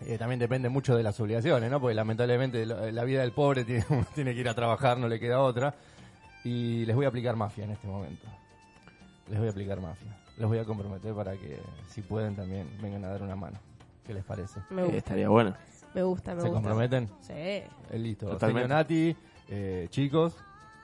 [0.05, 1.79] Eh, también depende mucho de las obligaciones, ¿no?
[1.79, 5.19] Porque lamentablemente lo- la vida del pobre tiene, tiene que ir a trabajar, no le
[5.19, 5.75] queda otra.
[6.43, 8.27] Y les voy a aplicar mafia en este momento.
[9.29, 10.17] Les voy a aplicar mafia.
[10.37, 11.57] Los voy a comprometer para que,
[11.87, 13.57] si pueden, también vengan a dar una mano.
[14.05, 14.59] ¿Qué les parece?
[14.71, 15.53] Me Eh, gusta, estaría bueno.
[15.93, 16.61] me gusta, me ¿Se gusta.
[16.61, 17.07] comprometen?
[17.21, 17.31] Sí.
[17.33, 18.25] Eh, listo.
[18.27, 18.63] Totalmente.
[18.67, 19.15] Señor Nati,
[19.47, 20.35] eh, chicos,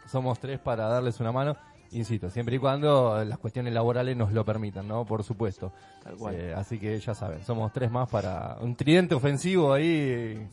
[0.07, 1.57] somos tres para darles una mano.
[1.91, 5.05] Insisto, siempre y cuando las cuestiones laborales nos lo permitan, ¿no?
[5.05, 5.71] Por supuesto.
[6.03, 6.35] Tal cual.
[6.35, 10.47] Eh, así que ya saben, somos tres más para un tridente ofensivo ahí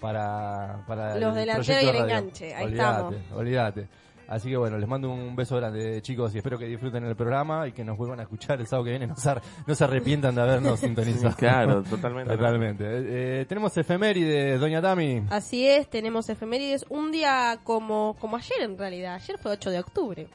[0.00, 3.38] para, para Los el delanteros y el enganche, ahí olvídate, estamos.
[3.38, 3.88] Olvídate.
[4.30, 7.66] Así que bueno, les mando un beso grande, chicos, y espero que disfruten el programa
[7.66, 9.08] y que nos vuelvan a escuchar el sábado que viene.
[9.08, 9.34] No se,
[9.66, 11.34] no se arrepientan de habernos sintonizado.
[11.34, 12.36] Claro, totalmente.
[12.36, 12.84] Totalmente.
[12.84, 15.24] Eh, eh, tenemos efemérides, doña Tami.
[15.30, 16.86] Así es, tenemos efemérides.
[16.88, 20.28] Un día como, como ayer en realidad, ayer fue 8 de octubre.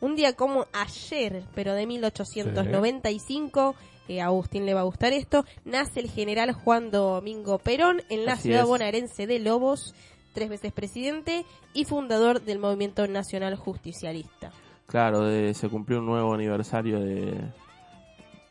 [0.00, 3.74] Un día como ayer, pero de 1895,
[4.08, 8.24] eh, a Agustín le va a gustar esto, nace el general Juan Domingo Perón en
[8.24, 8.66] la Así ciudad es.
[8.66, 9.94] bonaerense de Lobos,
[10.32, 11.44] tres veces presidente
[11.74, 14.50] y fundador del movimiento nacional justicialista.
[14.86, 17.34] Claro, de- se cumplió un nuevo aniversario de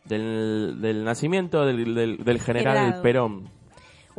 [0.05, 3.01] del, del nacimiento del, del, del general General.
[3.01, 3.49] Perón.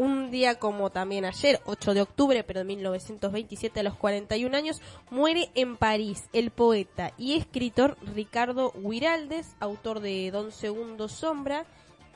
[0.00, 4.80] Un día como también ayer, 8 de octubre, pero de 1927, a los 41 años,
[5.10, 11.66] muere en París el poeta y escritor Ricardo Huiraldes, autor de Don Segundo Sombra,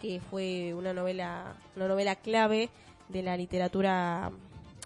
[0.00, 2.70] que fue una novela, una novela clave
[3.10, 4.32] de la literatura,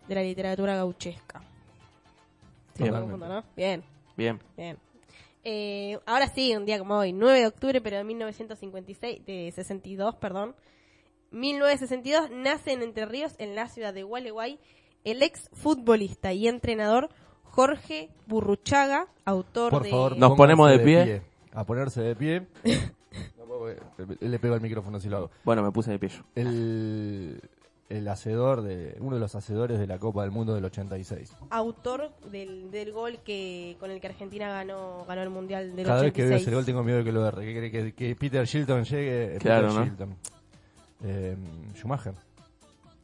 [0.09, 1.41] de la literatura gauchesca.
[2.75, 2.95] Sí, Bien.
[2.95, 3.45] no confundo, ¿no?
[3.55, 3.85] Bien,
[4.17, 4.41] Bien.
[4.57, 4.77] bien.
[5.45, 10.17] Eh, ahora sí, un día como hoy, 9 de octubre, pero de 1956, de 62,
[10.17, 10.57] perdón.
[11.31, 14.59] 1962 nace en Entre Ríos, en la ciudad de Gualeguay,
[15.05, 17.09] el ex futbolista y entrenador
[17.45, 19.91] Jorge Burruchaga, autor Por de...
[19.91, 21.23] favor, Nos ponemos de pie.
[21.53, 22.47] A ponerse de pie.
[23.39, 23.79] No, porque
[24.21, 25.31] Le pego el micrófono si lo hago.
[25.43, 26.23] Bueno, me puse de pie yo.
[26.35, 27.41] El,
[27.89, 31.35] el hacedor de uno de los hacedores de la Copa del Mundo del 86.
[31.51, 36.03] autor del, del gol que con el que Argentina ganó ganó el mundial del Cada
[36.03, 36.29] vez que 86.
[36.29, 37.55] veo ese gol tengo miedo de que lo erre.
[37.55, 39.37] Que, que, que Peter Shilton llegue.
[39.37, 39.85] eh, Claro, Peter ¿no?
[39.87, 40.17] Shilton.
[41.05, 41.37] Eh,
[41.75, 42.15] Schumacher.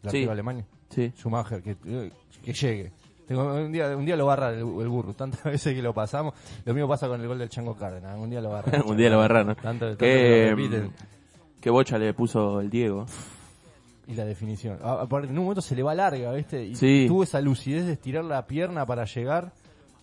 [0.02, 0.24] La Sí.
[0.26, 0.64] Alemania.
[0.90, 1.12] Sí.
[1.16, 2.10] Schumacher, que, eh,
[2.44, 2.92] que llegue.
[3.26, 6.34] Tengo- un, día, un día lo barra el, el burro, tantas veces que lo pasamos.
[6.64, 8.18] Lo mismo pasa con el gol del Chango Cárdenas.
[8.18, 8.82] Un día lo barra.
[8.86, 9.54] Un día lo barra, ¿no?
[9.56, 10.92] Tanto, tanto Que, lo repiten.
[11.60, 13.06] ¿Qué bocha le puso el Diego?
[14.06, 14.78] Y la definición.
[14.82, 16.62] En un momento se le va larga, ¿viste?
[16.62, 17.06] Y Sí.
[17.08, 19.50] tuvo esa lucidez de estirar la pierna para llegar.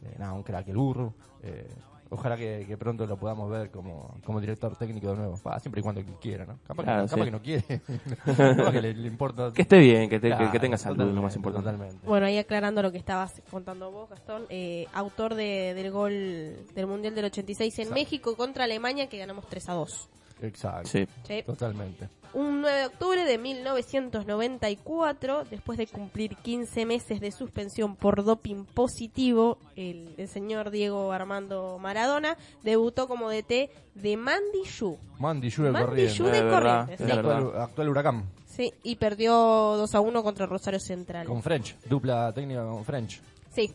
[0.03, 1.13] Eh, nada, un crack, el burro.
[1.43, 1.67] Eh,
[2.11, 5.37] ojalá que, que pronto lo podamos ver como, como director técnico de nuevo.
[5.41, 6.59] Pa, siempre y cuando quiera, ¿no?
[6.67, 7.25] Capaz, Claro, que, capaz sí.
[7.25, 7.81] que no quiere.
[8.57, 9.51] capaz que le, le importa.
[9.53, 11.71] Que esté bien, que, te- Claro, que tenga salud, lo más importante.
[11.71, 12.05] Totalmente.
[12.07, 16.11] Bueno, ahí aclarando lo que estabas contando vos, Gastón, eh, autor de- del gol
[16.75, 17.99] del Mundial del 86 en Exacto.
[17.99, 20.09] México contra Alemania que ganamos 3 a 2.
[20.41, 20.89] Exacto.
[20.89, 21.07] Sí.
[21.27, 21.43] Sí.
[21.45, 22.09] Totalmente.
[22.33, 28.63] Un 9 de octubre de 1994, después de cumplir 15 meses de suspensión por doping
[28.63, 34.97] positivo, el, el señor Diego Armando Maradona debutó como DT de Mandy Yu.
[35.19, 36.17] Mandy Yu de Mandy Corrientes.
[36.17, 37.15] Yu de Corrientes, es sí.
[37.15, 37.37] verdad.
[37.37, 38.29] Actual, actual huracán.
[38.45, 41.27] Sí, y perdió 2 a 1 contra Rosario Central.
[41.27, 41.77] Con French.
[41.85, 43.21] Dupla técnica con French.
[43.49, 43.73] Sí,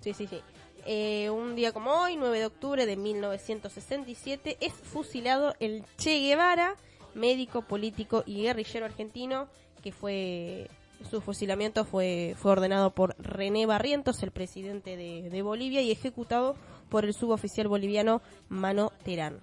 [0.00, 0.40] sí, sí, sí.
[0.84, 6.74] Eh, un día como hoy, 9 de octubre de 1967, es fusilado el Che Guevara,
[7.14, 9.46] médico, político y guerrillero argentino,
[9.82, 10.68] que fue
[11.10, 16.54] su fusilamiento fue, fue ordenado por René Barrientos, el presidente de, de Bolivia, y ejecutado
[16.88, 19.38] por el suboficial boliviano Mano Terán.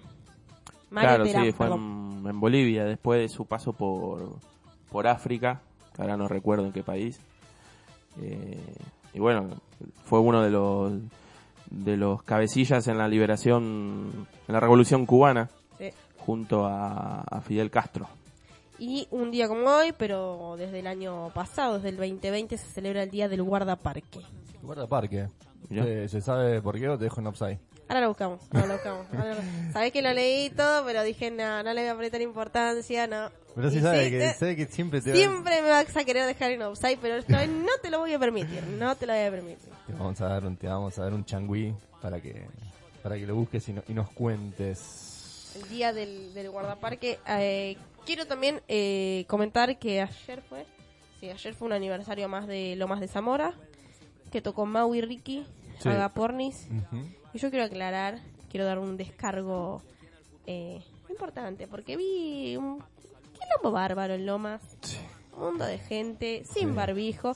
[0.90, 4.38] Claro, Terán, sí, fue en, en Bolivia, después de su paso por,
[4.92, 5.62] por África,
[5.96, 7.20] que ahora no recuerdo en qué país.
[8.22, 8.58] Eh,
[9.14, 9.50] y bueno,
[10.04, 10.94] fue uno de los
[11.70, 15.90] de los cabecillas en la liberación, en la revolución cubana, Sí.
[16.18, 18.08] junto a, a Fidel Castro.
[18.78, 23.04] Y un día como hoy, pero desde el año pasado, desde el 2020, se celebra
[23.04, 24.22] el Día del Guardaparque.
[24.64, 25.28] Guardaparque.
[25.70, 27.60] Eh, ¿Se sabe por qué o te dejo en upside?
[27.90, 29.06] Ahora lo buscamos, ahora lo buscamos.
[29.14, 32.22] Ahora lo- Sabés que lo leí todo, pero dije, no, no le voy a prestar
[32.22, 33.30] importancia, no.
[33.56, 36.52] Pero sí sabe sí, que, sabe que siempre te Siempre me vas a querer dejar
[36.52, 39.32] en offside, pero vez no te lo voy a permitir, no te lo voy a
[39.32, 39.70] permitir.
[39.88, 42.46] Te vamos a dar un, te vamos a dar un changüí para que
[43.04, 45.52] para que lo busques y, no- y nos cuentes.
[45.56, 47.18] El día del, del guardaparque.
[47.28, 47.76] eh,
[48.06, 50.66] quiero también eh, comentar que ayer fue,
[51.20, 53.54] Sí, ayer fue un aniversario más de Lomas de Zamora,
[54.32, 55.46] que tocó Mau y Ricky,
[55.82, 55.90] Sí.
[55.90, 56.68] Agapornis.
[56.70, 57.04] Ujú.
[57.34, 58.20] Y yo quiero aclarar,
[58.50, 59.82] quiero dar un descargo
[60.48, 62.82] eh, importante, porque vi un
[63.34, 64.62] quilombo bárbaro en Lomas.
[65.38, 67.34] Un mundo de gente, sin barbijo.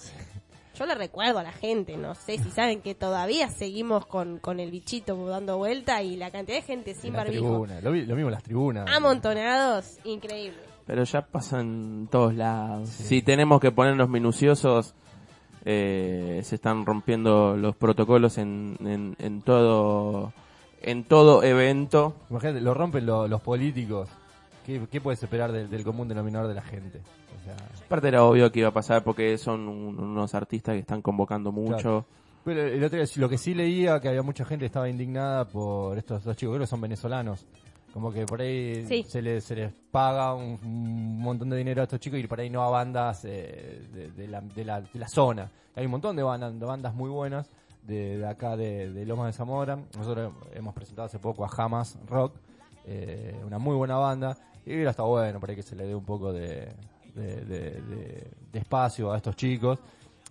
[0.78, 4.60] Yo le recuerdo a la gente, no sé si saben que todavía seguimos con, con
[4.60, 7.42] el bichito dando vuelta y la cantidad de gente sin En barbijo.
[7.46, 8.90] tribuna, lo, vi- lo mismo en las tribunas.
[8.92, 10.58] Amontonados, increíble.
[10.88, 12.90] Pero ya pasa en todos lados.
[12.90, 14.96] Si tenemos que ponernos minuciosos,
[15.66, 20.34] eh, se están rompiendo los protocolos en, en, en todo
[20.82, 22.14] en todo evento.
[22.30, 24.10] Imagínate, lo rompen lo- los políticos.
[24.66, 27.00] ¿Qué, qué puedes esperar del, del común denominador de la gente?
[27.00, 27.56] O sea,
[27.86, 31.52] Aparte era obvio que iba a pasar porque son un- unos artistas que están convocando
[31.52, 31.78] mucho.
[31.78, 32.06] Claro.
[32.46, 35.98] Pero el otro lo que sí leía que había mucha gente que estaba indignada por
[35.98, 37.46] estos dos chicos, creo que son venezolanos.
[37.94, 39.04] Como que por ahí Sí.
[39.08, 42.40] se, les, se les paga un, un montón de dinero a estos chicos y por
[42.40, 45.52] ahí no a bandas eh, de, de la, de, la, de la zona.
[45.76, 47.48] Hay un montón de bandas, de bandas muy buenas
[47.84, 49.78] de, acá de, Lomas de Zamora.
[49.96, 52.34] Nosotros hemos presentado hace poco a Hamas Rock,
[52.86, 54.38] eh, una muy buena banda.
[54.66, 56.70] Y hubiera estado bueno por ahí que se le dé un poco de,
[58.54, 59.80] espacio a estos chicos.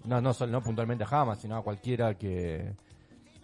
[0.04, 2.72] No, no, solo, no puntualmente a Hamas, sino a cualquiera que,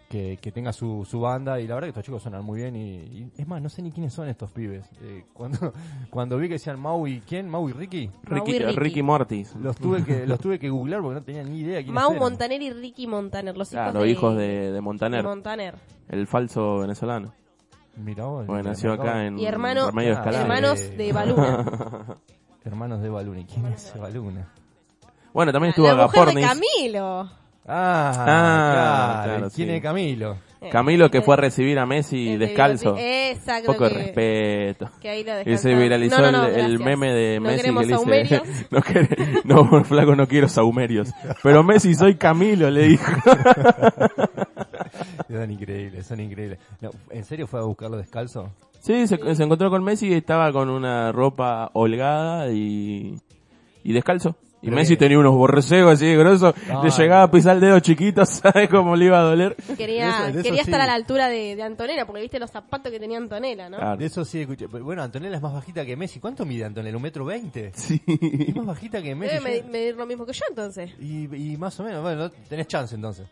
[0.09, 1.59] que, que tenga su, su banda.
[1.61, 2.75] Y la verdad que estos chicos suenan muy bien.
[2.75, 4.89] Y, y es más, no sé ni quiénes son estos pibes.
[5.01, 5.71] Eh, cuando,
[6.09, 7.47] cuando vi que decían Mau y ¿quién?
[7.47, 8.09] Mau y Ricky.
[8.27, 8.75] Mau Ricky, y Ricky.
[8.79, 9.55] Ricky Mortis.
[9.55, 12.19] Los tuve que los tuve que googlear porque no tenía ni idea quiénes Mau eran.
[12.23, 15.75] Montaner y Ricky Montaner, los hijos Claro, de, hijos de, de de Montaner, Montaner.
[16.09, 17.31] el falso venezolano.
[17.97, 21.65] Mirá vos, me nació acá en Y hermano- Ah, hermanos Eh, de Baluna.
[22.65, 23.39] Hermanos de Baluna.
[23.41, 24.51] ¿Y quién es Baluna?
[25.33, 26.41] Bueno, también estuvo La mujer de.
[26.41, 27.29] Camilo.
[27.65, 29.23] Ah, Ah, claro.
[29.37, 29.75] claro, ¿Quién sí.
[29.75, 30.37] es Camilo?
[30.61, 32.95] Eh, Camilo que eh, fue a recibir a Messi el descalzo.
[32.97, 33.71] Exacto.
[33.71, 34.89] Poco de que- respeto.
[34.99, 37.61] Que ahí lo Y se viralizó No, no, no, el, meme de No Messi que
[37.73, 38.41] queremos le dice,
[39.45, 41.09] no, no, flaco, no quiero saumerios.
[41.43, 43.11] Pero Messi, soy Camilo, le dijo.
[45.29, 46.59] Son increíbles, son increíbles.
[46.81, 48.49] No, ¿En serio fue a buscarlo descalzo?
[48.79, 53.15] Sí, se, se encontró con Messi y estaba con una ropa holgada y,
[53.83, 54.35] y descalzo.
[54.61, 56.89] Y Messi tenía unos borrecegos así de grosos, le Ay.
[56.97, 59.55] llegaba a pisar el dedo chiquito, ¿sabes cómo le iba a doler?
[59.77, 60.69] Quería, De eso- de eso quería sí.
[60.69, 63.77] estar a la altura de, de Antonella, porque viste los zapatos que tenía Antonella, ¿no?
[63.77, 63.95] Claro.
[63.97, 64.65] De eso sí escuché.
[64.67, 66.19] Bueno, Antonella es más bajita que Messi.
[66.19, 66.97] ¿Cuánto mide Antonella?
[66.97, 67.71] ¿Un metro veinte?
[67.73, 68.01] Sí.
[68.07, 69.35] Es más bajita que Messi.
[69.35, 70.91] Debe yo- med- medir lo mismo que yo entonces.
[70.99, 73.27] Y, y más o menos, bueno, no- tenés chance entonces.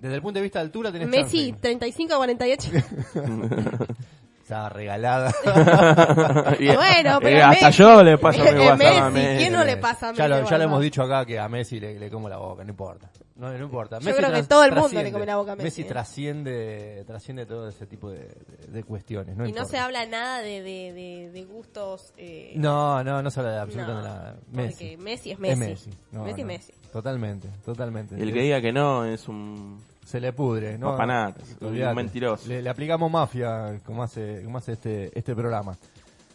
[0.00, 1.60] Desde el punto de vista de altura tenés Messi, chance.
[1.62, 2.70] 35 a 48.
[4.48, 5.30] Estaba regalada.
[6.58, 8.76] Bueno, pero eh, hasta Messi- yo le paso mi Eh, WhatsApp a
[9.10, 9.36] Messi, Messi.
[9.38, 10.62] ¿quién no le pasa a ya lo, Messi ya lo WhatsApp?
[10.62, 13.10] hemos dicho acá que a Messi le, le como la boca, no importa.
[13.36, 13.98] No, no importa.
[14.00, 15.84] Yo creo que todo el mundo le come la boca a Messi, eh.
[15.84, 19.36] trasciende, trasciende todo ese tipo de, de- de cuestiones.
[19.36, 22.12] No y no se habla nada de, de, de, de gustos.
[22.16, 24.34] Eh, No, no, no se habla de absolutamente no, nada.
[24.46, 24.96] porque Messi.
[24.96, 25.60] Messi es Messi.
[25.60, 25.90] Messi.
[26.12, 26.52] No, Messi es no.
[26.52, 26.72] Messi.
[26.90, 28.14] Totalmente, totalmente.
[28.16, 29.78] El que diga que no es un...
[30.08, 30.92] Se le pudre, ¿no?
[30.92, 32.48] Papanatas, un mentiroso.
[32.48, 35.76] Le, le aplicamos mafia, como hace, como hace este, este programa.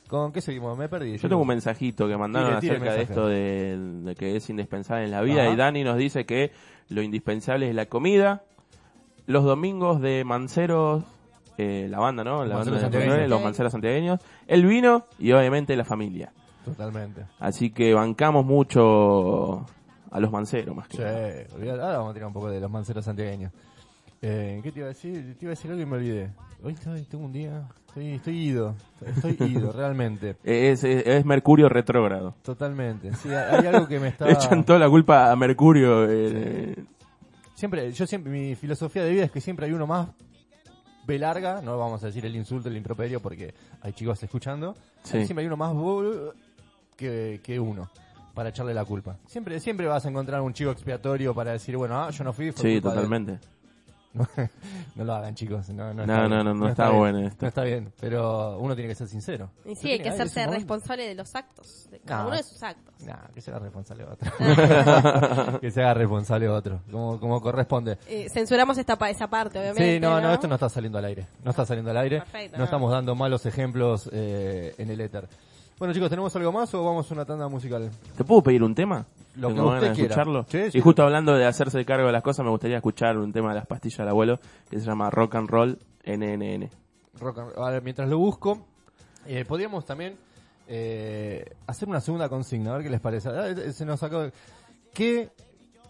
[0.07, 0.77] ¿Con qué seguimos?
[0.77, 1.17] Me perdí.
[1.17, 4.47] Yo tengo un mensajito que mandaron Tire, tire acerca de esto de, de que es
[4.51, 5.51] indispensable en la vida Ajá.
[5.51, 6.51] y Dani nos dice que
[6.89, 8.43] lo indispensable es la comida,
[9.25, 11.03] los domingos de Manceros,
[11.57, 12.45] eh, la banda, ¿no?
[12.45, 13.29] La Manceros banda de santiagueños.
[13.31, 16.31] los Manceros santiagueños, el vino y obviamente la familia.
[16.63, 17.25] Totalmente.
[17.39, 19.65] Así que bancamos mucho
[20.13, 21.83] a los Manceros más que Sí, nada.
[21.83, 23.51] Ahora vamos a tirar un poco de los manceros santiagueños.
[24.21, 25.35] Eh, ¿Qué te iba a decir?
[25.37, 26.29] Te iba a decir algo y me olvidé.
[26.63, 27.67] Hoy estoy, tengo un día.
[27.87, 28.75] Estoy, estoy ido.
[29.05, 30.37] Estoy ido, realmente.
[30.43, 32.35] Es, es, es Mercurio retrógrado.
[32.43, 33.13] Totalmente.
[33.15, 34.29] Sí, hay algo que me está.
[34.29, 36.07] Echan toda la culpa a Mercurio.
[36.09, 36.75] eh,
[37.55, 40.09] Siempre, yo siempre, mi filosofía de vida es que siempre hay uno más
[41.05, 44.75] B larga, no vamos a decir el insulto, el improperio, porque hay chicos escuchando.
[45.03, 45.25] Sí.
[45.25, 45.73] Siempre hay uno más
[46.95, 47.89] que, que uno
[48.33, 49.17] para echarle la culpa.
[49.27, 52.51] Siempre, siempre vas a encontrar un chivo expiatorio para decir, bueno, ah, yo no fui.
[52.51, 53.39] fue Sí, culpa totalmente.
[54.13, 54.27] No,
[54.95, 55.69] no lo hagan, chicos.
[55.69, 56.99] No, no, No, está no, no, no está bien.
[56.99, 57.37] bueno esto.
[57.41, 59.49] No está bien, pero uno tiene que ser sincero.
[59.65, 61.87] Y sí, hay que hacerse responsable de los actos.
[61.89, 62.27] De cada No.
[62.27, 62.93] uno de sus actos.
[63.03, 64.31] Nah, que se haga responsable otro.
[65.61, 67.97] que se haga responsable otro, como, como corresponde.
[68.07, 69.93] Eh, censuramos esta pa- esa parte, obviamente.
[69.95, 71.25] Sí, no, no, esto no está saliendo al aire.
[71.43, 72.19] No está saliendo al aire.
[72.19, 72.65] Perfecto, no no.
[72.65, 75.27] estamos dando malos ejemplos eh, en el éter.
[75.79, 77.89] Bueno, chicos, ¿tenemos algo más o vamos a una tanda musical?
[78.15, 79.05] ¿Te puedo pedir un tema?
[79.35, 80.13] Lo que Tengo usted ganas de quiera.
[80.13, 80.45] escucharlo.
[80.47, 80.77] Sí, sí.
[80.77, 83.55] Y justo hablando de hacerse cargo de las cosas, me gustaría escuchar un tema de
[83.55, 86.69] las pastillas del abuelo que se llama Rock and Roll NNN.
[87.19, 88.65] Rock and- a ver, mientras lo busco,
[89.25, 90.15] eh, podríamos también
[90.67, 93.29] eh, hacer una segunda consigna, a ver qué les parece.
[93.29, 94.29] Ah, eh, Se nos acaba-
[94.93, 95.29] ¿Qué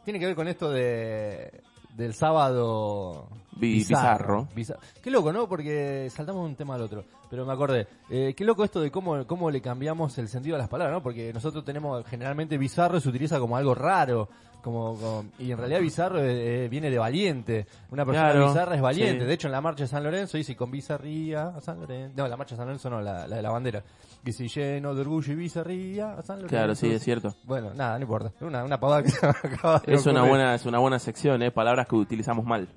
[0.05, 1.61] tiene que ver con esto de
[1.95, 4.47] del sábado bizarro.
[4.56, 4.80] Bizarro.
[5.01, 5.47] Qué loco, ¿no?
[5.47, 7.04] Porque saltamos de un tema al otro.
[7.30, 7.88] Pero me acordé.
[8.10, 11.04] Eh, qué loco esto de cómo, cómo le cambiamos el sentido a las palabras, ¿no?
[11.04, 14.30] Porque nosotros tenemos, generalmente bizarro se utiliza como algo raro.
[14.64, 17.66] Como, como- y en realidad bizarro eh, eh, viene de valiente.
[17.91, 19.20] Una persona Claro, bizarra es valiente.
[19.22, 19.26] sí.
[19.28, 22.14] De hecho, en la marcha de San Lorenzo dice con bizarría a San Lorenzo.
[22.16, 23.84] No, la marcha de San Lorenzo no, la, la de la bandera.
[24.24, 26.56] Dice lleno de orgullo y bizarría a San Lorenzo.
[26.56, 27.36] Claro, sí, es cierto.
[27.43, 28.32] Bueno, nada, no importa.
[28.39, 31.41] Una, una pavada que se me acaba de Es una buena, es una buena sección,
[31.41, 31.51] ¿eh?
[31.51, 32.70] Palabras que utilizamos mal.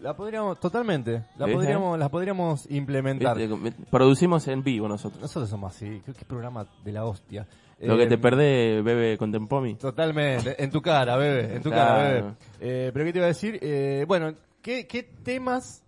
[0.00, 1.52] La podríamos, totalmente, la ¿Viste?
[1.60, 3.36] podríamos, la podríamos implementar.
[3.38, 3.84] ¿Viste?
[3.90, 5.20] Producimos en vivo nosotros.
[5.22, 7.46] Nosotros somos así, qué, qué programa de la hostia.
[7.80, 9.74] Lo que Eh, te perdés, bebe con Tempomi.
[9.76, 11.86] Totalmente, en tu cara, bebé, en tu Claro.
[11.94, 12.34] cara, bebé.
[12.60, 15.82] Eh, pero qué te iba a decir, Eh, bueno, ¿qué, ¿qué temas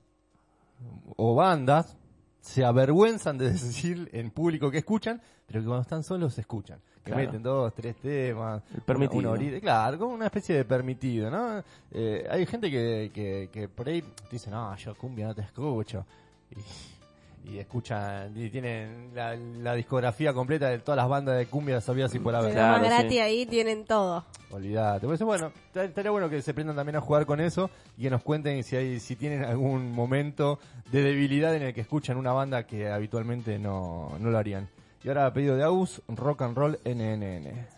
[1.17, 1.97] o bandas
[2.41, 6.79] se avergüenzan de decir en público que escuchan, pero que cuando están solos se escuchan?
[7.09, 7.27] Que Claro.
[7.27, 9.33] meten dos, tres temas, permitido.
[9.33, 11.63] una- claro, como una especie de permitido, ¿no?
[11.91, 16.05] Eh, hay gente que, que, que por ahí dice, no, yo cumbia no te escucho.
[16.51, 21.81] Y, y escuchan, y tienen la, la discografía completa de todas las bandas de cumbia
[21.81, 22.55] sabidas y por haber.
[22.55, 24.27] Más gratis ahí tienen todo.
[24.51, 25.07] Olvídate.
[25.07, 28.11] Por eso, bueno, estaría bueno que se aprendan también a jugar con eso y que
[28.11, 30.59] nos cuenten si hay, si tienen algún momento
[30.93, 34.69] de debilidad en el que escuchan una banda que habitualmente no, no lo harían.
[35.09, 37.78] Y ahora a pedido de Agus, Rock and Roll NNN.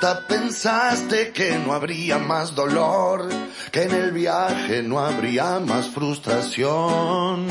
[0.00, 3.28] Pensaste que no habría más dolor,
[3.70, 7.46] que en el viaje no habría más frustración.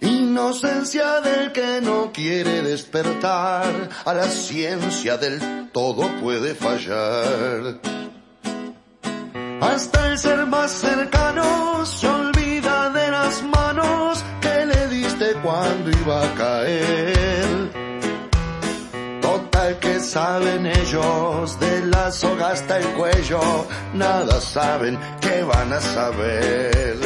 [0.00, 7.80] Inocencia del que no quiere despertar, a la ciencia del todo puede fallar.
[9.60, 16.24] Hasta el ser más cercano se olvida de las manos que le diste cuando iba
[16.24, 17.13] a caer.
[20.04, 23.40] Saben ellos de la soga hasta el cuello,
[23.94, 26.98] nada saben que van a saber.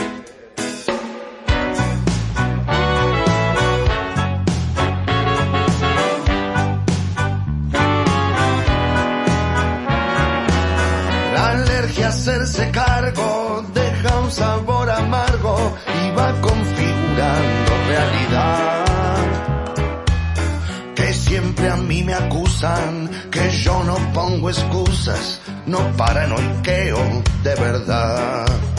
[11.35, 15.57] La alergia a hacerse cargo deja un sabor amargo
[16.05, 18.88] y va configurando realidad
[21.59, 26.99] siempre a mí me acusan, que yo no pongo excusas, no paranoiqueo
[27.43, 28.78] de verdad.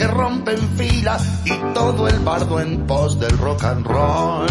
[0.00, 4.48] Que rompen fila y todo el bardo en pos del rock and roll.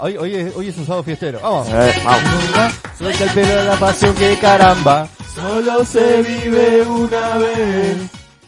[0.00, 1.40] Hoy, hoy, es, hoy es un sábado fiestero.
[1.42, 1.72] Vamos.
[1.72, 2.74] Ver, vamos.
[2.98, 5.08] Suelta el pelo de la pasión que caramba.
[5.34, 7.96] Solo se vive una vez.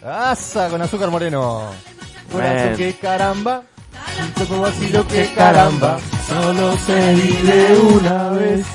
[0.05, 1.71] Asa con azúcar moreno.
[2.33, 3.63] Corazón que caramba.
[4.21, 5.99] Un poco vacío que caramba.
[6.29, 8.67] Solo se vive una vez.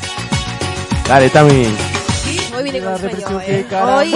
[1.08, 1.93] Dale, Tami.
[2.64, 3.66] Hoy vine con sueño, eh.
[3.84, 4.12] Hoy,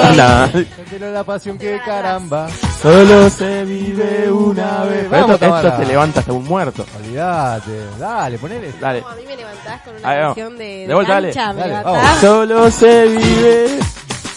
[1.00, 2.48] de la pasión que caramba.
[2.82, 5.10] Solo se vive una vez.
[5.10, 6.86] Vamos, esto, esto te levanta hasta un muerto.
[6.98, 7.86] Olvídate.
[8.00, 8.72] Dale, ponele.
[8.80, 9.04] Dale.
[9.06, 11.34] a mí me levantás con una canción de, de De vuelta, dale.
[11.34, 12.18] cancha, me Dale, vamos.
[12.22, 13.80] Solo se vive.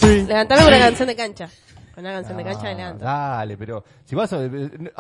[0.01, 0.23] Sí.
[0.27, 1.49] Levantame con una canción de cancha.
[1.95, 3.05] Con una canción de cancha Ah, levanto.
[3.05, 4.39] Dale, pero si vas a, a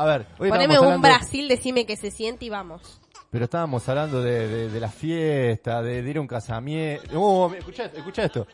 [0.04, 3.00] ver, hoy Poneme un hablando- Brasil, decime que se siente y vamos.
[3.30, 7.04] Pero estábamos hablando de, de, de la fiesta, de, de ir a un casamiento.
[7.14, 8.46] Oh, escucha, escucha esto.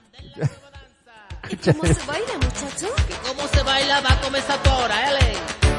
[1.48, 2.88] ¿Cómo se baila, muchacho?
[3.26, 4.00] ¿Cómo se baila?
[4.02, 5.18] Va a comenzar ahora, L.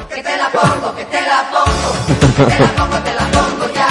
[0.08, 3.74] Que te la pongo, que te la pongo, que te la pongo, te la pongo
[3.74, 3.88] ya.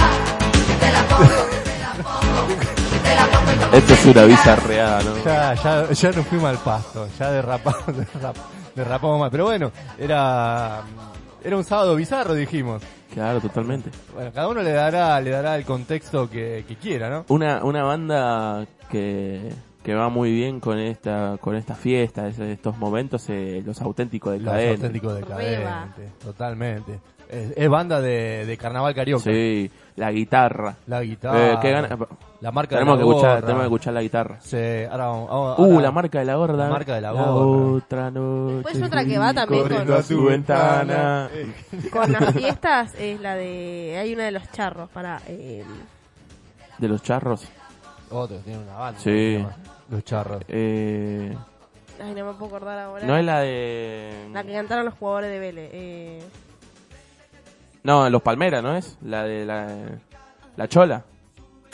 [0.52, 3.94] Que te la pongo, que te la pongo, que te la pongo y como Esto
[3.94, 5.24] es una bizarreada, ¿no?
[5.24, 8.36] Ya, ya, ya nos fuimos al pasto, ya derrapamos, derrap-
[8.76, 9.32] derrapamos mal.
[9.32, 10.82] Pero bueno, era,
[11.48, 12.84] era un sábado bizarro, dijimos.
[13.14, 13.90] Claro, totalmente.
[14.14, 17.26] Bueno, cada uno le dará, le dará el contexto que, que quiera, ¿no?
[17.30, 19.50] Una, una banda que,
[19.82, 24.34] que va muy bien con esta, con esta fiesta, es- estos momentos, eh, los auténticos
[24.34, 24.76] Los decadentes.
[24.84, 25.38] auténticos Reba.
[25.38, 27.00] decadentes, totalmente.
[27.30, 29.24] Es, es banda de, de carnaval carioca.
[29.24, 30.76] Sí, la guitarra.
[30.88, 31.54] La guitarra.
[31.54, 31.98] Eh, qué gana-
[32.40, 34.38] La marca tenemos de que la escuchar, tenemos que escuchar la guitarra.
[34.42, 34.58] Sí,
[34.92, 36.54] ahora vamos, vamos- Uh, ahora- la marca de la gorra.
[36.56, 37.32] La marca de la gorra.
[37.32, 38.62] otra noche.
[38.62, 41.30] Pues otra que va también con- a su ventana.
[41.92, 43.98] Con las fiestas es la de...
[44.00, 45.20] Hay una de los charros para...
[45.28, 45.64] Eh,
[46.78, 47.48] De los charros.
[48.12, 49.00] Otro, tiene una banda.
[49.00, 49.44] Sí.
[49.90, 50.44] Los charros.
[50.48, 51.36] Eh,
[52.04, 53.06] ay, no me puedo acordar ahora.
[53.08, 54.30] no es la de...
[54.32, 55.70] La que cantaron los jugadores de Vélez.
[55.74, 56.20] Eh,
[57.84, 58.96] No, los Palmeras, ¿no es?
[59.02, 59.68] La de la...
[60.56, 61.04] La Chola.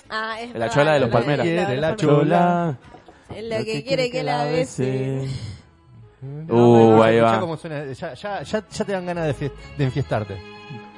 [0.09, 1.45] Ah, es La verdad, chola de los Palmeras.
[1.45, 2.77] Quiere la chola.
[3.35, 5.27] Es la que quiere que la bese.
[6.49, 7.39] Uh, ahí va.
[7.39, 10.37] cómo suena, ya, ya, ya, ya te dan ganas de, fie- de enfiestarte.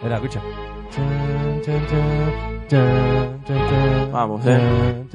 [0.04, 0.40] Mirá, escucha.
[4.12, 5.06] Vamos, eh.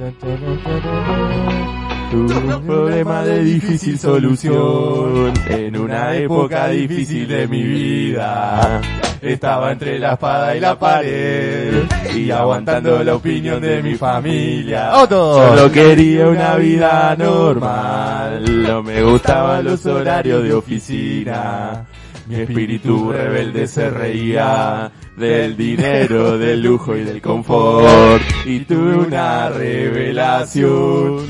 [2.12, 8.80] Un problema de difícil solución en una época difícil de mi vida.
[9.22, 11.84] Estaba entre la espada y la pared
[12.16, 14.96] y aguantando la opinión de mi familia.
[14.96, 15.48] ¡Otto!
[15.48, 21.86] Solo quería una vida normal, no me gustaban los horarios de oficina.
[22.26, 28.22] Mi espíritu rebelde se reía del dinero, del lujo y del confort.
[28.46, 31.26] Y tuve una revelación.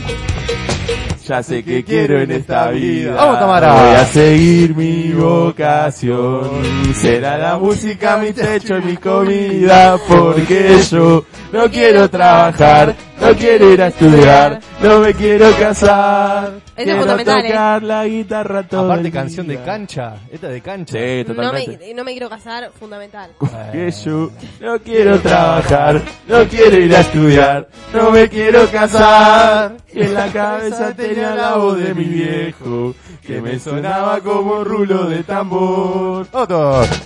[1.31, 3.15] Ya sé que quiero en esta vida.
[3.15, 3.73] ¡Vamos, Tamara!
[3.73, 6.51] Voy a seguir mi vocación.
[6.93, 9.97] Será la música mi techo y mi comida.
[10.09, 16.53] Porque yo no quiero trabajar, no quiero ir a estudiar, no me quiero casar.
[16.77, 17.49] es quiero fundamental, ¿eh?
[17.49, 19.65] tocar la guitarra todo Aparte el canción de día.
[19.65, 20.15] cancha.
[20.31, 20.93] Esta de cancha.
[20.99, 21.79] Sí, No totalmente.
[21.87, 23.31] me, no me quiero casar, fundamental.
[23.73, 29.77] Que yo no quiero trabajar, no quiero ir a estudiar, no me quiero casar.
[29.93, 32.95] Y en la cabeza tenía la voz de mi viejo,
[33.35, 36.27] que me sonaba como rulo de tambor.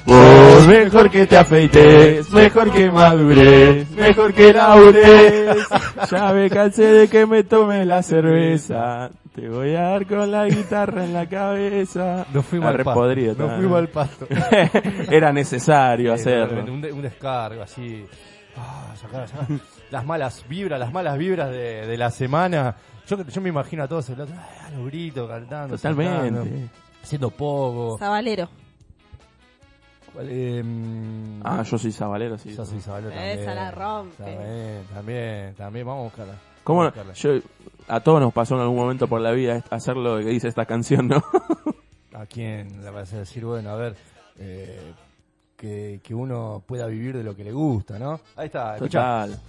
[0.06, 5.56] Vos mejor que te afeites, mejor que madures, mejor que labures.
[6.10, 9.10] Ya me cansé de que me tome la cerveza.
[9.34, 12.24] Te voy a dar con la guitarra en la cabeza.
[12.32, 13.00] Nos fuimos al pasto.
[13.00, 14.26] podrido, Nos fuimos al pasto.
[15.10, 16.72] Era necesario Sí, hacerlo.
[16.72, 18.04] Un, de- un descargo así.
[18.56, 19.46] Ah, sacar, sacar
[19.90, 22.76] las malas vibras, las malas vibras de, de la semana.
[23.06, 26.70] Yo, yo me imagino a todos el otro, ah, los gritos, cantando, saltando, Totalmente.
[27.02, 27.98] haciendo poco.
[27.98, 28.48] Sabalero.
[30.20, 30.62] Eh,
[31.42, 32.54] Ah, yo soy sabalero, sí.
[32.54, 33.38] yo soy Isabel también.
[33.40, 34.16] Esa la rompe.
[34.22, 36.34] También, también, también, vamos a buscarla.
[36.62, 37.12] ¿Cómo a buscarla.
[37.14, 37.30] Yo,
[37.88, 40.64] a todos nos pasó en algún momento por la vida hacer lo que dice esta
[40.66, 41.22] canción, ¿no?
[42.14, 43.96] ¿A quién le vas a decir, bueno, a ver,
[44.38, 44.92] eh,
[45.64, 48.20] que, que uno pueda vivir de lo que le gusta, ¿no?
[48.36, 49.26] Ahí está, escuchá.
[49.26, 49.40] Total.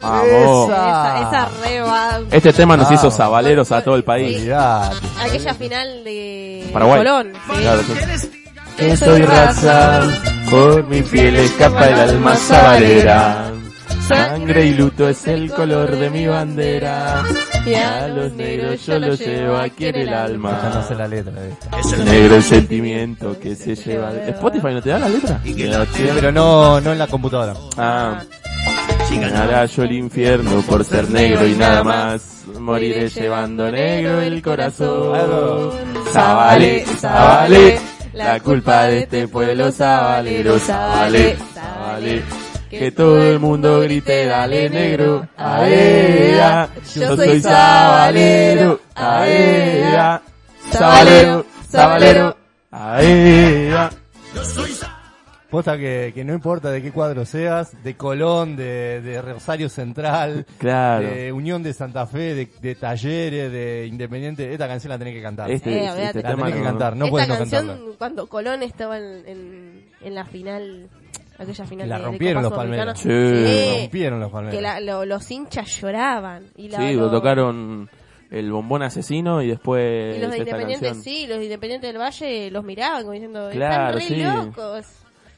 [0.00, 0.68] Vamos.
[0.68, 1.20] Esa.
[1.20, 2.20] Esa, esa reba.
[2.32, 4.36] Este tema nos hizo sabaleros a todo el país.
[4.36, 4.96] Olvidate.
[5.20, 6.98] Aquella final de Paraguay.
[6.98, 7.32] Colón.
[7.34, 7.62] ¿sí?
[7.62, 8.44] Claro, sí.
[8.76, 10.02] Que soy raza,
[10.50, 13.52] por mi piel escapa el alma sabalera.
[14.16, 17.22] Sangre y luto es el color de mi bandera.
[17.66, 20.84] Y A los negros yo los llevo aquí en el Ya no alma.
[20.88, 21.78] sé la letra de esta.
[21.78, 24.12] Es el negro el sentimiento que se lleva.
[24.12, 25.40] ¿Spotify no te da la letra?
[25.44, 27.54] Sí, pero no, no en la computadora.
[27.76, 28.22] Ah.
[29.10, 32.44] Ganará yo el infierno por ser negro y nada más.
[32.58, 35.72] Moriré llevando negro el corazón.
[36.12, 37.78] Zabale, zabale.
[38.14, 42.22] La culpa de este pueblo sabalero, zabale, zabale.
[42.70, 46.68] Que todo el mundo grite, dale negro, aea.
[46.94, 50.22] Yo soy sabalero, aea.
[50.70, 52.36] Sabalero, sabalero,
[52.70, 53.90] aea.
[55.50, 60.46] Posta que, que no importa de qué cuadro seas, de Colón, de, de Rosario Central,
[60.58, 61.08] Claro.
[61.08, 65.22] de Unión de Santa Fe, de, de Talleres, de Independiente, esta canción la tenés que
[65.22, 65.50] cantar.
[65.50, 67.92] Este, Eh, este la tenés que cantar, no Esta puedes no canción, cantarla.
[67.98, 70.88] cuando Colón estaba en, en, en la final,
[71.40, 72.76] aquella final La de- rompieron Copa los.
[72.76, 72.94] Sudamericana,
[73.74, 73.80] Sí.
[73.82, 74.56] Rompieron los palmeros.
[74.56, 76.44] que la- lo- los hinchas lloraban.
[76.56, 77.88] Y la, Sí, lo- tocaron
[78.30, 82.50] el bombón asesino y después Y los de Independiente, sí, los de Independiente del Valle
[82.50, 84.22] los miraban como diciendo, Claro, están re sí.
[84.46, 84.86] locos.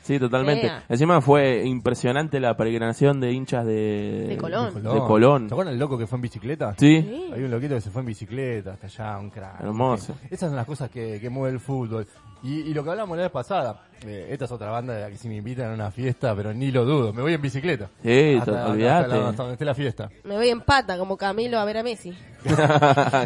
[0.02, 0.66] Sí, totalmente.
[0.66, 0.82] Ea.
[0.88, 4.74] Encima fue impresionante la peregrinación de hinchas de, De Colón.
[4.74, 5.48] De Colón.
[5.48, 6.74] ¿Se acuerdan el loco que fue en bicicleta?
[6.76, 7.30] Sí, Sí.
[7.32, 9.60] Hay un loquito que se fue en bicicleta hasta allá, un crack.
[9.60, 10.16] Hermoso.
[10.28, 12.04] Esas son las cosas que, que mueve el fútbol.
[12.44, 15.10] Y, y lo que hablamos la vez pasada, eh, esta es otra banda de la
[15.10, 17.88] que si me invitan a una fiesta, pero ni lo dudo, me voy en bicicleta.
[18.02, 19.04] Sí, hasta, hasta- olvídate.
[19.04, 20.10] hasta la- hasta donde esté la fiesta.
[20.24, 22.12] Me voy en pata como Camilo a ver a Messi.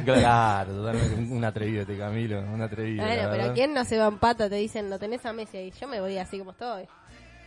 [0.04, 0.72] Claro.
[0.74, 3.04] Totalmente, un, atrevido este Camilo, un atrevido.
[3.04, 3.50] Bueno, pero verdad.
[3.50, 4.48] ¿a quién no se va en pata?
[4.48, 5.72] Te dicen, lo tenés a Messi ahí.
[5.80, 6.84] Yo me voy así como estoy.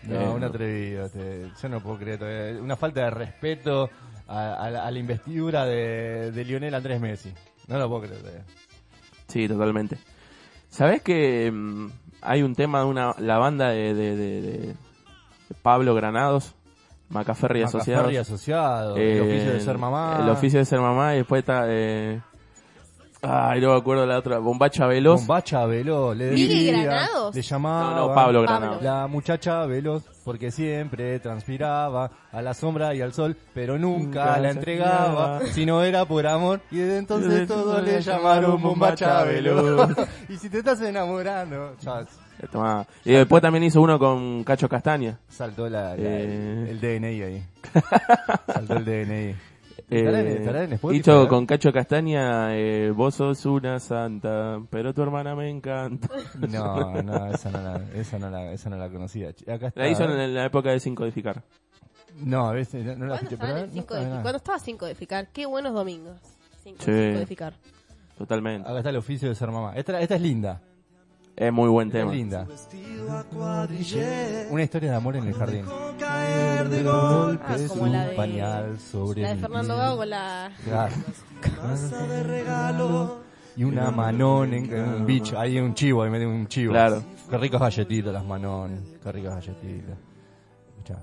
[0.03, 1.05] No, un atrevido.
[1.05, 2.19] este, yo no puedo creer.
[2.19, 2.61] todavía.
[2.61, 3.89] Una falta de respeto
[4.27, 7.31] a, a la, a la investidura de, de Lionel Andrés Messi.
[7.67, 8.19] No lo puedo creer.
[8.21, 8.43] todavía.
[9.27, 9.97] Sí, totalmente.
[10.69, 11.87] ¿Sabés que mm,
[12.21, 14.75] hay un tema de una la banda de, de, de- de-
[15.63, 16.53] Pablo Granados,
[17.09, 18.03] Macaferri Asociados?
[18.03, 20.19] Macaferri asociado, el oficio de ser mamá.
[20.21, 21.63] El oficio de ser mamá y después está...
[21.67, 22.21] Eh,
[23.21, 24.39] ay, no me acuerdo la otra.
[24.39, 25.21] Bombacha Veloz.
[25.21, 27.35] Bombacha Veloz, le ¿Miguel decía, Granados?
[27.35, 27.89] le llamaba.
[27.91, 28.41] No, no, Pablo.
[28.43, 28.81] Granados.
[28.81, 34.39] La muchacha veloz, porque siempre transpiraba a la sombra y al sol, pero nunca Nunca
[34.39, 36.61] la entregaba, si no era por amor.
[36.71, 39.89] Y desde entonces Desde todos le llamaron bombacha veloz.
[40.29, 42.05] y si te estás enamorando, ya.
[43.03, 45.19] Y después también hizo uno con Cacho Castaña.
[45.27, 46.67] saltó la, la- Eh.
[46.69, 47.43] el DNI ahí.
[48.47, 49.35] saltó el DNI.
[49.91, 51.27] Eh, ¿Estará en- estará en Spotify, hizo eh?
[51.27, 56.07] con Cacho Castaña, eh, vos sos una santa, pero tu hermana me encanta.
[56.39, 59.29] No, no, esa no la, esa no la, esa no la conocía.
[59.29, 59.81] Acá está.
[59.81, 61.41] La hizo en la época de Sin Codificar.
[62.23, 64.09] No, a veces no, no la ¿Cuándo escuché, pero en el no cinco está de-
[64.09, 64.21] nada.
[64.21, 65.27] cuando estaba sin codificar?
[65.31, 66.17] Qué buenos domingos.
[66.63, 66.85] Sin, Sí.
[66.91, 67.53] sin codificar.
[68.17, 68.67] Totalmente.
[68.67, 69.73] Acá está el oficio de ser mamá.
[69.75, 70.61] Esta, esta es linda.
[71.39, 72.11] Es muy buen tema.
[72.11, 72.45] es linda.
[74.51, 75.65] Una historia de amor en el jardín.
[75.65, 79.77] De Ah, como un la de- pañal sobre La de Fernando.
[79.77, 80.51] Gago la...
[80.63, 80.93] Claro.
[83.55, 85.39] Y una manón en en un bicho.
[85.39, 86.71] Ahí un chivo, ahí medio un chivo.
[86.73, 87.01] Claro.
[87.29, 88.81] Qué ricas galletitas las manones.
[89.03, 89.97] Qué ricas galletitas.
[90.77, 90.99] Escuchá.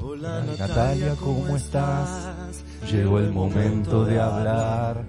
[0.00, 2.62] Hola Natalia, ¿cómo estás?
[2.90, 5.04] Llegó el momento de hablar.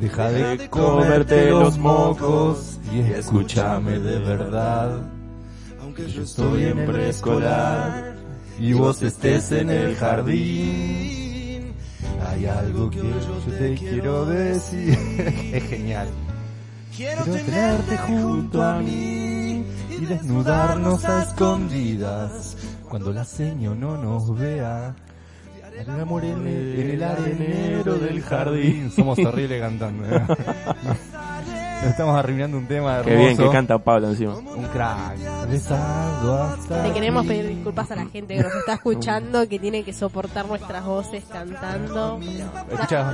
[0.00, 5.00] Deja de comerte los mocos y escúchame de verdad.
[5.80, 8.14] Aunque yo estoy en preescolar
[8.58, 11.72] y vos estés en el jardín,
[12.28, 14.98] hay algo que yo te quiero decir.
[15.52, 16.08] es genial.
[16.94, 22.56] Quiero tenerte junto a mí y desnudarnos a escondidas
[22.88, 24.94] cuando la seño no nos vea.
[25.78, 28.90] En el, en el arenero del jardín.
[28.90, 30.04] Somos horribles cantando.
[30.06, 30.22] ¿eh?
[31.82, 33.10] Nos estamos arruinando un tema hermoso.
[33.10, 34.34] Qué bien que canta Pablo encima.
[34.34, 35.18] Un crack.
[36.82, 40.46] Le queremos pedir disculpas a la gente que nos está escuchando, que tiene que soportar
[40.46, 42.18] nuestras voces cantando.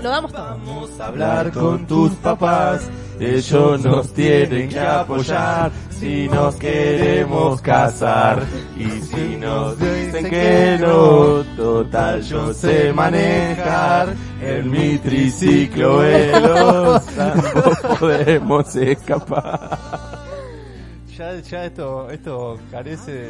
[0.02, 0.44] Lo damos todo.
[0.44, 2.88] Vamos a hablar con tus papás.
[3.20, 8.42] Ellos nos tienen que apoyar si nos queremos casar.
[8.76, 14.14] Y si nos dicen que no, total yo sé manejar.
[14.44, 17.04] En mi triciclo veloz.
[17.16, 19.78] No podemos escapar.
[21.16, 23.28] Ya, ya esto, esto carece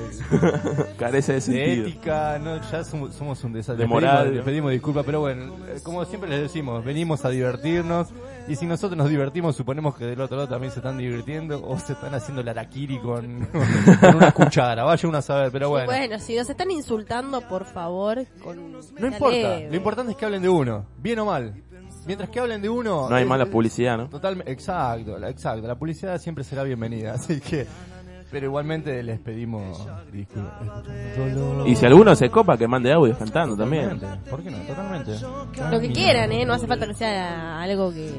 [0.98, 1.86] Carece de de sentido.
[1.89, 3.84] ética, no, ya somos, somos un desastre.
[3.84, 4.18] De moral.
[4.18, 5.52] Les pedimos, les pedimos disculpas, pero bueno,
[5.82, 8.09] como siempre les decimos, venimos a divertirnos
[8.48, 11.78] y si nosotros nos divertimos, suponemos que del otro lado también se están divirtiendo o
[11.78, 13.47] se están haciendo la araquiri con,
[14.01, 15.86] con una cuchara, vaya uno a saber, pero bueno.
[15.86, 18.73] Bueno, si nos están insultando, por favor, con...
[18.73, 21.55] No importa, lo importante es que hablen de uno, bien o mal.
[22.05, 23.09] Mientras que hablen de uno...
[23.09, 24.09] No hay eh, mala publicidad, ¿no?
[24.09, 25.66] Totalmente, exacto, la- exacto.
[25.69, 27.66] La publicidad siempre será bienvenida, así que...
[28.32, 30.52] Pero igualmente les pedimos disculpas.
[31.66, 33.90] Y si alguno se copa, que mande audios cantando también.
[33.90, 34.59] Totalmente, ¿Por qué no?
[34.60, 35.12] Totalmente.
[35.70, 36.44] Lo que quieran, ¿eh?
[36.46, 38.10] No hace falta que sea algo que...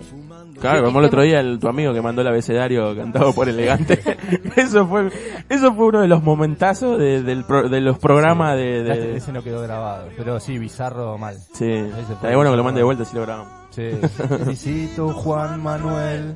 [0.62, 4.00] Claro, como el otro día el, tu amigo que mandó el abecedario cantado por elegante.
[4.56, 5.10] eso fue
[5.50, 8.84] eso fue uno de los momentazos de, del pro- de los programas de...
[8.84, 11.36] de- Ese- Ese no quedó grabado, pero sí, bizarro mal.
[11.54, 11.72] sí,
[12.12, 13.52] estaría bueno que lo mande de vuelta si lo grabamos.
[13.72, 13.90] Sí.
[14.30, 16.36] Felicito Juan Manuel.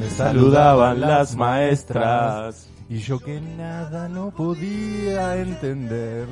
[0.00, 2.68] Me Saludaban las maestras.
[2.88, 6.26] Y yo que nada no podía entender.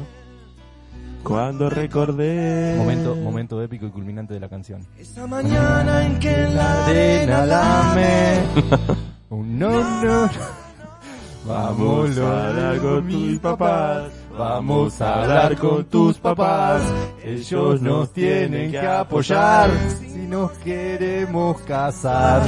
[1.22, 2.74] Cuando recordé.
[2.76, 4.86] Momento, momento épico y culminante de la canción.
[4.98, 8.40] Esa mañana en que la Arena lame.
[9.30, 10.30] Un no, no.
[11.46, 14.12] Vamos a hablar con tus papás.
[14.36, 16.82] Vamos a hablar con tus papás.
[17.24, 19.70] Ellos nos tienen que apoyar
[20.00, 22.42] si nos queremos casar.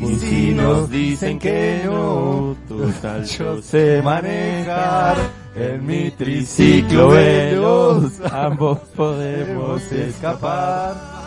[0.00, 5.16] Y si nos dicen que no, total yo sé manejar
[5.54, 8.20] en mi triciclo veloz.
[8.32, 11.19] Ambos Podemos escapar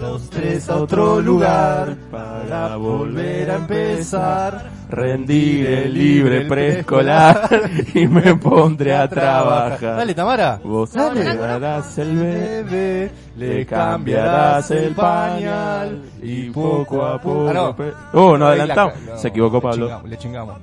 [0.00, 4.80] los tres a otro lugar para volver a empezar.
[4.88, 7.48] Rendir el libre preescolar
[7.94, 9.96] y me pondré a trabajar.
[9.98, 10.60] Dale, Tamara.
[10.64, 11.22] Vos Dale.
[11.22, 17.48] le darás el bebé, le cambiarás el pañal y poco a poco.
[17.48, 17.76] Ah, no.
[18.14, 18.94] Oh, no, la adelantamos.
[19.06, 19.86] no, Se equivocó le Pablo.
[19.86, 20.56] chingamos, Le chingamos.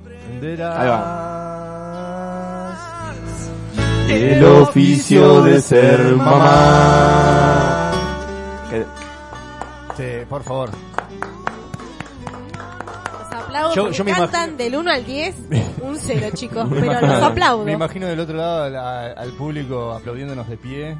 [4.08, 7.67] Ahí El oficio de ser mamá.
[9.98, 10.70] Sí, por favor.
[13.12, 15.36] Los aplaudo Yo- porque yo me cantan del 1 al 10,
[15.82, 16.68] un 0, chicos.
[16.70, 17.64] Me Pero imagino- los aplaudo.
[17.64, 18.76] Me imagino del otro lado al,
[19.18, 20.96] al público aplaudiéndonos de pie.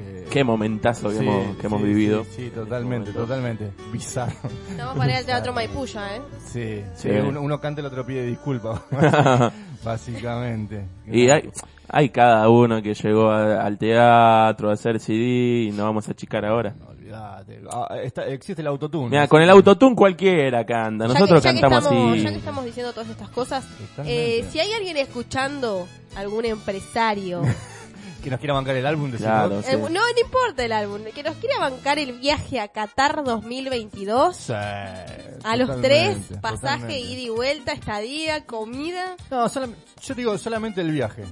[0.00, 2.24] Eh, Qué momentazo que, sí, hemos, que hemos sí, vivido.
[2.24, 3.72] Sí, sí, totalmente, totalmente.
[3.92, 4.32] Bizarro.
[4.70, 6.22] Estamos para ir al Teatro Maipuya, ¿eh?
[6.46, 7.08] Sí, Sí.
[7.08, 8.80] sí, Uno, uno canta, el otro pide disculpas.
[9.84, 10.84] Básicamente.
[11.06, 11.50] Y hay,
[11.88, 16.12] hay cada uno que llegó a- al teatro a hacer CD y no vamos a
[16.12, 16.74] achicar ahora.
[17.18, 19.10] Ah, está- existe el autotune.
[19.10, 21.06] Mira, con el autotune cualquiera canta.
[21.06, 22.22] Ya que- Nosotros ya que cantamos estamos- así.
[22.22, 24.38] Ya que estamos diciendo todas estas cosas, Totalmente.
[24.40, 25.86] eh, si hay alguien escuchando,
[26.16, 27.42] algún empresario,
[28.22, 29.32] Que nos quiera bancar el álbum, decimos.
[29.32, 29.68] Claro, sí.
[29.70, 34.36] eh, no, no importa el álbum, que nos quiera bancar el viaje a Qatar 2022,
[34.36, 36.98] Sí, a los totalmente, tres, pasaje, totalmente.
[36.98, 39.14] ida y vuelta, estadía, comida.
[39.30, 39.72] No, solam-
[40.02, 41.22] yo digo solamente el viaje.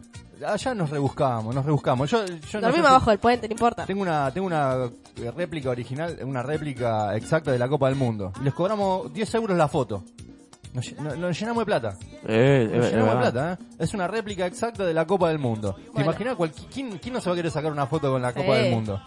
[0.45, 2.11] Allá nos rebuscamos, nos rebuscamos.
[2.11, 3.87] Yo, yo no Dormimos si- abajo del puente, no importa.
[3.87, 4.85] Tengo una, tengo una
[5.17, 8.33] eh, réplica original, una réplica exacta de la Copa del Mundo.
[8.41, 10.05] Y les cobramos 10 euros la foto.
[10.75, 11.97] Nos, lle- no- nos llenamos de plata.
[12.27, 13.65] Eh, Nos es- es llenamos de plata, ¿eh?
[13.79, 15.73] Es una réplica exacta de la Copa del Mundo.
[15.75, 16.11] ¿Te Bueno.
[16.11, 18.57] imaginas cual- quién, quién no se va a querer sacar una foto con la Copa
[18.57, 19.01] del Mundo?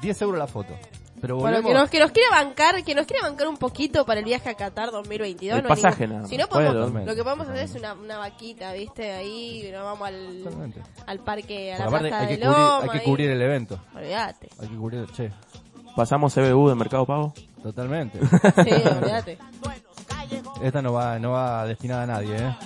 [0.00, 0.74] 10 euros la foto.
[1.22, 4.18] Pero Bueno, que nos, que nos quiera bancar, que nos quiera bancar un poquito para
[4.18, 5.56] el viaje a Qatar 2022.
[5.58, 8.18] El no pasaje ningún- nada Si no podemos, lo que podemos hacer es una, una
[8.18, 9.12] vaquita, ¿viste?
[9.12, 10.42] Ahí nos vamos al,
[11.06, 12.80] al parque, a la plaza hay de que, cubrir, Loma.
[12.82, 13.04] hay que ahí.
[13.04, 13.78] cubrir el evento.
[13.94, 14.48] Olvídate.
[14.60, 15.06] Hay que cubrir...
[15.12, 15.30] Che,
[15.94, 17.32] Pasamos CBU de Mercado Pago.
[17.62, 18.18] totalmente.
[18.64, 19.38] Sí, olvídate.
[20.60, 22.56] Esta no va, no va destinada a nadie, ¿eh?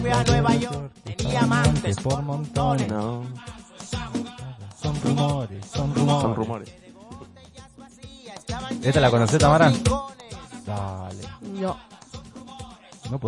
[0.00, 2.88] fui a Nueva York, tenía amantes por montones.
[2.88, 3.24] No,
[4.82, 6.22] Son rumores, son rumores.
[6.22, 6.74] son rumores.
[8.82, 9.72] ¿Esta la conocés, Tamara?
[10.66, 11.28] Dale,
[11.60, 11.76] No.
[13.10, 13.18] no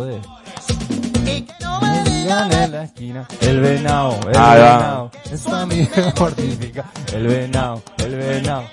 [2.03, 3.27] digan en la esquina.
[3.41, 4.53] El venado, el va.
[4.55, 5.11] venado.
[5.31, 6.85] Esa amiga mortifica.
[7.13, 8.63] El venado, el venado.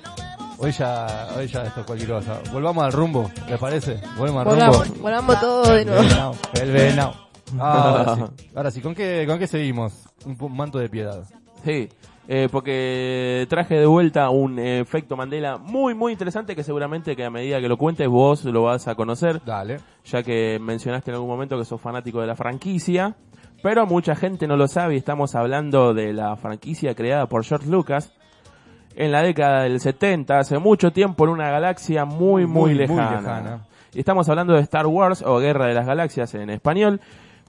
[0.58, 2.38] Hoy ya, hoy ya esto es cualquier cosa.
[2.52, 4.00] Volvamos al rumbo, ¿les parece?
[4.16, 5.02] Volvamos al Volvamos, rumbo.
[5.02, 6.02] volvamos todo de El nuevo.
[6.02, 7.14] venado, el venado.
[7.60, 8.22] Ahora sí,
[8.56, 9.92] ahora sí, ¿con qué, con qué seguimos?
[10.24, 11.22] Un manto de piedad.
[11.64, 11.86] Sí,
[12.28, 17.30] eh, porque traje de vuelta un efecto Mandela muy, muy interesante que seguramente que a
[17.30, 19.78] medida que lo cuentes vos lo vas a conocer, Dale.
[20.04, 23.14] ya que mencionaste en algún momento que sos fanático de la franquicia,
[23.62, 27.68] pero mucha gente no lo sabe y estamos hablando de la franquicia creada por George
[27.68, 28.12] Lucas
[28.94, 32.74] en la década del 70, hace mucho tiempo en una galaxia muy, muy, Muy, muy
[32.74, 33.16] lejana.
[33.20, 33.66] lejana.
[33.94, 37.00] Y Estamos hablando de Star Wars o Guerra de las Galaxias en español,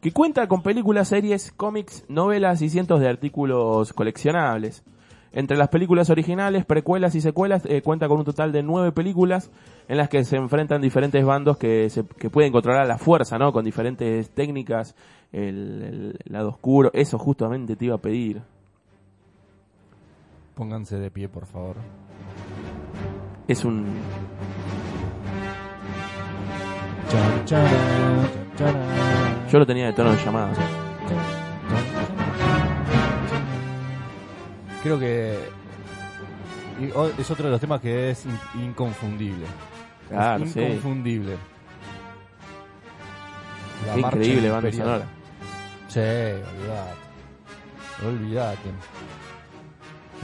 [0.04, 4.84] que cuenta con películas, series, cómics, novelas y cientos de artículos coleccionables.
[5.32, 9.50] Entre las películas originales, precuelas y secuelas, eh, cuenta con un total de nueve películas
[9.88, 13.54] en las que se enfrentan diferentes bandos que, se, que pueden controlar la fuerza, ¿no?
[13.54, 14.94] Con diferentes técnicas,
[15.32, 16.92] el, el lado oscuro.
[16.94, 18.42] Eso justamente te iba a pedir.
[20.54, 21.78] Pónganse de pie, por favor.
[23.48, 23.86] Es un...
[29.52, 30.50] Yo lo tenía de tono de llamada.
[34.82, 35.38] Creo que
[37.18, 39.46] es otro de los temas que es in- inconfundible.
[40.10, 40.60] Claro, es sí.
[40.62, 41.38] inconfundible.
[43.88, 45.06] La increíble banda sonora.
[45.88, 46.94] Sí, olvidate.
[48.08, 48.70] Olvidate.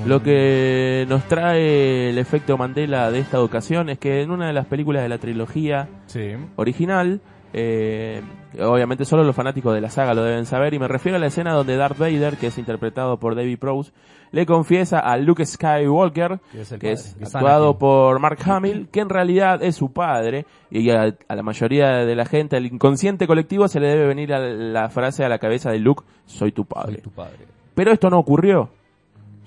[0.06, 4.54] Lo que nos trae el efecto Mandela de esta ocasión es que en una de
[4.54, 6.32] las películas de la trilogía Sí.
[6.56, 7.20] original,
[7.54, 8.22] eh,
[8.60, 11.28] obviamente solo los fanáticos de la saga lo deben saber, y me refiero a la
[11.28, 13.92] escena donde Darth Vader, que es interpretado por David Prowse,
[14.32, 17.80] le confiesa a Luke Skywalker, Que es que es que es actuado Anakin.
[17.80, 22.16] por Mark Hamill, que en realidad es su padre, y a, a la mayoría de
[22.16, 25.72] la gente, al inconsciente colectivo, se le debe venir a la frase a la cabeza
[25.72, 26.94] de Luke, soy tu padre.
[26.94, 27.38] Soy tu padre.
[27.76, 28.70] Pero esto no ocurrió,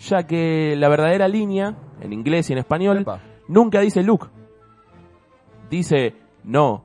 [0.09, 3.21] ya que la verdadera línea, en inglés y en español, Epa.
[3.49, 4.27] nunca dice Luke.
[5.71, 6.15] Dice,
[6.45, 6.85] no,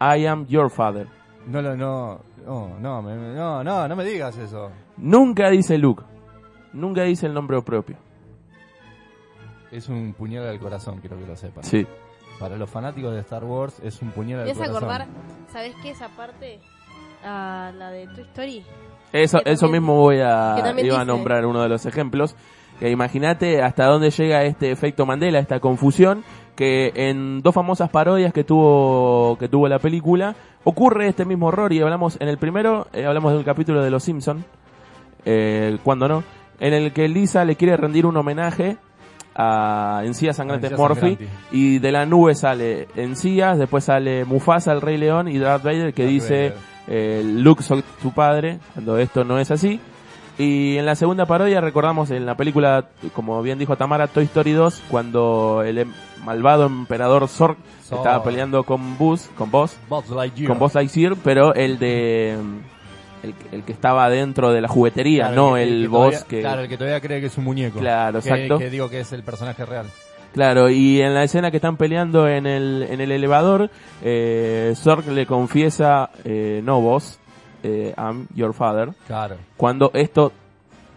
[0.00, 1.08] I am your father.
[1.46, 4.70] No, lo- no, no, no, me- no, no, no me digas eso.
[4.98, 6.04] Nunca dice Luke.
[6.72, 7.96] Nunca dice el nombre propio.
[9.72, 11.64] Es un puñal al corazón, quiero que lo sepan.
[11.64, 11.86] Sí.
[12.38, 14.84] Para los fanáticos de Star Wars es un puñal al ¿Me haces corazón.
[14.90, 15.08] acordar,
[15.48, 15.90] ¿sabes qué?
[15.90, 16.60] Esa parte,
[17.24, 18.64] a la de Toy Story.
[19.12, 22.36] Eso, eso mismo voy a, iba a nombrar uno de los ejemplos.
[22.78, 26.24] Que imagínate hasta dónde llega este efecto Mandela, esta confusión,
[26.56, 30.34] que en dos famosas parodias que tuvo, que tuvo la película,
[30.64, 34.04] ocurre este mismo error y hablamos, en el primero, eh, hablamos del capítulo de Los
[34.04, 34.44] Simpson,
[35.26, 36.24] eh, cuando no,
[36.58, 38.78] en el que Lisa le quiere rendir un homenaje
[39.34, 41.28] a Encías Sangrantes Morphy Sangrante.
[41.52, 45.94] y de la nube sale Encías, después sale Mufasa, el Rey León y Darth Vader
[45.94, 46.69] que Darth dice Vader.
[46.90, 49.80] Eh, Luke soy tu padre, cuando esto no es así.
[50.38, 54.52] Y en la segunda parodia recordamos en la película, como bien dijo Tamara, Toy Story
[54.52, 55.92] 2, cuando el em-
[56.24, 57.56] malvado emperador Zorg.
[57.82, 59.76] estaba peleando con Buzz, con Buzz,
[60.14, 60.48] Lightyear.
[60.48, 62.38] con Buzz Lightyear, pero el de
[63.22, 66.62] el, el que estaba dentro de la juguetería, Claro, no el, Buzz todavía- que Claro,
[66.62, 67.78] el que todavía cree que es un muñeco.
[67.78, 68.58] Claro, Que- exacto.
[68.58, 69.86] Que digo que es el personaje real.
[70.32, 73.68] Claro, y en la escena que están peleando en el, en el elevador,
[74.02, 77.18] eh, Zorg le confiesa, eh, no vos,
[77.64, 79.36] eh, I'm your father, Claro.
[79.56, 80.32] cuando esto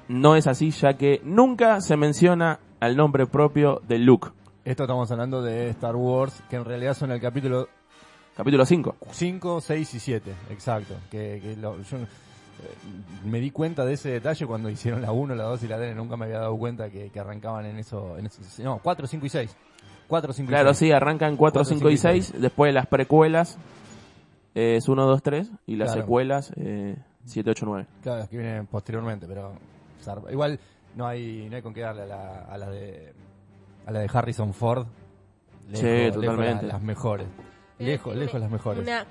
[0.08, 4.30] no es así, ya que nunca se menciona al nombre propio de Luke.
[4.66, 7.68] Esto estamos hablando de Star Wars, que en realidad son el capítulo
[8.36, 8.96] Capítulo 5.
[9.12, 10.96] 5, 6 y 7, exacto.
[11.12, 11.98] Que, que lo- yo
[13.26, 15.94] me di cuenta de ese detalle cuando hicieron la 1, la 2 y la D,
[15.96, 18.42] nunca me había dado cuenta que, que arrancaban en eso, en eso.
[18.64, 19.56] No, 4, 5 y 6.
[20.08, 20.78] 4, 5 y Claro, 6.
[20.78, 23.58] sí, arrancan 4, Cuatro, 5 y cinco y 6, después las precuelas
[24.56, 26.02] eh, es 1, 2, 3, y las Claro.
[26.02, 27.88] secuelas eh, 7, 8, 9.
[28.04, 29.54] Claro, las que vienen posteriormente, pero
[30.30, 30.60] igual
[30.96, 33.14] no hay no hay con qué darle a la, a la de
[33.88, 34.86] a la de Harrison Ford.
[35.74, 36.66] Sí, lejos totalmente.
[36.68, 37.26] la- las mejores.
[37.78, 38.84] Pero Lejos, lejos las mejores.
[38.84, 39.06] Una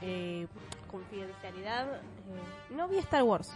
[0.00, 0.46] eh,
[0.90, 2.00] confidencialidad.
[2.70, 3.52] No vi Star Wars.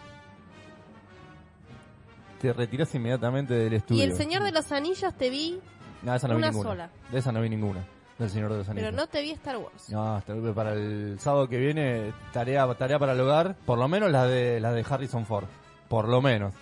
[2.41, 4.01] Te retiras inmediatamente del estudio.
[4.01, 5.61] Y El Señor de los Anillos te vi,
[6.03, 6.69] No, esa no vi una ninguna.
[6.71, 6.91] sola.
[7.11, 7.85] De esa no vi ninguna.
[8.19, 8.89] Del Señor de los Anillos.
[8.91, 9.89] pero no te vi Star Wars.
[9.91, 14.11] No, hasta para el sábado que viene, tarea, tarea para el hogar, por lo menos
[14.11, 15.47] la de, la de Harrison Ford,
[15.89, 16.53] por lo menos,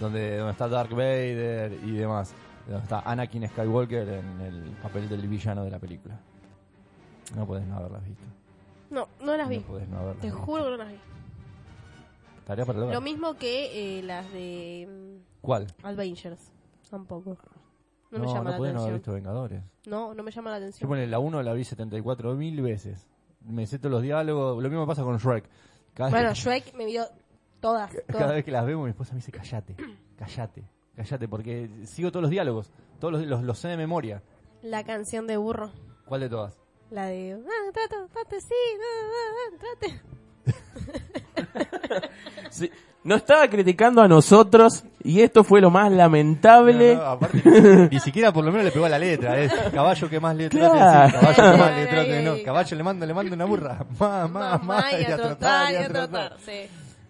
[0.00, 2.34] donde, donde está Dark Vader y demás,
[2.66, 6.18] donde está Anakin Skywalker en el papel del villano de la película.
[7.36, 8.24] No puedes no haberlas visto.
[8.90, 9.58] No, no las vi.
[9.58, 10.42] No podés no haberlas Te visto.
[10.42, 10.98] juro que no las vi.
[12.44, 12.78] Tarea para.
[12.80, 15.66] Lo mismo que eh, las de mm, ¿Cuál?
[15.82, 16.50] Avengers.
[16.90, 17.36] Tampoco.
[18.10, 18.94] No, me llama la podés no haber atención.
[18.94, 19.62] visto Vengadores.
[19.86, 20.88] No, no me llama la Yo atención.
[20.88, 23.06] pone la 1 la vi 74 mil veces.
[23.40, 24.62] Me sé todos los diálogos.
[24.62, 25.48] Lo mismo pasa con Shrek.
[25.94, 27.06] Cada Bueno, Shrek me vio
[27.60, 27.90] todas.
[28.06, 29.74] Cada vez que las vemos, mi esposa me dice, callate,
[30.16, 30.64] callate,
[30.94, 32.70] callate, porque sigo todos los diálogos,
[33.00, 34.22] todos los, los, los sé de memoria.
[34.62, 35.70] La canción de burro.
[36.04, 36.58] ¿Cuál de todas?
[36.90, 37.32] La de.
[37.32, 40.02] Ah, trate, trate, sí, ah, ah, trate.
[42.50, 42.70] Sí,
[43.04, 46.94] No estaba criticando a nosotros y esto fue lo más lamentable.
[46.94, 50.08] No, no, aparte, ni siquiera por lo menos le pegó a la letra, es caballo
[50.08, 51.08] que más le trate, Claro.
[51.08, 53.44] sí, caballo que más le Ay, trate, ay, no, caballo le mando, le mando una
[53.44, 56.36] burra, más, más, más, y a trotar, y a trotar.
[56.44, 56.60] Sí.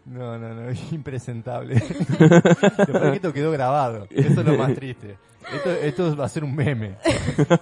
[0.06, 1.74] No, no, no, es impresentable.
[3.14, 5.16] Esto quedó grabado, eso es lo más triste.
[5.52, 6.97] Esto, esto va a ser un meme.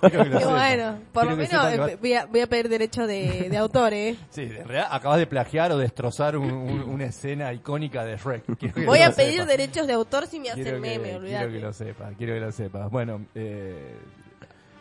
[0.01, 3.07] Quiero que lo Y bueno, por lo menos eh, voy, a, voy a pedir derecho
[3.07, 4.17] de, de autor, ¿eh?
[4.31, 8.45] Sí, en realidad acabas de plagiar o destrozar un- un- una escena icónica de Shrek.
[8.87, 11.73] Voy a pedir derechos de autor si me Quiero hacen que, meme, quiero que lo
[11.73, 12.91] sepas, quiero que lo sepas.
[12.91, 13.97] Bueno, eh,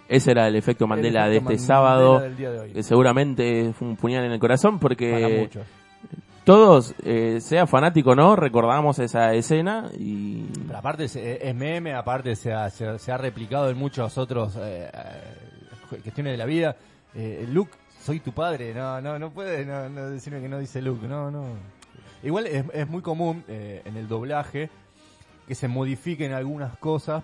[0.07, 2.71] Ese era el efecto Mandela el de este Mandela sábado, del día de hoy.
[2.73, 5.67] que seguramente fue un puñal en el corazón para porque muchos.
[6.49, 10.45] Todos, eh, sea fanático o no, recordamos esa escena y...
[10.65, 14.55] Pero aparte es, es meme, aparte se ha, se, se ha replicado en muchos otros
[14.55, 16.75] eh, eh, cuestiones de la vida.
[17.13, 20.81] Eh, Luke, soy tu padre, no, no, no puedes no, no decirme que no dice
[20.81, 21.43] Luke, no, no.
[22.23, 24.71] Igual es, es muy común eh, en el doblaje
[25.47, 27.23] que se modifiquen algunas cosas.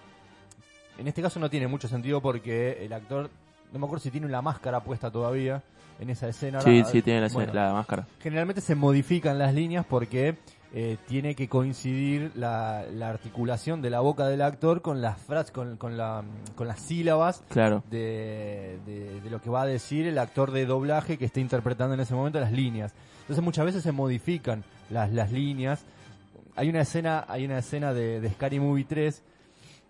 [0.99, 3.31] En este caso no tiene mucho sentido porque el actor,
[3.73, 5.63] no me acuerdo si tiene la máscara puesta todavía
[5.99, 6.61] en esa escena.
[6.61, 8.07] Sí, Ahora, sí, tiene la, bueno, la máscara.
[8.21, 10.35] Generalmente se modifican las líneas porque
[10.73, 15.51] eh, tiene que coincidir la, la articulación de la boca del actor con las frases,
[15.51, 16.23] con, con, la,
[16.55, 17.81] con las sílabas Claro.
[17.89, 21.93] de, de- de lo que va a decir el actor de doblaje que está interpretando
[21.93, 22.93] en ese momento las líneas.
[23.21, 25.85] Entonces muchas veces se modifican las, las líneas.
[26.57, 29.23] Hay una escena, hay una escena de, de Scary Movie 3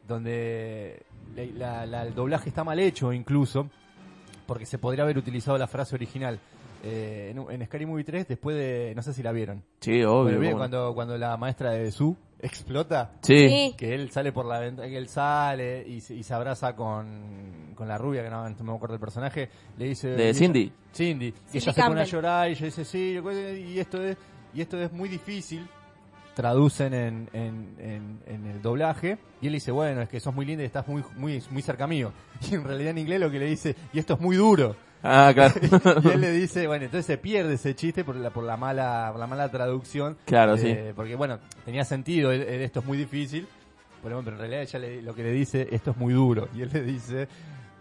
[0.08, 1.04] donde
[1.58, 3.70] la- la- el doblaje está mal hecho incluso
[4.46, 6.40] porque se podría haber utilizado la frase original.
[6.84, 10.38] Eh, en, en Scary Movie 3, después de, no sé si la vieron, Sí, obvio.
[10.38, 13.14] bueno, cuando, cuando la maestra de Su explota.
[13.22, 13.74] Sí.
[13.76, 17.72] Que él sale por la ventana, que él sale y, se- y se abraza con,
[17.74, 19.50] con la rubia, que no, no me acuerdo del personaje,
[19.80, 20.10] le dice...
[20.10, 20.72] De y ella- Cindy.
[20.94, 21.26] Cindy.
[21.28, 23.18] Y Cindy ella se pone a llorar y ella dice, sí,
[23.68, 24.16] y esto es,
[24.54, 25.68] y esto es muy difícil.
[26.36, 30.46] Traducen en, en, en, en el doblaje y él dice, bueno, es que sos muy
[30.46, 32.12] linda y estás muy, muy, muy cerca mío.
[32.52, 34.76] Y en realidad en inglés lo que le dice, y esto es muy duro.
[35.02, 35.54] Ah, claro.
[36.04, 39.08] y él le dice, bueno, entonces se pierde ese chiste por la, por la mala,
[39.12, 40.18] por la mala traducción.
[40.26, 40.58] Claro, Eh,
[40.90, 40.94] sí.
[40.96, 43.48] Porque bueno, tenía sentido, esto es muy difícil,
[44.04, 46.50] pero, pero en realidad ella le- lo que le dice, esto es muy duro.
[46.56, 47.28] Y él le dice,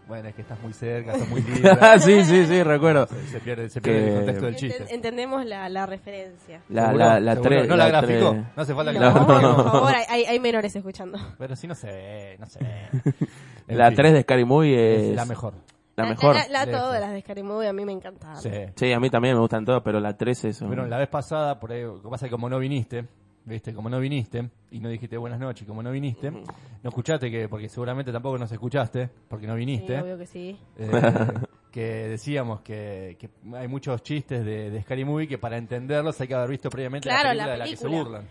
[0.07, 1.99] bueno, es que estás muy cerca, sos muy linda.
[1.99, 3.07] sí, sí, sí, recuerdo.
[3.07, 4.95] se, se pierde, se pierde Que- el contexto del Enten- chiste.
[4.95, 6.61] entendemos la, la referencia.
[6.69, 7.05] La, ¿Seguro?
[7.05, 7.51] la, la ¿Seguro?
[7.51, 8.31] tres- ¿No la, la graficó?
[8.33, 9.27] tres- No hace falta que No, la No.
[9.27, 9.71] por grafique.
[9.71, 11.19] favor, hay- hay, menores escuchando.
[11.39, 12.89] Pero sí, no se ve, no se ve.
[13.69, 15.55] En La fin, 3 de Scary Movie es es la mejor.
[15.97, 16.37] La mejor.
[16.51, 18.37] La, todas las de Scary Movie a mí me encantaban.
[18.43, 18.51] Sí.
[18.77, 21.59] Sí, a mí también me gustan todas, pero la 3 es Bueno, la vez pasada,
[21.61, 23.07] por ahí, lo que pasa es que como no viniste,
[23.45, 26.45] viste, como no viniste, y no dijiste buenas noches, como no viniste, no
[26.83, 30.59] escuchaste que, porque seguramente tampoco nos escuchaste, porque no Sí, viniste, obvio que sí.
[30.79, 31.39] eh,
[31.71, 36.29] que decíamos que, que hay muchos chistes de, de Scary Movie que para entenderlos hay
[36.29, 38.25] que haber visto previamente Claro, la película la de la que se burlan.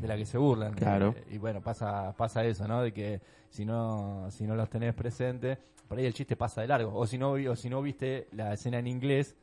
[0.00, 0.72] De la que se burlan.
[0.74, 1.14] Claro.
[1.16, 2.80] Eh, y bueno, pasa, pasa eso, ¿no?
[2.82, 3.20] De que
[3.50, 5.58] si no, si no los tenés presente,
[5.88, 6.94] por ahí el chiste pasa de largo.
[6.94, 9.36] O si no, vi- o si no viste la escena en inglés,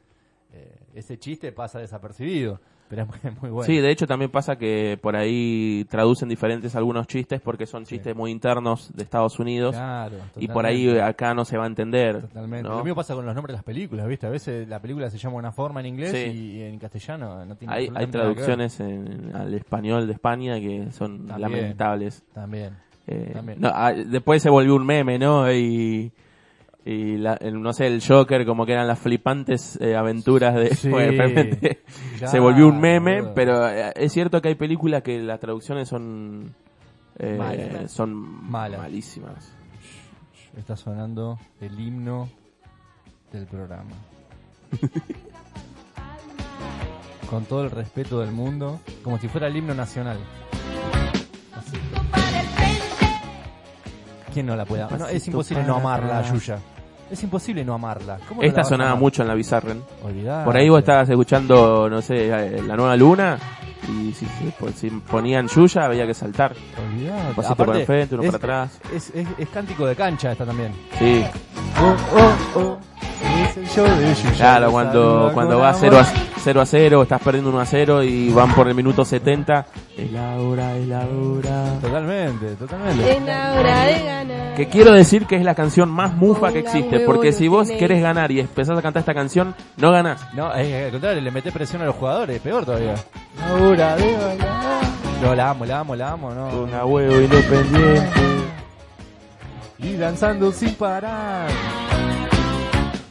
[0.52, 2.60] eh, ese chiste pasa desapercibido.
[2.90, 3.66] Pero es muy, es muy bueno.
[3.66, 8.16] Sí, de hecho también pasa que por ahí traducen diferentes algunos chistes porque son chistes
[8.16, 12.22] muy internos de Estados Unidos Claro, y por ahí acá no se va a entender.
[12.22, 12.70] Totalmente.
[12.70, 12.78] ¿no?
[12.78, 14.26] Lo mismo pasa con los nombres de las películas, ¿viste?
[14.28, 16.18] A veces la película se llama una forma en inglés Sí.
[16.32, 21.28] y en castellano no tiene Hay, hay traducciones en, al español de España que son
[21.28, 21.42] También.
[21.42, 22.24] lamentables.
[22.34, 22.74] También.
[23.08, 23.60] Eh, También.
[23.62, 25.52] no, ah, después se volvió un meme, ¿no?
[25.52, 26.12] Y,
[26.86, 30.74] y la- el- no sé, el Joker, como que eran las flipantes eh, aventuras de...
[30.76, 30.90] Sí.
[30.90, 31.84] Bueno, realmente
[32.20, 35.88] Ya, se volvió un meme, pero eh, es cierto que hay películas que las traducciones
[35.90, 36.54] son...
[37.20, 37.92] eh, Malas.
[37.92, 38.14] son
[38.50, 38.80] Malas.
[38.82, 39.54] malísimas.
[40.58, 42.30] Está sonando el himno
[43.32, 43.92] del programa.
[47.30, 50.18] Con todo el respeto del mundo, como si fuera el himno nacional.
[51.54, 51.78] Así.
[54.38, 55.00] ¿Quién no la puede amar?
[55.00, 56.32] No, es imposible para no amarla, atrás.
[56.32, 56.60] Yuya.
[57.10, 58.20] Es imposible no amarla.
[58.28, 59.02] ¿Cómo no la Esta vas a sonaba amar?
[59.02, 59.82] mucho en la Bizarren.
[60.04, 60.46] Olvidate.
[60.46, 63.40] Por ahí vos estabas escuchando, no sé, eh, La Nueva Luna
[63.90, 66.54] y si, si- pues, si ponían Yuya había que saltar.
[66.78, 67.30] Olvidate.
[67.30, 68.80] Un pasito para Aparte, enfrente, uno es- para atrás.
[68.94, 70.72] Es, es, es cántico de cancha esta también.
[71.00, 71.24] Sí.
[71.80, 72.78] Oh, oh, oh.
[73.50, 74.32] Es el show de Yuya.
[74.36, 75.82] Claro, cuando, cuando va amor.
[75.82, 76.06] 0 a,
[76.40, 79.66] 0 a 0, estás perdiendo 1 a 0 y van por el minuto 70.
[79.96, 81.80] Es la hora, es la hora.
[81.80, 83.12] Totalmente, totalmente.
[83.12, 84.56] Es la hora de ganar.
[84.56, 88.02] Que quiero decir que es la canción más mufa que existe, porque si vos querés
[88.02, 90.34] ganar y empezás a cantar esta canción, no ganás.
[90.34, 92.96] No, eh, al contrario, le metés presión a los jugadores, peor todavía.
[93.48, 94.82] Ahora de bailar.
[95.22, 96.48] No, la amo, la amo, la amo, no.
[96.62, 98.10] Una huevo independiente.
[99.80, 101.50] Y danzando sin parar.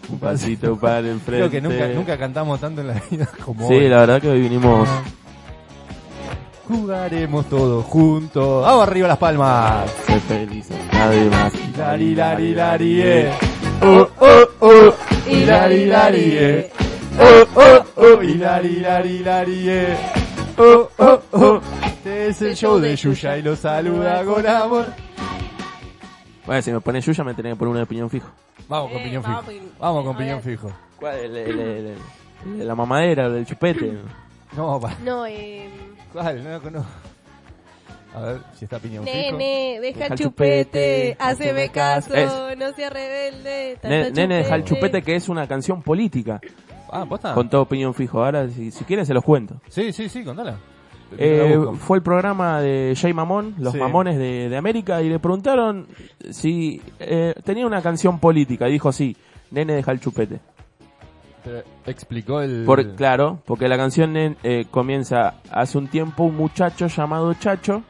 [0.09, 1.49] Un pasito para el frente.
[1.49, 3.89] Creo que nunca, nunca cantamos tanto en la vida como Sí, hoy.
[3.89, 4.89] la verdad que hoy vinimos.
[6.69, 8.65] Jugaremos todos juntos.
[8.65, 9.89] ¡Vamos arriba las palmas!
[10.07, 11.53] Ser felices, nadie más.
[11.77, 13.31] Lari, lari, lari, eh.
[13.83, 14.95] Oh, oh, oh.
[15.31, 16.71] Y lari, lari, eh.
[17.21, 18.23] Oh, oh, oh.
[18.23, 19.97] Y lari, lari, lari, eh.
[20.59, 21.61] Oh, oh, oh.
[21.85, 24.87] Este es el show de Yuya y lo saluda con amor.
[26.47, 28.29] Bueno, si me pones Yuya me tenés que poner una opinión fijo.
[28.69, 29.51] Vamos con Eh, piñón vamos, fijo.
[29.53, 29.73] piñón.
[29.81, 30.45] Vamos con A piñón ver.
[30.45, 30.73] fijo.
[30.99, 31.17] ¿Cuál?
[31.19, 31.97] El, el- el- el-
[32.45, 33.99] el de la mamadera, el del chupete.
[34.57, 34.95] No, va.
[35.05, 35.69] No, eh,
[36.13, 36.43] ¿Cuál?
[36.45, 36.85] No, no.
[38.15, 39.17] A ver si está piñón fijo.
[39.17, 43.79] nene, deja Deja el chupete, haceme caso, Es- no seas rebelde.
[43.83, 46.41] Ne- Nene, deja el chupete que es una canción política.
[46.91, 47.35] Ah, ¿posta?
[47.35, 48.25] Con todo opinión fijo.
[48.25, 49.61] Ahora, si, si quieren, se los cuento.
[49.69, 50.57] Sí, sí, sí, contala.
[51.19, 53.79] Eh, fue el programa de Jay Mamón, los Sí.
[53.79, 55.87] mamones de, de América, y le preguntaron
[56.31, 58.69] si eh, tenía una canción política.
[58.69, 59.17] Y dijo, sí,
[59.51, 60.41] nene, deja el chupete.
[61.45, 62.65] Pero explicó el...
[62.67, 67.83] Por, claro, porque la canción eh, comienza hace un tiempo un muchacho llamado Chacho,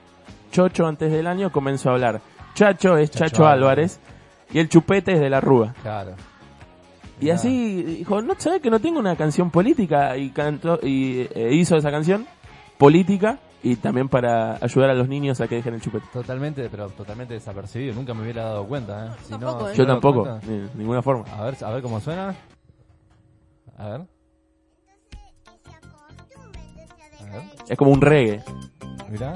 [0.52, 2.20] Chocho antes del año comenzó a hablar.
[2.54, 3.98] Chacho es Chacho Chacho, Álvarez
[4.52, 5.74] y el chupete es de la Rúa.
[5.82, 6.12] Claro.
[7.18, 11.48] Y así dijo, no sabes que no tengo una canción política y cantó y eh,
[11.52, 12.26] hizo esa canción
[12.78, 16.06] política y también para ayudar a los niños a que dejen el chupete.
[16.12, 17.94] Totalmente, pero totalmente desapercibido.
[17.94, 19.10] Nunca me hubiera dado cuenta, ¿eh?
[19.26, 19.72] Si no, Tampoco, ¿eh?
[19.72, 21.24] si Yo tampoco, cuenta- de ninguna forma.
[21.36, 22.34] A ver, a ver cómo suena.
[23.78, 24.00] A ver.
[27.20, 27.42] A ver.
[27.68, 28.42] Es como un reggae.
[29.10, 29.32] Mirá.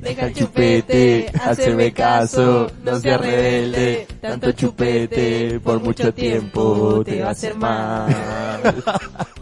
[0.00, 4.06] Deja el chupete, haceme caso, no seas rebelde.
[4.20, 8.06] Tanto chupete por mucho tiempo te va a hacer mal.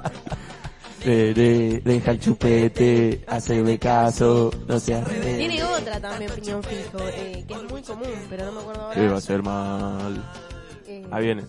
[1.06, 6.98] De, de- deja el chupete, haceme caso, no seas re- Tiene otra también, piñón fijo,
[7.00, 9.20] eh, que es muy común, pero no me acuerdo ¿Qué va a ahora.
[9.20, 10.24] ser mal?
[10.88, 11.44] Eh, Ahí viene.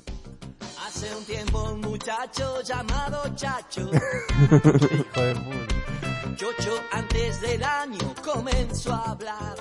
[0.85, 6.35] Hace un tiempo un muchacho llamado Chacho, Hijo de puta.
[6.35, 9.55] Chocho antes del año comenzó a hablar.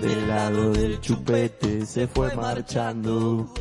[0.00, 3.52] Del lado del chupete se fue marchando.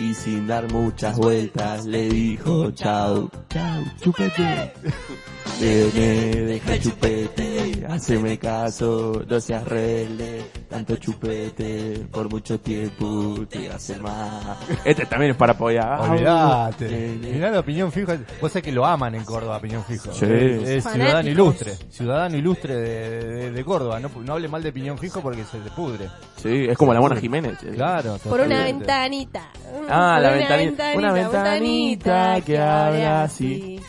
[0.00, 4.72] Y sin dar muchas vueltas le dijo chao, chao, chupete.
[5.60, 13.70] Nene, deja el chupete, haceme caso, no seas rebelde, tanto chupete, por mucho tiempo te
[13.70, 14.56] hace mal.
[14.84, 16.00] Este también es para apoyar.
[16.00, 16.88] Olvídate.
[16.88, 17.32] Nene.
[17.32, 18.12] Mirá la opinión fijo.
[18.40, 20.12] Vos sabés que lo aman en Córdoba, opinión fijo.
[20.12, 20.24] Sí.
[20.26, 21.74] Es, ciudadano ilustre.
[21.90, 24.00] Ciudadano ilustre de, de- de Córdoba.
[24.00, 26.08] No, no hable mal de piñón fijo porque se te pudre.
[26.36, 27.58] Sí, es como la Mona Jiménez.
[27.74, 28.16] Claro.
[28.26, 29.50] por una ventanita.
[29.90, 30.92] Ah, la ventanita.
[30.96, 33.80] Una ventanita que abre así.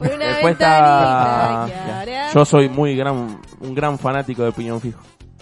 [0.00, 1.68] Por una ventanita.
[2.34, 5.00] Yo soy muy gran, un gran fanático de Piñón Fijo.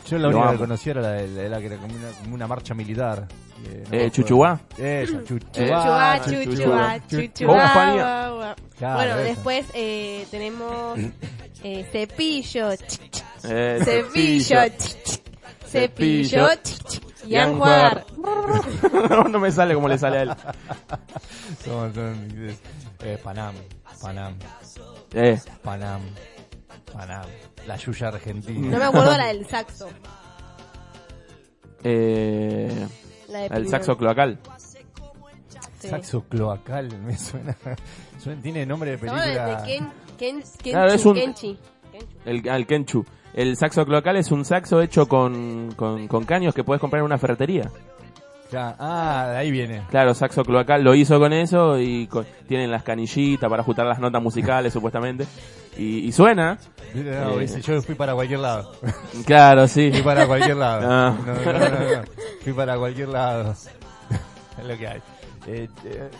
[0.08, 2.34] Yo la Lo única que conocía era la, de- la, que era como una, como
[2.34, 3.28] una marcha militar.
[3.62, 4.08] que no me Eh, acuerdo.
[4.10, 4.60] Chuchuá.
[4.70, 6.20] Chuchuá, Chuchuá.
[6.24, 7.00] chuchuá, Chuchuá.
[7.08, 8.56] chuchuá.
[8.78, 9.22] Claro, Bueno, esa.
[9.22, 10.98] después eh, tenemos
[11.62, 15.20] eh, cepillo, ch, ch, Eh, cepillo, ch, ch,
[15.66, 16.48] cepillo, Cepillo.
[16.62, 18.06] ch, ch, y anjuar.
[19.10, 20.32] no, no me sale como le sale a él.
[21.64, 22.28] Son, son,
[23.02, 23.54] eh, Panam,
[24.02, 24.34] Panam,
[25.14, 26.02] Eh, Panam,
[26.92, 27.26] Panam.
[27.66, 28.70] La Yuya Argentina.
[28.70, 29.88] No me acuerdo la del saxo.
[31.84, 32.86] eh,
[33.28, 34.38] La de el saxo cloacal.
[35.78, 35.88] Sí.
[35.88, 37.56] Saxo cloacal, me suena,
[38.18, 39.62] suena- Tiene nombre de de película.
[39.64, 39.84] Ken,
[40.18, 41.58] Ken, Kenchu, Claro, es un- Kenchi.
[41.92, 42.06] Kenchu.
[42.24, 43.04] El, al Kenchu.
[43.34, 47.04] El saxo cloacal es un saxo hecho con, con, con caños que puedes comprar en
[47.06, 47.70] una ferretería.
[48.50, 49.82] Ya, Ah, de ahí viene.
[49.90, 53.98] Claro, saxo cloacal lo hizo con eso y con- tienen las canillitas para ajustar las
[53.98, 55.26] notas musicales supuestamente.
[55.76, 56.58] Y, y suena.
[56.94, 57.46] No, Eh.
[57.62, 58.72] yo fui para cualquier lado.
[59.26, 59.90] Claro, sí.
[59.92, 60.88] Fui para cualquier lado.
[60.90, 61.16] Ah.
[61.26, 62.02] No, no.
[62.42, 63.52] Fui para cualquier lado.
[64.58, 65.00] es lo que hay.
[65.46, 66.10] Eh, eh,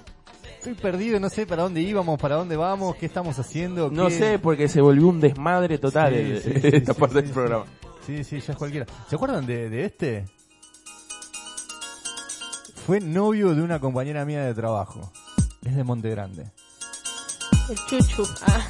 [0.59, 3.91] estoy perdido, no sé para dónde íbamos, para dónde vamos, qué estamos haciendo.
[3.91, 7.23] No qué- sé, porque se volvió un desmadre total Sí, el- sí, esta sí, parte
[7.23, 7.65] del programa.
[8.07, 8.87] Sí, sí, ya es cualquiera.
[9.09, 10.25] ¿Se acuerdan de, de este?
[12.89, 15.12] Fue novio de una compañera mía de trabajo.
[15.62, 16.47] Es de Monte Grande.
[17.69, 18.27] El chuchu.
[18.47, 18.66] Ah.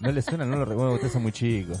[0.00, 0.46] ¿No le suena?
[0.46, 1.78] No lo recuerdo, ustedes son muy chicos.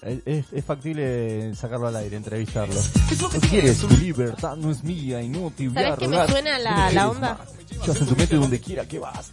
[0.00, 2.80] Es, factible sacarlo al aire, entrevistarlo.
[3.20, 6.28] No quieres, tu libertad no es mía y no te voy a ¿Sabes qué me
[6.28, 7.34] suena la- No la onda?
[7.34, 7.84] más.
[7.84, 9.32] Yo en tu mente donde quiera que vas.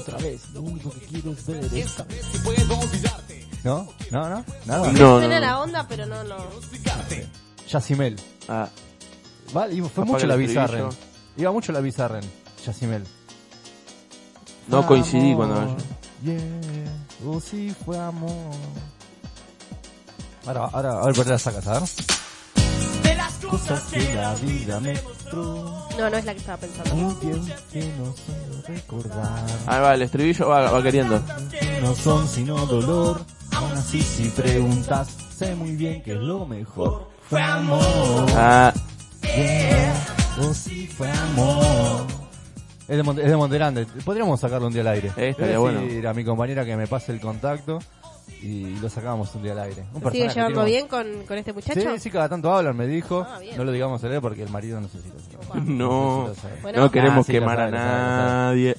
[0.00, 2.24] Otra vez, lo único que quiero es ver esta vez.
[3.64, 3.86] ¿No?
[4.10, 4.28] ¿No?
[4.30, 4.44] ¿No?
[4.64, 4.92] Nada.
[4.92, 5.60] No, Suena no, la no.
[5.60, 6.36] onda, pero no, no.
[7.68, 8.16] Yacimel.
[8.48, 8.66] Ah,
[9.52, 10.36] Vale, y fue Apaga mucho la.
[10.36, 10.88] Bizarren.
[11.36, 12.24] Iba mucho la Bizarren.
[12.64, 13.04] Yacimel.
[14.68, 15.76] no coincidí Amor, cuando...
[16.24, 16.38] Yeah,
[17.26, 18.30] oh sí fue amor.
[20.46, 21.88] Ahora, ahora, a ver por qué la sacas, a ver.
[23.50, 25.88] Cosas que la vida me mostró.
[25.98, 26.94] No, no es la que estaba pensando.
[26.94, 29.44] Un tiempo que no solo recordar.
[29.66, 31.22] Ahí va, el estribillo va, va queriendo.
[31.82, 33.20] No son sino dolor.
[33.52, 37.10] Aún así, si preguntas, sé muy bien que es lo mejor.
[37.28, 38.26] Fue amor.
[38.34, 38.72] Ah,
[39.36, 39.94] Yeah,
[40.42, 42.06] oh sí fue amor.
[42.86, 43.86] Es de, Monte, es de Monterande.
[44.04, 45.10] Podríamos sacarlo un día al aire.
[45.16, 45.80] Eh, estaría a bueno.
[45.80, 47.78] decir a mi compañera que me pase el contacto
[48.42, 49.84] y lo sacamos un día al aire.
[49.94, 51.80] Un ¿Se sigue llevando bien con, con este muchacho?
[51.80, 53.26] Sí, sí, cada tanto hablan, me dijo.
[53.26, 55.14] Ah, no lo digamos a él porque el marido no necesita
[55.48, 55.62] saber.
[55.64, 56.48] no, necesita.
[56.62, 56.80] Bueno.
[56.82, 58.76] no queremos Ah, sí, quemar sabe, a nadie.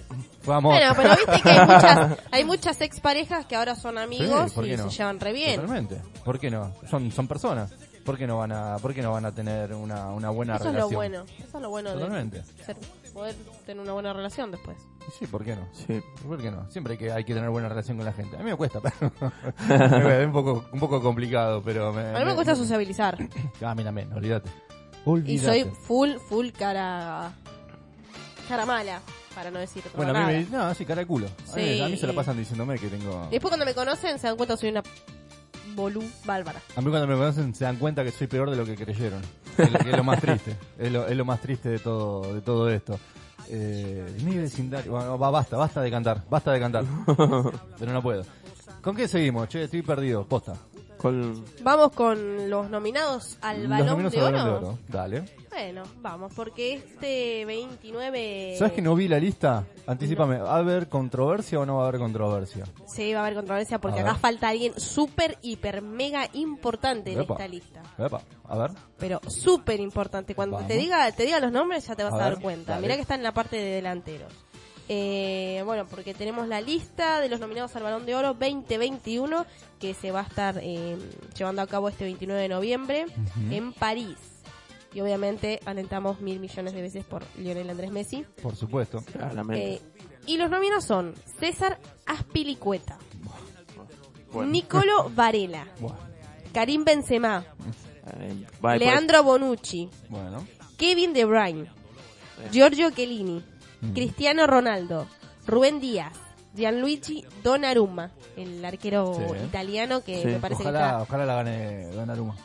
[0.48, 0.74] Amor.
[0.76, 4.68] Bueno, pero viste que hay muchas, hay muchas exparejas que ahora son amigos Sí, ¿por
[4.68, 4.90] y no?
[4.92, 5.56] se llevan re bien.
[5.56, 5.98] Totalmente.
[6.24, 6.72] ¿Por qué no?
[6.90, 7.72] Son, son personas.
[8.06, 10.66] ¿Por qué no van a, por qué no van a tener una, una buena Eso
[10.66, 10.92] es relación?
[10.92, 11.26] lo bueno.
[11.40, 12.44] Eso es lo bueno Totalmente.
[12.44, 12.78] de ser,
[13.14, 14.78] poder tener una buena relación después.
[15.18, 15.68] Sí, ¿por qué no?
[15.74, 16.02] Sí.
[16.28, 16.70] ¿Por qué no?
[16.72, 18.36] Siempre hay que, hay que tener buena relación con la gente.
[18.38, 19.12] A mí me cuesta, pero
[20.22, 23.18] es un poco, un poco complicado, pero me, A mí me cuesta sociabilizar.
[23.64, 24.50] Ah, mira, men, olvídate.
[25.26, 27.32] Y soy full, full cara...
[28.48, 29.02] Cara mala,
[29.34, 30.32] para no decir Bueno, a mí nada.
[30.62, 31.26] me no, sí, cara de culo.
[31.26, 31.82] A, mí, Sí.
[31.82, 33.26] a mí se la pasan diciéndome que tengo...
[33.30, 34.84] Y después cuando me conocen se dan cuenta que soy una
[35.76, 36.62] bolú bárbara.
[36.76, 39.22] A mí cuando me conocen se dan cuenta que soy peor de lo que creyeron.
[39.58, 40.56] Es lo, que es lo más triste.
[40.78, 43.00] Es lo, es lo más triste de todo, de todo esto.
[43.50, 44.92] Eh, mi vecindario...
[44.92, 46.24] Bueno, va, basta, basta de cantar.
[46.30, 46.84] Basta de cantar.
[47.80, 48.24] Pero no puedo.
[48.82, 49.48] ¿Con qué seguimos?
[49.50, 50.26] Che, estoy perdido.
[50.26, 50.56] Posta.
[51.06, 51.46] Con...
[51.62, 54.44] Vamos con los nominados al Balón nominados de, al oro.
[54.44, 54.80] De Oro.
[54.88, 55.24] Dale.
[55.52, 58.56] Bueno, vamos, porque este 29...
[58.58, 59.64] ¿Sabes que no vi la lista?
[59.88, 62.66] Anticipame, ¿va a haber controversia o no va a haber controversia?
[62.88, 67.36] Sí, va a haber controversia porque acá falta alguien súper, hiper, mega importante en Epa.
[67.36, 67.84] esta lista.
[67.98, 68.72] Epa, a ver.
[68.98, 70.36] Pero súper importante.
[70.36, 70.68] Cuando Vamos.
[70.68, 72.74] te diga te diga los nombres ya te vas a, A dar cuenta.
[72.74, 72.82] dale.
[72.82, 74.34] Mirá que está en la parte de delanteros.
[74.88, 79.46] Eh, bueno, porque tenemos la lista de los nominados al Balón de Oro 2021
[79.80, 80.96] que se va a estar eh,
[81.38, 83.06] llevando a cabo este 29 de noviembre
[83.50, 84.18] en París.
[84.94, 88.26] Y obviamente alentamos mil millones de veces por Lionel Andrés Messi.
[88.42, 89.02] Por supuesto.
[89.12, 89.74] Claramente.
[89.74, 89.82] Eh,
[90.28, 92.98] y los nominados son César Aspilicueta,
[94.32, 94.52] Bueno.
[94.52, 95.98] Nicolo Varela, Bueno,
[96.54, 97.44] Karim Benzema,
[98.20, 98.80] Eh, después.
[98.80, 100.46] Leandro Bonucci, bueno.
[100.78, 101.66] Kevin De Bruyne,
[102.52, 103.44] Giorgio Chiellini,
[103.94, 105.08] Cristiano Ronaldo,
[105.48, 106.14] Rubén Díaz,
[106.56, 109.46] Gianluigi Donnarumma, el arquero Sí.
[109.46, 110.28] italiano que Sí.
[110.28, 112.36] me parece Ojalá, ojalá la gane Donnarumma.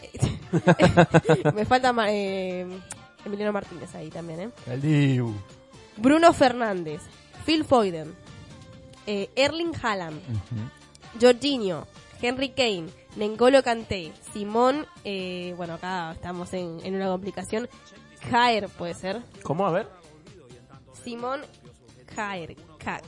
[0.00, 0.10] que
[1.38, 1.52] está...
[1.52, 2.66] me falta eh,
[3.24, 4.50] Emiliano Martínez ahí también, ¿eh?
[4.66, 5.34] El Dibu.
[5.96, 7.00] Bruno Fernández,
[7.46, 8.14] Phil Foden,
[9.06, 10.20] eh, Erling Haaland.
[11.20, 11.86] Jorginho,
[12.20, 12.86] Henry Kane,
[13.16, 17.68] Nengolo Kanté, Simón, eh, bueno, acá estamos en, en una complicación,
[18.30, 19.66] Jair puede ser, ¿Cómo?
[19.66, 19.88] A ver.
[21.04, 21.42] Simón
[22.14, 23.02] Jair, Ca-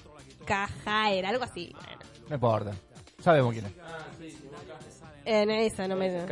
[0.44, 1.73] Cajair, algo así.
[1.74, 1.98] Bueno,
[2.28, 2.73] No importa.
[3.23, 3.73] Sabemos quién es.
[5.24, 6.24] en esa no me...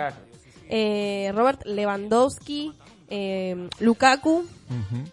[0.69, 2.73] Eh, Robert Lewandowski,
[3.11, 5.05] eh, Lukaku, Ujú.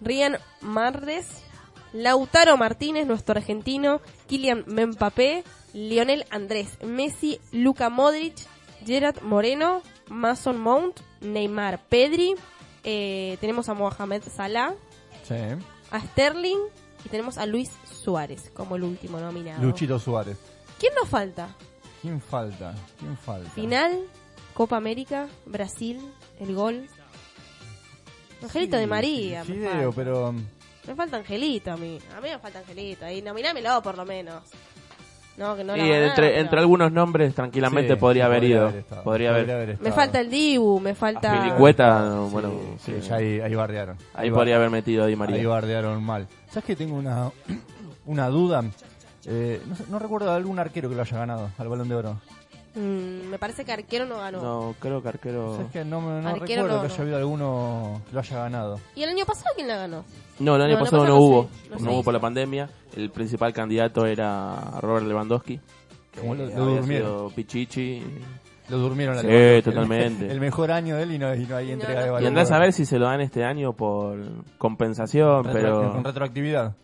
[0.00, 1.26] Rian Marres,
[1.92, 5.42] Lautaro Martínez, nuestro argentino, Kylian Mbappé,
[5.72, 8.34] Lionel Andrés Messi, Luka Modric,
[8.84, 12.34] Gerard Moreno, Mason Mount, Neymar Pedri,
[12.84, 14.74] eh, tenemos a Mohamed Salah,
[15.26, 15.34] Sí.
[15.90, 16.58] a Sterling
[17.04, 17.70] y tenemos a Luis
[18.02, 19.62] Suárez como el último nominado.
[19.62, 20.36] Luchito Suárez.
[20.78, 21.54] ¿Quién nos falta?
[22.02, 22.74] ¿Quién falta?
[22.98, 23.50] ¿Quién falta?
[23.50, 24.02] Final,
[24.54, 26.00] Copa América, Brasil,
[26.40, 26.88] el gol.
[28.42, 29.44] Angelito Sí, de María.
[29.44, 29.96] me Fideo, falta.
[29.96, 30.34] pero...
[30.86, 31.98] Me falta Angelito a mí.
[32.16, 33.08] A mí me falta Angelito.
[33.10, 34.44] Y nominámelo por lo menos.
[35.36, 38.68] No, que no y entre, pero- entre algunos nombres tranquilamente Sí, podría sí, haber ido.
[38.70, 39.02] estado.
[39.02, 39.78] podría haber.
[39.80, 41.42] Me falta el Dibu, me falta...
[41.42, 43.08] Pilicueta, bueno, Sí, sí.
[43.08, 43.96] ya ahí, ahí bardearon.
[44.14, 45.46] Ahí bar- podría haber metido a Di Ahí María.
[45.48, 46.26] bardearon mal.
[46.48, 47.30] ¿Sabes que tengo una,
[48.06, 48.64] una duda?
[49.26, 52.20] Eh, no, no recuerdo de algún arquero que lo haya ganado al Balón de Oro.
[52.76, 54.42] Mm, me parece que Arquero no ganó.
[54.42, 55.56] No, creo que arquero.
[55.56, 56.94] ¿Sabes que no, me- no Arquero recuerdo no, que no.
[56.94, 58.80] haya habido alguno que lo haya ganado?
[58.94, 60.04] ¿Y el año pasado quién la ganó?
[60.38, 61.48] No, el año pasado no hubo.
[61.80, 62.68] no hubo por la pandemia.
[62.94, 65.58] El principal candidato era Robert Lewandowski.
[66.12, 67.08] Que Como lo- lo había durmieron.
[67.18, 68.02] sido Pichichi.
[68.68, 69.62] Lo durmieron la Sí, Lewandowski.
[69.70, 70.24] totalmente.
[70.26, 72.02] El, el mejor año de él y no, y no hay entrega no.
[72.02, 74.18] de Y Balón andás a ver si se lo dan este año por
[74.58, 76.74] compensación, Retro- pero Con retroactividad.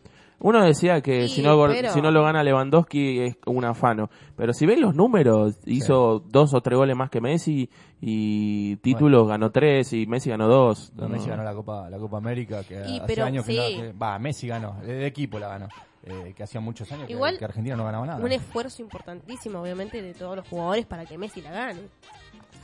[0.43, 4.10] Uno decía que Sí, si no pero- si no lo gana Lewandowski es un afano.
[4.36, 7.69] Pero si ven los números, hizo dos o tres goles más que Messi
[8.01, 10.93] y títulos ganó tres y Messi ganó dos.
[10.97, 13.82] No, Messi ganó la Copa, la Copa América, que Y, hace pero, años que sí.
[14.01, 15.69] Va, Messi ganó, el equipo la ganó.
[16.05, 18.24] eh, que hacía muchos años que, Igual, que Argentina no ganaba nada.
[18.24, 21.78] Un esfuerzo importantísimo, obviamente, de todos los jugadores para que Messi la gane.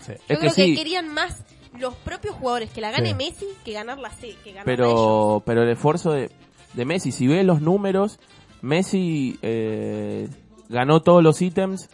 [0.01, 0.13] Sí.
[0.13, 0.75] Yo Es creo que, sí.
[0.75, 1.45] querían más
[1.79, 3.15] los propios jugadores que la gane Sí.
[3.15, 4.89] Messi que ganarla C, que ganarla ellos.
[4.89, 6.33] pero pero el esfuerzo de,
[6.75, 8.19] de Messi, si ves los números,
[8.63, 10.29] Messi eh,
[10.69, 11.89] ganó todos los ítems,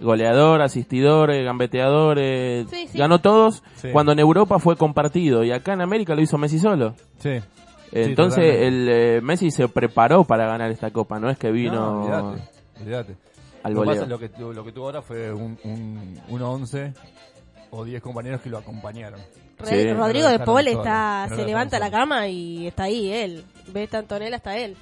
[0.00, 2.98] goleador, asistidor, eh, gambeteador, eh, Sí, sí.
[2.98, 3.88] ganó todos, Sí.
[3.92, 6.94] cuando en Europa fue compartido y acá en América lo hizo Messi solo.
[7.18, 7.40] Sí.
[7.92, 12.36] Entonces el eh, Messi se preparó para ganar esta copa, no es que vino No,
[13.62, 16.92] al lo, pasa- lo que, tu- lo que tuvo ahora fue un, un, un 11
[17.70, 19.20] o 10 compañeros que lo acompañaron.
[19.64, 19.92] Sí.
[19.92, 23.44] Rodrigo de Paul está, se levanta la cama y está ahí él.
[23.68, 24.76] Ve tanto en él hasta él.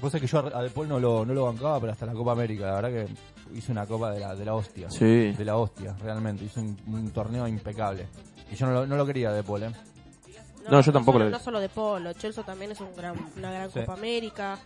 [0.00, 2.12] Vos sabés que yo a De Paul no lo, no lo bancaba, pero hasta la
[2.12, 4.90] Copa América, la verdad que hizo una Copa de la, de la hostia.
[4.90, 5.32] Sí.
[5.32, 6.44] De la hostia, realmente.
[6.44, 8.06] Hizo un, un torneo impecable.
[8.50, 9.70] Y yo no lo, no lo quería De Paul, ¿eh?
[10.70, 13.52] No, yo tampoco solo, lo- No solo de Polo, Chelsea también es un gran, una
[13.52, 13.80] gran Sí.
[13.80, 14.58] Copa América.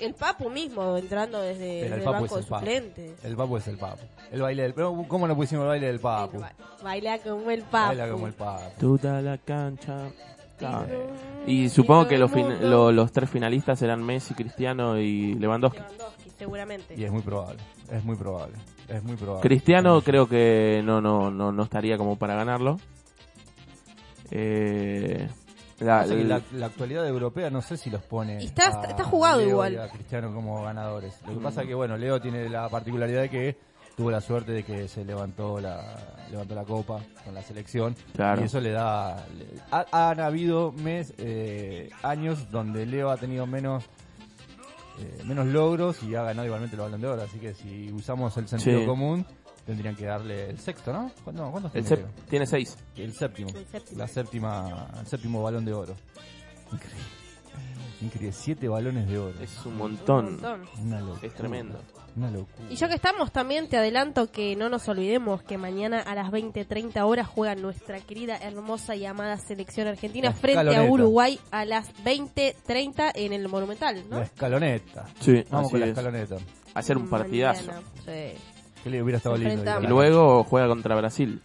[0.00, 2.60] El Papu mismo entrando desde, el Papu banco es de el Papu.
[2.64, 3.24] suplentes.
[3.24, 4.02] El Papu es el Papu.
[4.32, 4.74] El baile del...
[4.74, 6.38] pero ¿Cómo no pusimos el baile del Papu?
[6.40, 6.52] Ba-
[6.82, 7.88] Baila como el Papu.
[7.88, 8.62] Baila como el Papu.
[8.80, 10.08] Toda la cancha.
[11.46, 15.80] Y Y supongo que los, fin- lo- los tres finalistas eran Messi, Cristiano y Lewandowski.
[15.80, 16.94] Lewandowski, seguramente.
[16.98, 17.60] Y es muy probable.
[17.90, 18.56] Es muy probable.
[18.88, 19.42] Es muy probable.
[19.48, 22.78] Cristiano creo que no, no, no, no estaría como para ganarlo.
[24.30, 25.28] Eh,
[25.80, 28.42] la- que la, la actualidad europea no sé si los pone.
[28.42, 29.72] Y está- a está jugado Leo igual.
[29.74, 31.14] y a Cristiano como ganadores.
[31.26, 33.56] Lo que pasa que, bueno, Leo tiene la particularidad de que
[33.96, 35.82] tuvo la suerte de que se levantó la
[36.30, 37.94] levantó la copa con la selección.
[38.14, 38.40] Claro.
[38.40, 39.26] Y eso le da.
[39.36, 43.84] le- ha- han habido mes, eh, años donde Leo ha tenido menos.
[44.98, 47.22] eh, menos logros y ha ganado igualmente el balón de oro.
[47.22, 48.86] Así que si usamos el sentido Sí.
[48.86, 49.24] común,
[49.70, 51.10] tendrían que darle el sexto, ¿no?
[51.24, 52.02] ¿Cuándo- ¿Cuántos El tiene?
[52.02, 52.76] sep- tiene seis.
[52.96, 53.48] El séptimo.
[53.50, 53.98] El séptimo.
[53.98, 55.94] La séptima, el séptimo balón de oro.
[56.72, 57.04] Increíble.
[58.02, 59.34] Increíble, siete balones de oro.
[59.40, 60.24] Es un Un montón.
[60.32, 60.62] montón.
[60.82, 61.26] Una locura.
[61.26, 61.80] Es tremendo.
[62.16, 62.68] Una locura.
[62.70, 66.30] Y ya que estamos, también te adelanto que no nos olvidemos que mañana a las
[66.30, 70.82] 20.30 horas juega nuestra querida, hermosa y amada selección argentina frente a.
[70.82, 74.18] Uruguay a las 20.30 en el Monumental, ¿no?
[74.18, 75.06] La escaloneta.
[75.20, 75.90] Sí, Vamos así con la es.
[75.90, 76.36] escaloneta.
[76.74, 77.66] Hacer un partidazo.
[77.66, 78.38] Mañana, sí.
[78.84, 79.54] Que le hubiera estado Se lindo.
[79.54, 79.84] enfrentamos.
[79.84, 81.40] Y luego juega contra Brasil.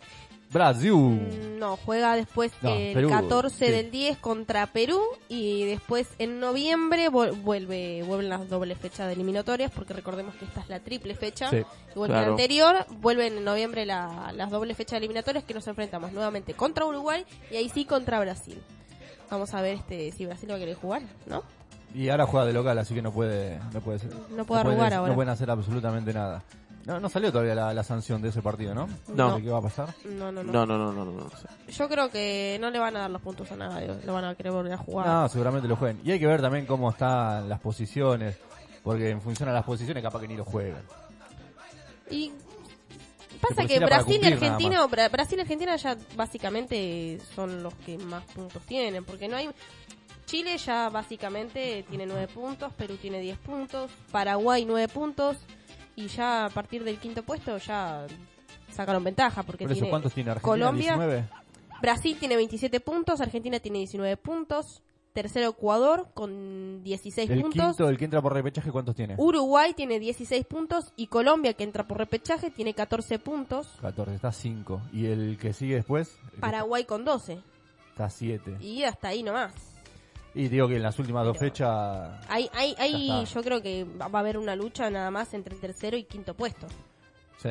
[0.51, 0.93] Brasil.
[0.93, 3.71] Mm, No, juega después No, el Perú, 14 sí.
[3.71, 9.71] del 10 contra Perú y después en noviembre vuelve vuelven las dobles fechas de eliminatorias
[9.71, 11.49] porque recordemos que esta es la triple fecha.
[11.49, 11.63] Sí.
[11.93, 12.31] Igual que la Claro.
[12.33, 17.25] anterior, vuelven en noviembre la- las dobles fechas eliminatorias que nos enfrentamos nuevamente contra Uruguay
[17.51, 18.61] y ahí sí contra Brasil.
[19.31, 21.43] Vamos a ver este si Brasil va a querer jugar, ¿no?
[21.93, 24.11] Y ahora juega de local, así que no puede, no puede ser.
[24.35, 25.09] No puede arrugar ahora.
[25.09, 26.43] No pueden hacer absolutamente nada.
[26.85, 28.87] No, no salió todavía la, la sanción de ese partido, ¿no?
[29.07, 29.35] No.
[29.37, 29.93] ¿De ¿Qué va a pasar?
[30.05, 31.11] No, no, no, No, no, no, no, no.
[31.23, 31.47] no sé.
[31.71, 34.35] Yo creo que no le van a dar los puntos a nadie, lo van a
[34.35, 35.07] querer volver a jugar.
[35.07, 35.99] No, seguramente lo jueguen.
[36.05, 38.37] Y hay que ver también cómo están las posiciones,
[38.83, 40.83] porque en función a las posiciones capaz que ni lo juegan.
[42.11, 42.31] Y
[43.41, 48.23] pasa que Brasil y Argentina, Bra- Brasil y Argentina ya básicamente son los que más
[48.25, 49.49] puntos tienen, porque no hay
[50.25, 55.37] Chile ya básicamente tiene 9 puntos, Perú tiene 10 puntos, Paraguay 9 puntos
[55.95, 58.05] y ya a partir del quinto puesto ya
[58.71, 60.51] sacaron ventaja porque Por eso, tiene ¿cuántos tiene Argentina?
[60.51, 61.29] Colombia, 19.
[61.81, 64.81] Brasil tiene 27 puntos, Argentina tiene 19 puntos,
[65.13, 67.75] tercero Ecuador con 16 El puntos.
[67.77, 69.15] quinto, el que entra por repechaje, ¿cuántos tiene?
[69.17, 73.67] Uruguay tiene 16 puntos y Colombia, que entra por repechaje, tiene 14 puntos.
[73.81, 74.81] 14, está 5.
[74.93, 77.39] Y el que sigue después, el que Paraguay con 12.
[77.91, 78.57] está 7.
[78.61, 79.53] Y hasta ahí nomás.
[80.35, 83.23] Y digo que en las últimas dos fechas, ahí Ya está.
[83.23, 86.33] yo creo que va a haber una lucha nada más entre el tercero y quinto
[86.33, 86.67] puesto.
[87.37, 87.49] sí.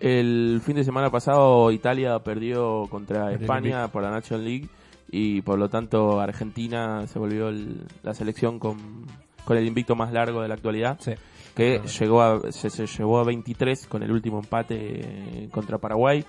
[0.00, 4.68] El fin de semana pasado Italia perdió contra El España por la National League
[5.08, 9.06] y por lo tanto Argentina se volvió el- la selección con,
[9.44, 11.12] con el invicto más largo de la actualidad Sí.
[11.54, 16.24] que llegó a, se, se llevó a 23 con el último empate contra Paraguay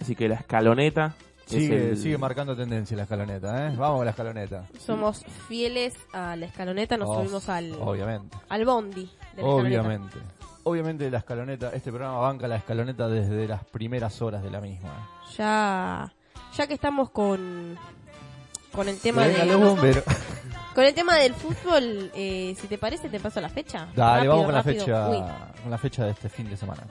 [0.00, 3.74] así que la escaloneta es Sigue, el- sigue marcando tendencia la escaloneta, ¿eh?
[3.76, 4.64] Vamos con la escaloneta.
[4.78, 8.36] Somos fieles a la escaloneta, nos Oh, subimos al, Obviamente.
[8.48, 9.04] al bondi.
[9.36, 9.80] De la escaloneta.
[9.80, 10.18] Obviamente.
[10.66, 15.10] Obviamente la escaloneta, este programa banca la escaloneta desde las primeras horas de la misma.
[15.36, 16.10] Ya,
[16.56, 17.76] ya que estamos con,
[18.72, 19.46] con el tema Venga, de...
[19.46, 20.04] los bomberos.
[20.74, 23.86] Con el tema del fútbol, eh, si te parece, te paso la fecha.
[23.94, 25.22] Dale, Rápido, vamos con la fecha, Uy,
[25.62, 26.82] con la fecha de este fin de semana.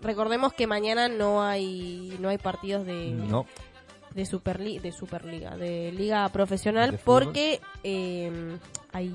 [0.00, 3.46] recordemos que mañana no hay no hay partidos de No,
[4.14, 8.58] de Superli- de Superliga, de liga profesional De porque eh,
[8.92, 9.12] hay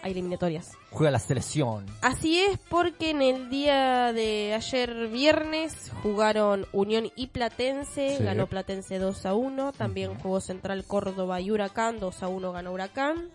[0.00, 0.72] hay eliminatorias.
[0.90, 1.84] juega la selección.
[2.02, 8.22] Así es porque en el día de ayer viernes jugaron Unión y Platense, Sí.
[8.22, 12.72] ganó Platense 2 a 1, también jugó Central Córdoba y Huracán, 2 a 1 ganó
[12.72, 13.28] Huracán.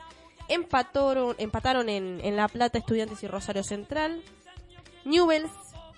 [0.48, 4.22] Empataron, empataron en, en La Plata Estudiantes y Rosario Central.
[5.06, 5.52] Newells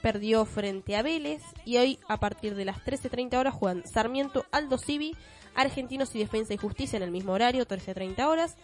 [0.05, 4.77] perdió frente a Vélez y hoy a partir de las 13.30 horas juegan Sarmiento, Aldo
[4.77, 5.15] Civi,
[5.55, 8.55] Argentinos y Defensa y Justicia en el mismo horario, 13.30 horas.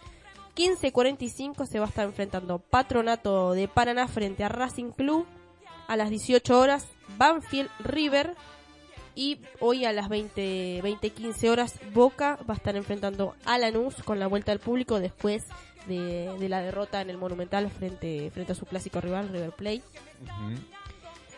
[0.54, 5.26] 15.45 se va a estar enfrentando Patronato de Paraná frente a Racing Club.
[5.88, 6.86] A las 18 horas
[7.18, 8.36] Banfield River.
[9.16, 14.20] Y hoy a las 20, 20.15 horas Boca va a estar enfrentando a Lanús con
[14.20, 15.42] la vuelta al público después
[15.88, 19.82] de, la derrota en el Monumental frente, frente a su clásico rival River Plate.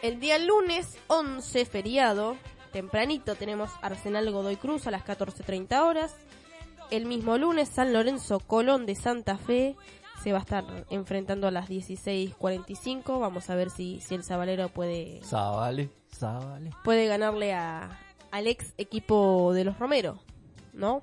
[0.05, 2.37] El día lunes 11, feriado,
[2.75, 6.15] tempranito tenemos Arsenal Godoy Cruz a las 14.30 horas.
[6.91, 9.77] El mismo lunes San Lorenzo Colón de Santa Fe
[10.23, 13.19] se va a estar enfrentando a las 16.45.
[13.19, 16.73] Vamos a ver si, si el Sabalero puede, Zabale, Zabale.
[16.85, 17.99] puede ganarle a,
[18.31, 20.19] al ex equipo de los Romero,
[20.75, 21.03] ¿no?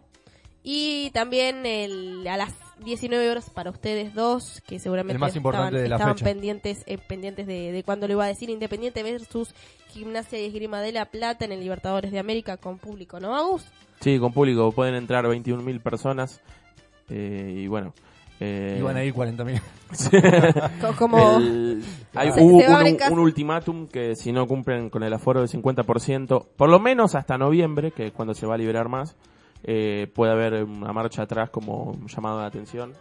[0.62, 2.54] Y también el, a las
[2.84, 6.26] 19 horas para ustedes dos, que seguramente El más importante estaban, de la estaban fecha.
[6.26, 9.54] pendientes, eh, pendientes de, de cuando lo iba a decir Independiente versus
[9.90, 13.66] Gimnasia y Esgrima de la Plata en el Libertadores de América con público, ¿no, Agus?
[14.00, 16.42] sí con público pueden entrar 21.000 personas
[17.10, 17.94] eh, y bueno
[18.40, 19.62] eh, Iban a ir 40.000.
[20.82, 21.18] Co- Como
[22.16, 25.14] hay, Se- hubo se va a un, un ultimátum que si no cumplen con el
[25.14, 28.90] aforo del 50%, por lo menos hasta noviembre, que es cuando se va a liberar
[28.90, 29.16] más,
[29.64, 32.94] eh, puede haber una marcha atrás como un llamado de atención.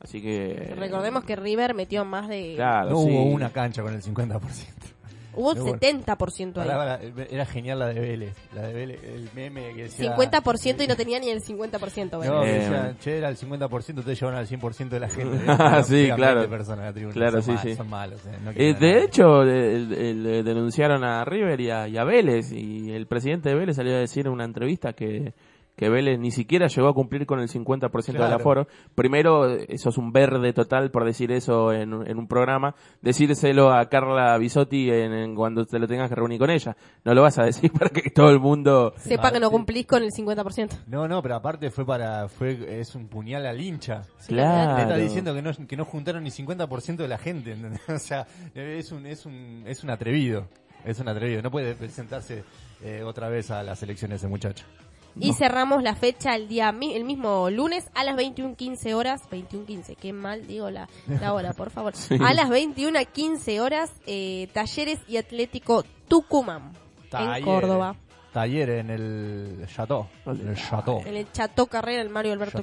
[0.00, 0.74] Así que...
[0.76, 3.10] recordemos que River metió más de Claro, No sí.
[3.10, 4.40] hubo una cancha con el 50%.
[5.36, 5.78] Hubo Pero bueno.
[5.80, 7.12] 70% ahí.
[7.28, 8.36] Era genial la de Vélez.
[8.54, 10.14] La de Vélez, el meme que decía...
[10.16, 12.16] 50% y no tenía ni el 50%.
[12.18, 12.34] bueno.
[12.34, 15.38] No, Eh, decían, che, era el 50%, ustedes llevan al 100% de la gente.
[15.48, 16.40] Ah, sí, claro.
[16.40, 17.14] 20 personas en la tribuna.
[17.14, 17.74] Claro, son sí, mal- sí.
[17.74, 18.20] Son malos.
[18.26, 19.04] eh, no Eh, quieren de nada.
[19.06, 23.48] hecho, el- el- el- denunciaron a River y a, y a Vélez y el presidente
[23.48, 25.32] de Vélez salió a decir en una entrevista que,
[25.76, 28.36] que Vélez ni siquiera llegó a cumplir con el 50% del Claro.
[28.36, 28.68] aforo.
[28.94, 32.74] Primero, eso es un verde total por decir eso en, un- en un programa.
[33.02, 36.76] Decírselo a Carla Bisotti en, en cuando te lo tengas que reunir con ella.
[37.04, 38.94] No lo vas a decir para que todo el mundo...
[38.98, 39.52] Sepa que no sí.
[39.52, 40.84] cumplís con el 50%.
[40.86, 44.02] No, no, pero aparte fue para, fue, es un puñal al hincha.
[44.28, 44.76] Claro.
[44.76, 47.80] Te está diciendo que no, que no juntaron ni 50% de la gente, ¿entendés?
[47.88, 50.46] O sea, es un, es un, es un atrevido.
[50.84, 51.40] Es un atrevido.
[51.42, 52.44] No puede presentarse
[52.82, 54.64] eh, otra vez a las elecciones ese muchacho.
[55.20, 59.22] Y cerramos la fecha el día mi- el mismo lunes a las 21.15 horas.
[59.30, 61.92] 21.15, qué mal digo la, la hora, por favor.
[62.20, 66.72] A las 21.15 horas, eh, Talleres y Atlético Tucumán.
[67.12, 67.94] En Córdoba.
[68.32, 70.08] Taller en el Chateau.
[70.26, 71.00] En el Chateau.
[71.06, 72.60] En el Chateau Carrera, el Mario Alberto.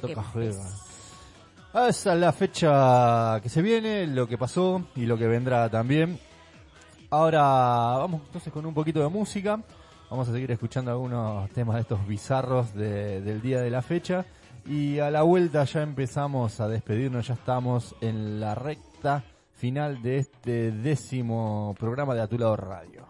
[1.74, 5.70] Ah, Esa es la fecha que se viene, lo que pasó y lo que vendrá
[5.70, 6.18] también.
[7.08, 9.58] Ahora vamos entonces con un poquito de música.
[10.12, 14.26] Vamos a seguir escuchando algunos temas de estos bizarros de- del día de la fecha.
[14.66, 19.24] Y a la vuelta ya empezamos a despedirnos, ya estamos en la recta
[19.54, 23.06] final de este décimo programa de A Tu Lado Radio.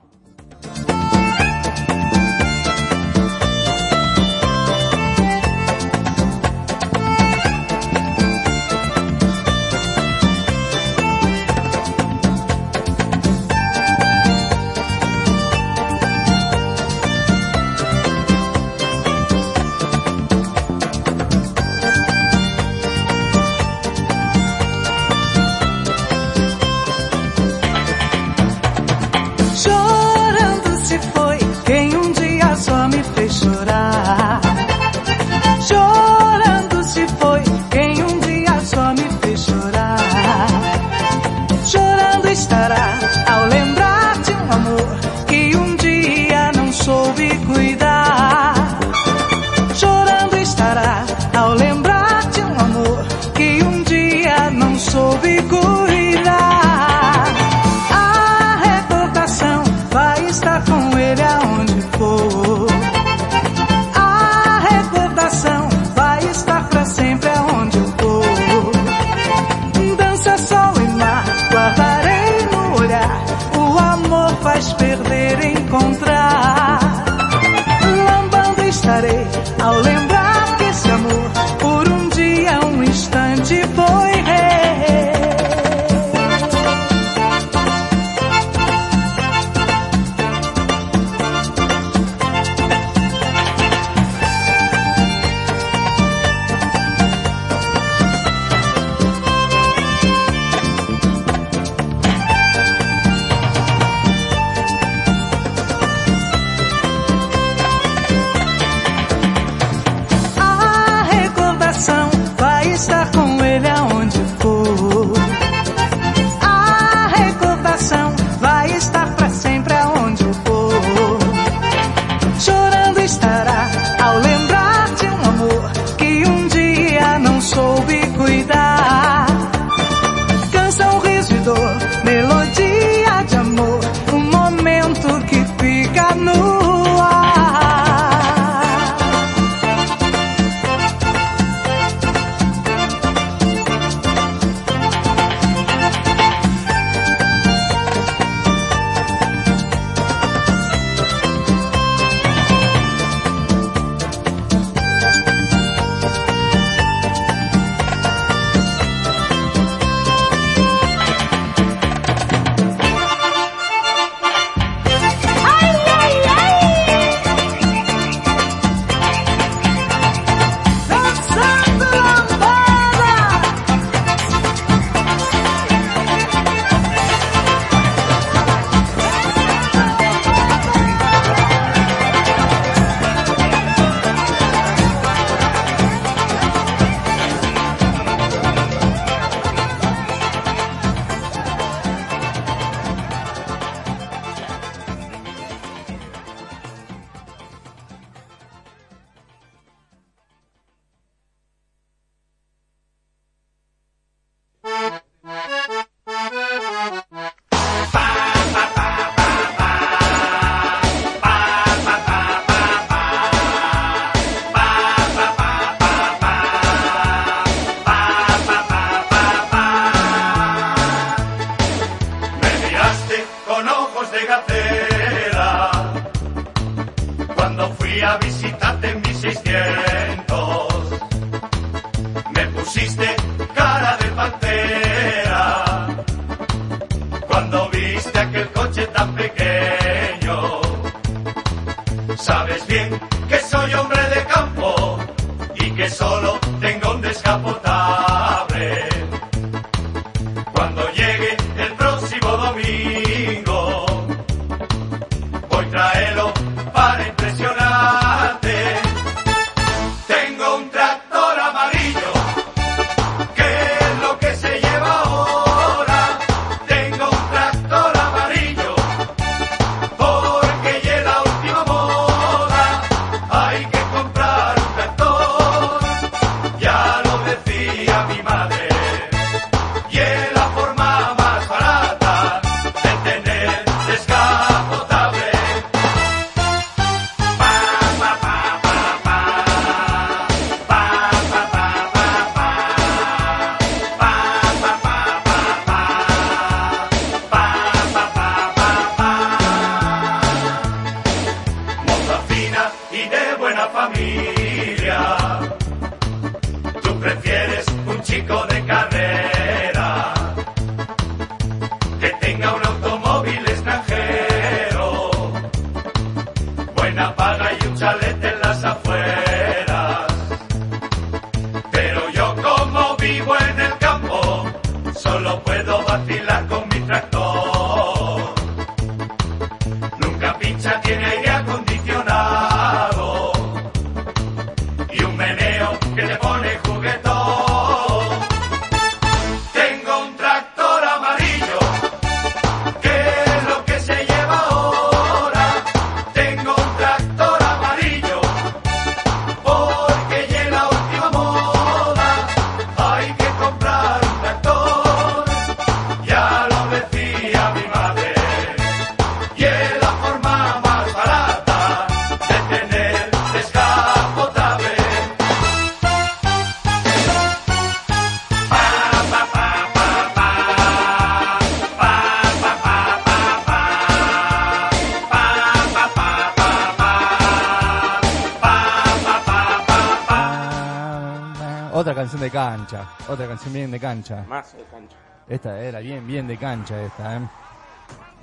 [383.12, 384.24] Otra canción bien de cancha.
[384.28, 384.96] Más de cancha.
[385.28, 387.20] Esta era bien, bien de cancha esta, ¿eh?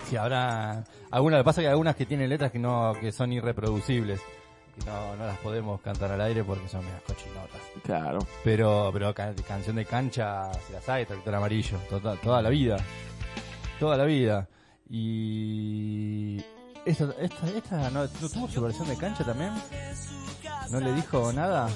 [0.10, 0.84] Sí, habrá...
[1.12, 3.32] Algunas, lo que pasa es que hay algunas que tienen letras que no, que son
[3.34, 4.22] irreproducibles.
[4.86, 7.62] No, no las podemos cantar al aire porque son medias cochinotas.
[7.84, 8.20] Claro.
[8.44, 12.78] Pero, pero ca- canción de cancha se la sabe, tractor amarillo, toda, toda la vida.
[13.80, 14.48] Toda la vida.
[14.90, 16.38] Y...
[16.86, 19.52] Esta, esta, esta no, ¿no tuvo su versión de cancha también?
[20.72, 21.70] ¿No le dijo nada?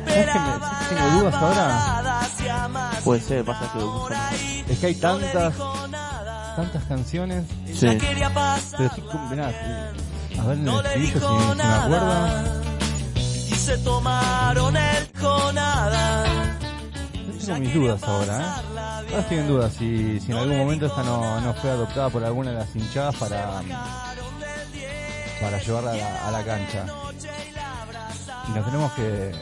[0.00, 2.20] ¿Sabes que me- sabes que tengo dudas ahora?
[3.04, 3.78] Puede ser, pasa que
[4.72, 5.54] Es que hay tantas,
[6.56, 7.44] tantas canciones.
[7.66, 7.86] Sí.
[8.76, 9.08] Pero estoy
[9.54, 12.60] eh, a ver en el estribillo si, si me acuerdo.
[13.16, 16.24] Y se tomaron el conada.
[17.40, 18.44] Yo tengo mis dudas ahora, ¿eh?
[19.10, 22.22] Ahora estoy en duda si, si en algún momento esta no, no fue adoptada por
[22.24, 23.60] alguna de las hinchadas para,
[25.40, 26.86] para llevarla a la, a la cancha.
[28.48, 29.32] Y nos tenemos que...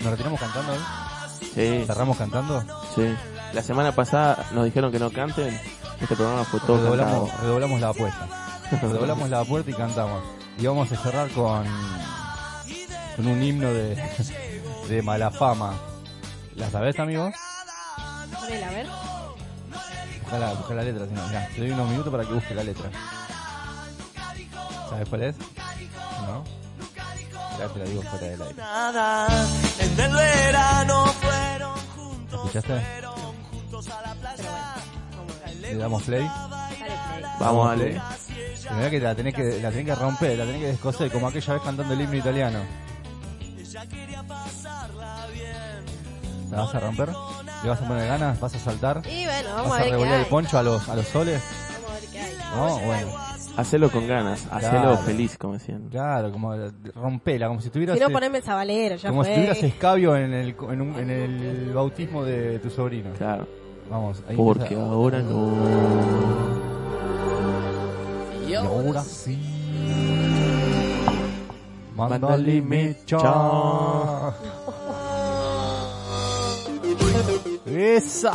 [0.00, 0.78] ¿Nos retiramos cantando hoy?
[1.54, 2.62] Sí, ¿Cerramos cantando?
[2.94, 3.14] sí.
[3.52, 5.60] La semana pasada nos dijeron que no canten.
[6.00, 7.42] Este programa fue todo Redoblamos, cantado.
[7.42, 8.28] redoblamos la apuesta.
[8.80, 10.22] Redoblamos la puerta y cantamos.
[10.56, 11.64] Y vamos a cerrar con,
[13.16, 14.00] con un himno de,
[14.88, 15.74] de mala fama.
[16.54, 17.28] ¿La sabés, amigo?
[18.38, 18.86] Ponela, a ver.
[20.22, 22.54] Busca la, busca la letra, si no, mirá, te doy unos minutos para que busque
[22.54, 22.88] la letra.
[24.90, 25.36] ¿Sabes cuál es?
[26.28, 26.44] ¿No?
[27.60, 28.54] Ya te la digo fuera del aire.
[28.54, 29.28] Nada,
[29.78, 32.82] en el verano fueron juntos, ¿Escuchaste?
[35.60, 36.26] Le damos play.
[37.38, 37.88] Vamos a play.
[37.92, 38.02] leer.
[38.70, 41.28] Y mirá que la tenés que, la tenés que romper, la tenés que descoser, como
[41.28, 42.60] aquella vez cantando el himno italiano.
[46.50, 47.08] ¿La vas a romper?
[47.62, 48.40] ¿Le vas a poner ganas?
[48.40, 49.02] ¿Vas a saltar?
[49.06, 50.20] Y bueno, vamos ¿Vas a a ver qué revolver hay.
[50.22, 51.42] el poncho a los, a los soles?
[51.70, 52.36] Vamos a ver qué hay.
[52.56, 53.29] No, bueno.
[53.60, 54.96] Hacelo con ganas, hacelo Claro.
[54.98, 55.88] feliz, como decían.
[55.90, 56.54] Claro, como
[56.94, 59.34] rompela, como si tuvieras, Si no, eh, poneme esa valera, ya como si fue.
[59.36, 63.10] tuvieras escabio en el, en, un- en el bautismo de tu sobrino.
[63.18, 63.46] Claro.
[63.90, 64.84] Vamos, ahí Porque empieza.
[64.86, 65.52] ahora no.
[68.48, 69.38] Y ahora sí.
[71.96, 73.18] Mándale Mándale mecha.
[77.72, 78.32] Esa.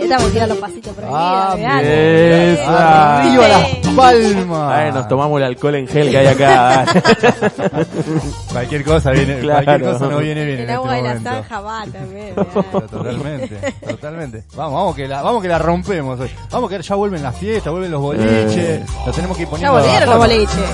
[0.00, 1.20] Esta me tira los pasitos prohibidos.
[1.20, 1.80] Ah.
[1.82, 3.18] Esa.
[3.22, 4.72] Arriba las palmas.
[4.72, 6.84] Ay, nos tomamos el alcohol en gel que hay acá.
[8.52, 9.64] Cualquier cosa viene, Claro.
[9.64, 11.30] cualquier cosa no viene bien en El este agua de la momento.
[11.30, 12.34] zanja va también.
[12.72, 14.44] Totalmente, totalmente.
[14.54, 16.30] Vamos, vamos que la, vamos que la rompemos hoy.
[16.50, 18.82] Vamos que ya vuelven las fiestas, vuelven los boliches.
[19.06, 19.72] Lo tenemos que ir Ya poniendo.
[19.78, 20.70] volvieron a los boliches.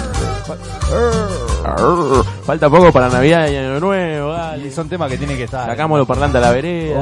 [1.64, 4.34] Arr, Falta poco para Navidad y Año Nuevo.
[4.64, 5.66] Y son temas que tienen que estar.
[5.66, 7.00] Sacamos los parlantes a la vereda.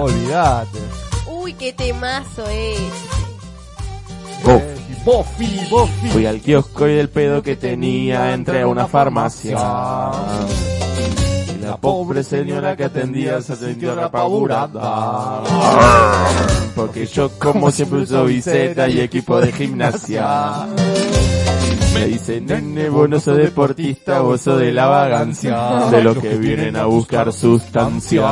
[1.26, 2.78] Uy, qué temazo es.
[4.44, 4.62] Bof.
[4.62, 4.76] Eh,
[5.06, 6.08] Bofi, Bofi.
[6.08, 9.56] Fui al kiosco y del pedo que tenía entré a una farmacia.
[11.54, 15.42] Y la pobre señora que atendía se sintió apaburada.
[16.74, 20.66] Porque yo como siempre uso viseta y equipo de gimnasia.
[21.96, 25.88] Me dice, nene, vos no sos deportista, vos sos de la vagancia.
[25.90, 28.22] De los que vienen a buscar sustancia.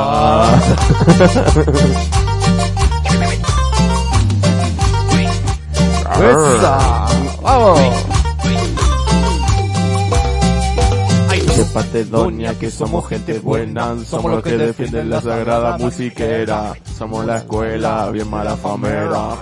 [6.15, 7.07] Esa.
[7.41, 7.79] Vamos.
[11.55, 17.37] Sépate, doña, que somos gente buena, somos los que defienden la sagrada musiquera, somos la
[17.37, 19.37] escuela bien mala famera.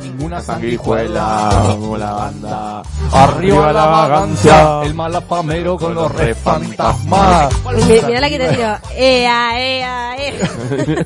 [0.00, 2.82] Ninguna Sanguijuela, como la banda.
[3.12, 7.48] Arriba la vagancia, el malafamero con los re fantasmas.
[7.86, 8.76] Mi- Mirá la que te tiro.
[8.96, 10.36] Ea, ea, ea.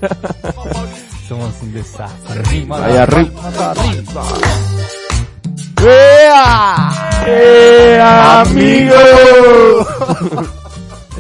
[1.29, 2.43] Somos un desastre.
[2.71, 3.31] Ahí arriba.
[3.71, 4.25] arriba.
[7.27, 8.95] ¡Eh, amigo!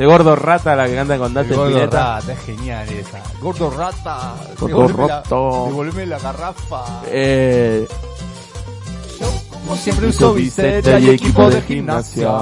[0.02, 2.16] El gordo rata, la que canta con Dante Gordo Spinetta.
[2.16, 3.22] rata, es genial esa.
[3.40, 5.36] Gordo rata, Gordo devolveme la- rata.
[5.68, 6.84] devolveme la garrafa.
[7.06, 7.86] Eh,
[9.52, 12.32] Como siempre uso viseta y equipo de gimnasia.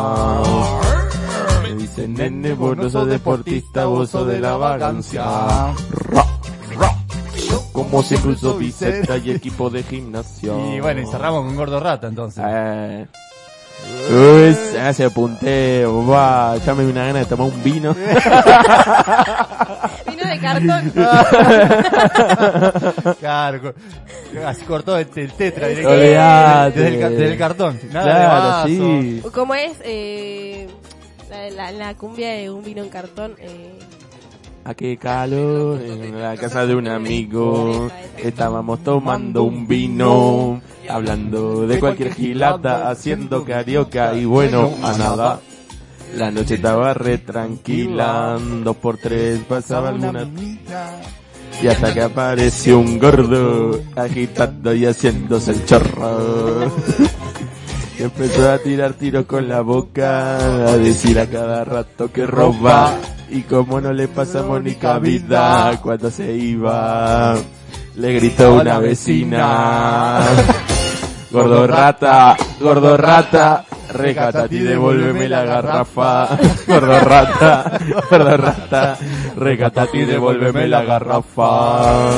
[1.62, 5.22] Me dicen, nene, vos no sos deportista, vos sos de la vagancia.
[5.22, 6.24] Ra,
[6.78, 6.96] ra.
[7.72, 10.54] Como siempre uso viseta y equipo de gimnasia.
[10.74, 12.42] Y bueno, y cerramos con Gordo Rata entonces.
[12.48, 13.06] Eh.
[14.10, 17.94] Uy, se hace punteo, va, ya me dio una gana de tomar un vino.
[20.06, 20.90] Vino de cartón.
[23.20, 23.74] claro,
[24.46, 27.78] así cortó el, el tetra directamente desde el, desde el cartón.
[27.92, 28.66] Nada de Claro, vaso.
[28.66, 29.22] sí.
[29.32, 29.72] ¿Cómo es?
[29.84, 30.66] Eh,
[31.30, 33.36] la, la, la cumbia de un vino en cartón.
[33.38, 33.78] Eh,
[34.70, 37.90] A qué calor en la casa de un amigo.
[38.16, 45.40] Estábamos tomando un vino, hablando de cualquier gilada, haciendo carioca y bueno, a nada.
[46.14, 50.28] La noche estaba re tranquila, dos por tres pasaba alguna
[51.60, 56.70] y hasta que apareció un gordo agitando y haciéndose el chorro.
[58.00, 62.94] Empezó a tirar tiros con la boca, a decir a cada rato que roba.
[63.28, 67.36] Y como no le pasamos ni cabida cuando se iba,
[67.96, 70.20] le gritó una vecina.
[71.30, 76.38] Gordo rata, gordo rata, recátate y devuélveme la garrafa.
[76.66, 77.78] Gordo rata,
[78.10, 78.98] gordo rata,
[79.36, 82.10] recátate y devuélveme la garrafa.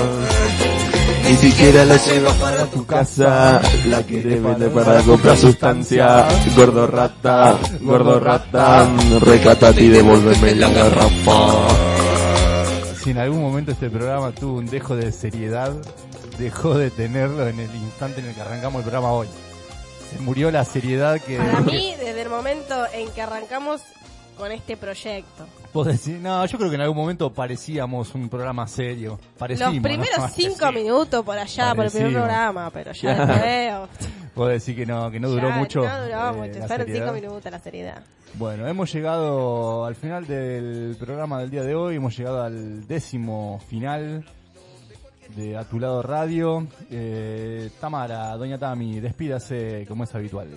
[1.32, 6.28] Ni siquiera la llevas para tu casa, la quieres vender para comprar sustancia.
[6.54, 8.86] Gordo rata, gordo rata,
[9.18, 11.68] recátate y devuélveme la garrafa.
[13.02, 15.72] Si en algún momento este programa tuvo un dejo de seriedad,
[16.38, 19.28] dejó de tenerlo en el instante en el que arrancamos el programa hoy.
[20.10, 21.38] Se murió la seriedad que...
[21.38, 23.80] para mí, desde el momento en que arrancamos
[24.36, 25.46] con este proyecto.
[25.72, 29.18] Vos decís, no, yo creo que en algún momento parecíamos un programa serio.
[29.38, 30.28] Parecimos, Los primeros ¿no?
[30.28, 32.22] cinco minutos por allá, por el primer Parecimos.
[32.28, 33.88] programa, pero ya Claro.
[33.88, 34.10] después...
[34.34, 35.82] Vos decís que no, que no duró ya mucho.
[35.82, 37.06] No duró eh, mucho, la fueron seriedad.
[37.06, 38.02] cinco minutos la seriedad.
[38.34, 43.60] Bueno, hemos llegado al final del programa del día de hoy, hemos llegado al décimo
[43.68, 44.24] final
[45.36, 46.66] de A Tu Lado Radio.
[46.90, 50.48] Eh, Tamara, doña Tami, despídase como es habitual.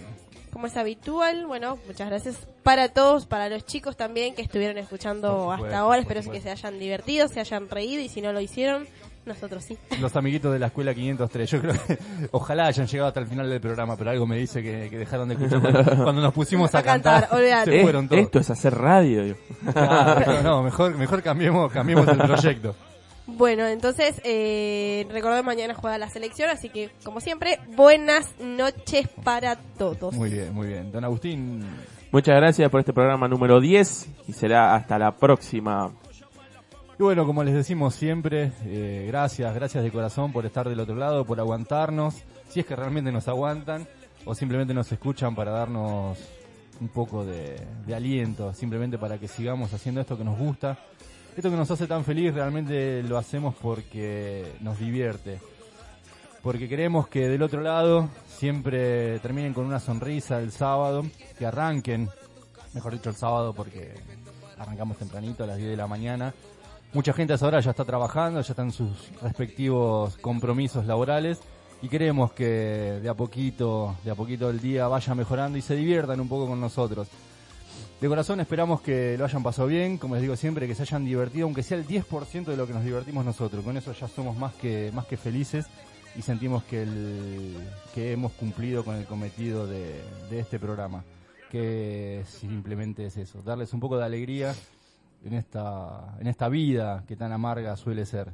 [0.56, 5.28] Como es habitual, bueno, muchas gracias para todos, para los chicos también que estuvieron escuchando
[5.52, 6.00] supuesto, hasta ahora.
[6.00, 8.88] Espero que se hayan divertido, se hayan reído y si no lo hicieron,
[9.26, 9.78] nosotros sí.
[10.00, 11.98] Los amiguitos de la escuela 503, yo creo que
[12.32, 15.28] ojalá hayan llegado hasta el final del programa, pero algo me dice que, que dejaron
[15.28, 17.38] de escuchar cuando, cuando nos pusimos a, A cantar, cantar.
[17.38, 17.72] olvídate.
[17.72, 18.22] se fueron todos.
[18.22, 19.36] esto es hacer radio.
[19.74, 22.74] Claro, no, mejor, mejor cambiemos, cambiemos el proyecto.
[23.28, 29.56] Bueno, entonces, eh, recordad mañana juega la selección, así que, como siempre, buenas noches para
[29.56, 30.14] todos.
[30.14, 30.92] Muy bien, muy bien.
[30.92, 31.66] Don Agustín,
[32.16, 35.92] Muchas gracias por este programa número 10 y será hasta la próxima.
[36.98, 40.96] Y bueno, como les decimos siempre, eh, gracias, gracias de corazón por estar del otro
[40.96, 43.86] lado, por aguantarnos, si es que realmente nos aguantan
[44.24, 46.18] o simplemente nos escuchan para darnos
[46.80, 50.80] un poco de, de aliento, simplemente para que sigamos haciendo esto que nos gusta.
[51.36, 55.42] Esto que nos hace tan feliz realmente lo hacemos porque nos divierte.
[56.42, 61.04] Porque queremos que del otro lado siempre terminen con una sonrisa el sábado,
[61.38, 62.10] que arranquen,
[62.74, 63.96] mejor dicho el sábado porque
[64.58, 66.34] arrancamos tempranito a las 10 de la mañana.
[66.94, 68.92] Mucha gente a esa hora ya está trabajando, ya están sus
[69.22, 71.42] respectivos compromisos laborales
[71.82, 72.46] y queremos que
[73.02, 76.48] de a poquito, de a poquito el día vaya mejorando y se diviertan un poco
[76.48, 77.10] con nosotros.
[78.06, 81.06] De corazón esperamos que lo hayan pasado bien, como les digo siempre, que se hayan
[81.06, 83.64] divertido, aunque sea el 10% de lo que nos divertimos nosotros.
[83.64, 85.66] Con eso ya somos más que, más que felices
[86.16, 86.86] y sentimos que,
[87.96, 91.04] que hemos cumplido con el cometido de, de este programa.
[91.50, 94.54] Que simplemente es eso, darles un poco de alegría
[95.26, 98.34] en esta, en esta vida que tan amarga suele ser.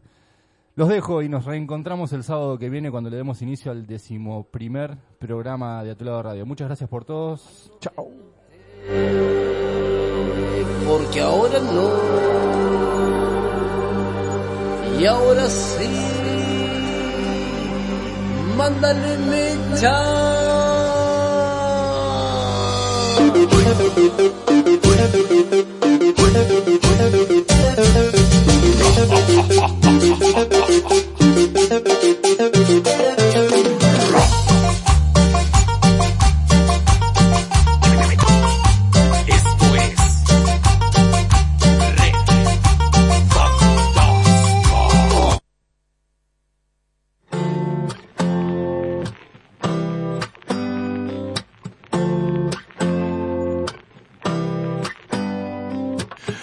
[0.75, 4.97] Los dejo y nos reencontramos el sábado que viene cuando le demos inicio al decimoprimer
[5.17, 6.45] programa de A Tu Lado Radio.
[6.45, 7.71] Muchas gracias por todos.
[7.79, 8.30] Chao.
[10.87, 11.89] Porque ahora no.
[14.99, 15.89] Y ahora sí.
[18.57, 19.97] Mándale mecha.